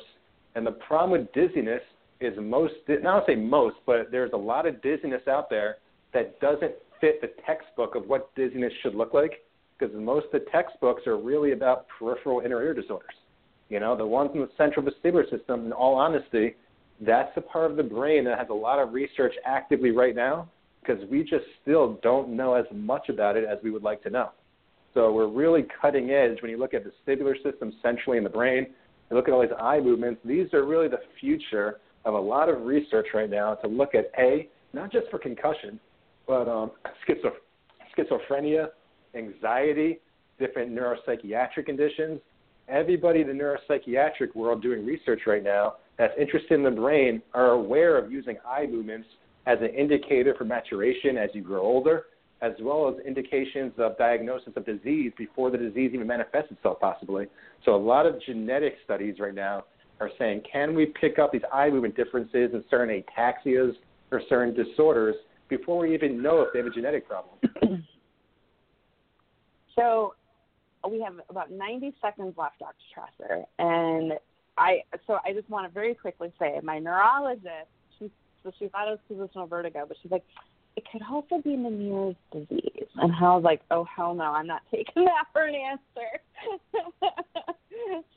and 0.55 0.65
the 0.65 0.71
problem 0.71 1.11
with 1.11 1.31
dizziness 1.33 1.81
is 2.19 2.33
most, 2.39 2.73
not 2.87 3.25
say 3.25 3.35
most, 3.35 3.77
but 3.85 4.11
there's 4.11 4.33
a 4.33 4.37
lot 4.37 4.67
of 4.67 4.81
dizziness 4.83 5.21
out 5.27 5.49
there 5.49 5.77
that 6.13 6.39
doesn't 6.39 6.73
fit 6.99 7.21
the 7.21 7.31
textbook 7.45 7.95
of 7.95 8.07
what 8.07 8.33
dizziness 8.35 8.73
should 8.83 8.93
look 8.93 9.13
like, 9.13 9.43
because 9.81 9.95
most 9.99 10.27
of 10.27 10.31
the 10.31 10.45
textbooks 10.51 11.07
are 11.07 11.17
really 11.17 11.53
about 11.53 11.87
peripheral 11.97 12.41
inner 12.41 12.61
ear 12.61 12.73
disorders. 12.73 13.15
You 13.69 13.79
know, 13.79 13.97
the 13.97 14.05
ones 14.05 14.31
in 14.33 14.41
the 14.41 14.49
central 14.57 14.85
vestibular 14.85 15.27
system, 15.29 15.65
in 15.65 15.71
all 15.71 15.95
honesty, 15.95 16.55
that's 16.99 17.33
the 17.35 17.41
part 17.41 17.71
of 17.71 17.77
the 17.77 17.83
brain 17.83 18.23
that 18.25 18.37
has 18.37 18.47
a 18.49 18.53
lot 18.53 18.79
of 18.79 18.93
research 18.93 19.33
actively 19.45 19.91
right 19.91 20.15
now 20.15 20.47
because 20.81 21.01
we 21.09 21.21
just 21.21 21.45
still 21.61 21.99
don't 22.03 22.29
know 22.29 22.53
as 22.53 22.65
much 22.73 23.09
about 23.09 23.37
it 23.37 23.43
as 23.43 23.57
we 23.63 23.71
would 23.71 23.83
like 23.83 24.03
to 24.03 24.09
know. 24.09 24.29
So 24.93 25.11
we're 25.11 25.27
really 25.27 25.65
cutting 25.81 26.11
edge 26.11 26.41
when 26.41 26.51
you 26.51 26.57
look 26.57 26.73
at 26.73 26.83
the 26.83 26.91
vestibular 27.07 27.41
system 27.41 27.73
centrally 27.81 28.17
in 28.17 28.23
the 28.23 28.29
brain. 28.29 28.67
You 29.09 29.15
look 29.15 29.27
at 29.27 29.33
all 29.33 29.41
these 29.41 29.51
eye 29.59 29.79
movements. 29.79 30.21
These 30.25 30.53
are 30.53 30.65
really 30.65 30.89
the 30.89 30.99
future 31.19 31.79
of 32.05 32.13
a 32.13 32.19
lot 32.19 32.49
of 32.49 32.63
research 32.63 33.07
right 33.13 33.29
now 33.29 33.55
to 33.55 33.67
look 33.67 33.95
at 33.95 34.11
a 34.19 34.49
not 34.73 34.91
just 34.91 35.09
for 35.09 35.17
concussion, 35.17 35.79
but 36.27 36.47
um, 36.47 36.71
schizophrenia, 37.97 38.67
anxiety, 39.15 39.99
different 40.39 40.71
neuropsychiatric 40.71 41.65
conditions. 41.65 42.19
Everybody 42.67 43.21
in 43.21 43.27
the 43.27 43.33
neuropsychiatric 43.33 44.35
world 44.35 44.61
doing 44.61 44.85
research 44.85 45.21
right 45.27 45.43
now 45.43 45.75
that's 45.97 46.13
interested 46.19 46.53
in 46.53 46.63
the 46.63 46.71
brain 46.71 47.21
are 47.33 47.51
aware 47.51 47.97
of 47.97 48.11
using 48.11 48.37
eye 48.47 48.65
movements 48.65 49.07
as 49.45 49.57
an 49.61 49.69
indicator 49.75 50.35
for 50.37 50.45
maturation 50.45 51.17
as 51.17 51.29
you 51.33 51.41
grow 51.41 51.61
older, 51.61 52.05
as 52.41 52.53
well 52.61 52.87
as 52.89 53.05
indications 53.05 53.73
of 53.77 53.97
diagnosis 53.97 54.53
of 54.55 54.65
disease 54.65 55.11
before 55.17 55.51
the 55.51 55.57
disease 55.57 55.91
even 55.93 56.07
manifests 56.07 56.51
itself, 56.51 56.79
possibly. 56.79 57.27
So, 57.65 57.75
a 57.75 57.77
lot 57.77 58.05
of 58.05 58.21
genetic 58.21 58.75
studies 58.83 59.15
right 59.19 59.35
now 59.35 59.65
are 59.99 60.09
saying, 60.17 60.41
can 60.51 60.73
we 60.73 60.87
pick 60.99 61.19
up 61.19 61.31
these 61.31 61.43
eye 61.53 61.69
movement 61.69 61.95
differences 61.95 62.51
in 62.53 62.63
certain 62.69 63.03
ataxias 63.03 63.73
or 64.11 64.21
certain 64.27 64.55
disorders 64.55 65.15
before 65.49 65.79
we 65.79 65.93
even 65.93 66.21
know 66.21 66.41
if 66.41 66.49
they 66.53 66.59
have 66.59 66.67
a 66.67 66.71
genetic 66.71 67.07
problem? 67.07 67.83
so, 69.75 70.15
we 70.89 71.01
have 71.01 71.13
about 71.29 71.51
90 71.51 71.93
seconds 72.01 72.33
left, 72.37 72.59
Dr. 72.59 72.75
Traster, 72.95 73.43
and 73.59 74.13
I 74.57 74.83
so 75.07 75.17
I 75.25 75.33
just 75.33 75.49
want 75.49 75.67
to 75.67 75.73
very 75.73 75.93
quickly 75.93 76.31
say 76.39 76.59
my 76.63 76.79
neurologist, 76.79 77.69
she 77.97 78.11
so 78.43 78.51
she 78.59 78.67
thought 78.67 78.87
it 78.87 78.99
was 79.09 79.29
positional 79.29 79.49
vertigo, 79.49 79.85
but 79.87 79.97
she's 80.01 80.11
like, 80.11 80.23
it 80.75 80.83
could 80.91 81.01
also 81.09 81.41
be 81.41 81.51
Meniere's 81.51 82.15
disease. 82.31 82.87
And 82.95 83.13
I 83.13 83.35
was 83.35 83.43
like, 83.43 83.61
oh 83.71 83.85
hell 83.85 84.13
no, 84.13 84.25
I'm 84.25 84.47
not 84.47 84.61
taking 84.71 85.05
that 85.05 85.25
for 85.33 85.45
an 85.45 85.55
answer. 85.55 86.19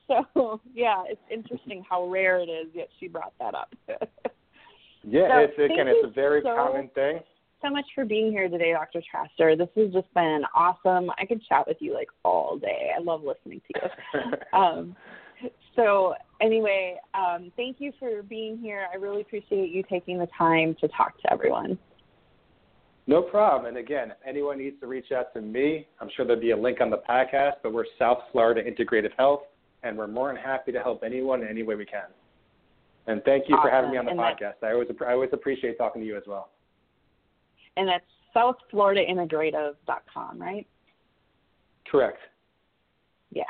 so 0.33 0.61
yeah, 0.75 1.05
it's 1.07 1.21
interesting 1.31 1.85
how 1.89 2.09
rare 2.09 2.39
it 2.39 2.49
is. 2.49 2.69
Yet 2.75 2.89
she 3.01 3.09
brought 3.09 3.33
that 3.39 3.55
up. 3.55 3.75
yeah, 5.03 5.29
so, 5.29 5.39
it's 5.39 5.59
again, 5.59 5.89
it's 5.89 6.07
a 6.07 6.11
very 6.11 6.43
so, 6.43 6.55
common 6.55 6.89
thing. 6.95 7.21
So 7.63 7.71
much 7.71 7.87
for 7.95 8.05
being 8.05 8.31
here 8.31 8.49
today, 8.49 8.73
Dr. 8.73 9.01
Traster. 9.01 9.57
This 9.57 9.69
has 9.77 9.93
just 9.93 10.13
been 10.15 10.43
awesome. 10.55 11.11
I 11.19 11.25
could 11.25 11.43
chat 11.49 11.67
with 11.67 11.79
you 11.81 11.95
like 11.95 12.09
all 12.23 12.59
day. 12.59 12.91
I 12.97 13.01
love 13.01 13.23
listening 13.23 13.63
to 13.73 13.81
you. 13.81 14.59
um, 14.59 14.97
so 15.77 16.15
anyway, 16.41 16.99
um, 17.15 17.51
thank 17.57 17.77
you 17.81 17.93
for 17.99 18.23
being 18.23 18.59
here. 18.59 18.87
I 18.93 18.97
really 18.97 19.23
appreciate 19.23 19.71
you 19.71 19.83
taking 19.91 20.19
the 20.19 20.29
time 20.37 20.77
to 20.81 20.89
talk 20.89 21.21
to 21.23 21.33
everyone. 21.33 21.79
No 23.07 23.21
problem. 23.23 23.67
And 23.67 23.77
again, 23.77 24.11
if 24.11 24.17
anyone 24.27 24.59
needs 24.59 24.81
to 24.81 24.87
reach 24.87 25.13
out 25.13 25.35
to 25.35 25.41
me, 25.41 25.87
I'm 26.01 26.09
sure 26.17 26.25
there'll 26.25 26.41
be 26.41 26.53
a 26.53 26.57
link 26.57 26.81
on 26.81 26.91
the 26.91 27.03
podcast, 27.09 27.55
but 27.63 27.73
we're 27.73 27.85
South 27.99 28.19
Florida 28.33 28.63
Integrative 28.63 29.13
Health, 29.19 29.43
and 29.83 29.97
we're 29.97 30.07
more 30.07 30.33
than 30.33 30.43
happy 30.43 30.73
to 30.73 30.81
help 30.81 31.03
anyone 31.05 31.43
in 31.43 31.49
any 31.49 31.63
way 31.63 31.75
we 31.75 31.85
can. 31.85 32.09
And 33.07 33.23
thank 33.25 33.49
you 33.49 33.57
awesome. 33.57 33.69
for 33.69 33.75
having 33.75 33.91
me 33.91 33.99
on 33.99 34.07
the 34.07 34.13
and 34.13 34.21
podcast. 34.21 34.55
I 34.63 34.73
always, 34.73 34.89
I 35.07 35.13
always 35.13 35.31
appreciate 35.35 35.77
talking 35.77 36.01
to 36.01 36.07
you 36.07 36.17
as 36.17 36.23
well. 36.27 36.49
And 37.77 37.89
that's 37.89 38.05
southfloridaintegrative.com, 38.37 40.41
right? 40.41 40.67
Correct. 41.91 42.19
Yeah. 43.31 43.43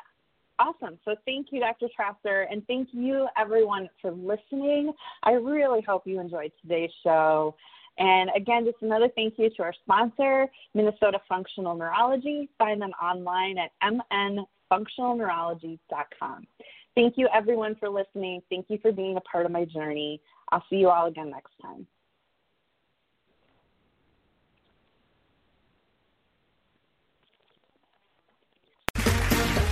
Awesome. 0.59 0.99
So 1.05 1.15
thank 1.25 1.49
you, 1.51 1.61
Dr. 1.61 1.89
Traster, 1.99 2.47
and 2.51 2.67
thank 2.67 2.89
you, 2.93 3.29
everyone, 3.37 3.89
for 4.01 4.13
listening. 4.13 4.93
I 5.23 5.33
really 5.33 5.83
hope 5.83 6.07
you 6.07 6.21
enjoyed 6.21 6.53
today's 6.63 6.91
show. 7.03 7.55
And 7.99 8.31
again, 8.37 8.65
just 8.65 8.79
another 8.83 9.09
thank 9.15 9.35
you 9.39 9.51
to 9.57 9.63
our 9.63 9.75
sponsor, 9.85 10.49
Minnesota 10.75 11.21
Functional 11.29 11.77
Neurology. 11.77 12.49
Find 12.59 12.83
them 12.83 12.91
online 13.03 13.57
at 13.59 13.71
mnfunctionalneurology.com. 14.73 16.47
Thank 16.95 17.15
you, 17.17 17.29
everyone, 17.35 17.75
for 17.77 17.89
listening. 17.89 18.41
Thank 18.49 18.67
you 18.69 18.79
for 18.81 18.93
being 18.93 19.17
a 19.17 19.21
part 19.21 19.47
of 19.47 19.53
my 19.53 19.65
journey. 19.65 20.21
I'll 20.51 20.65
see 20.71 20.77
you 20.77 20.89
all 20.89 21.07
again 21.07 21.31
next 21.31 21.53
time. 21.61 21.87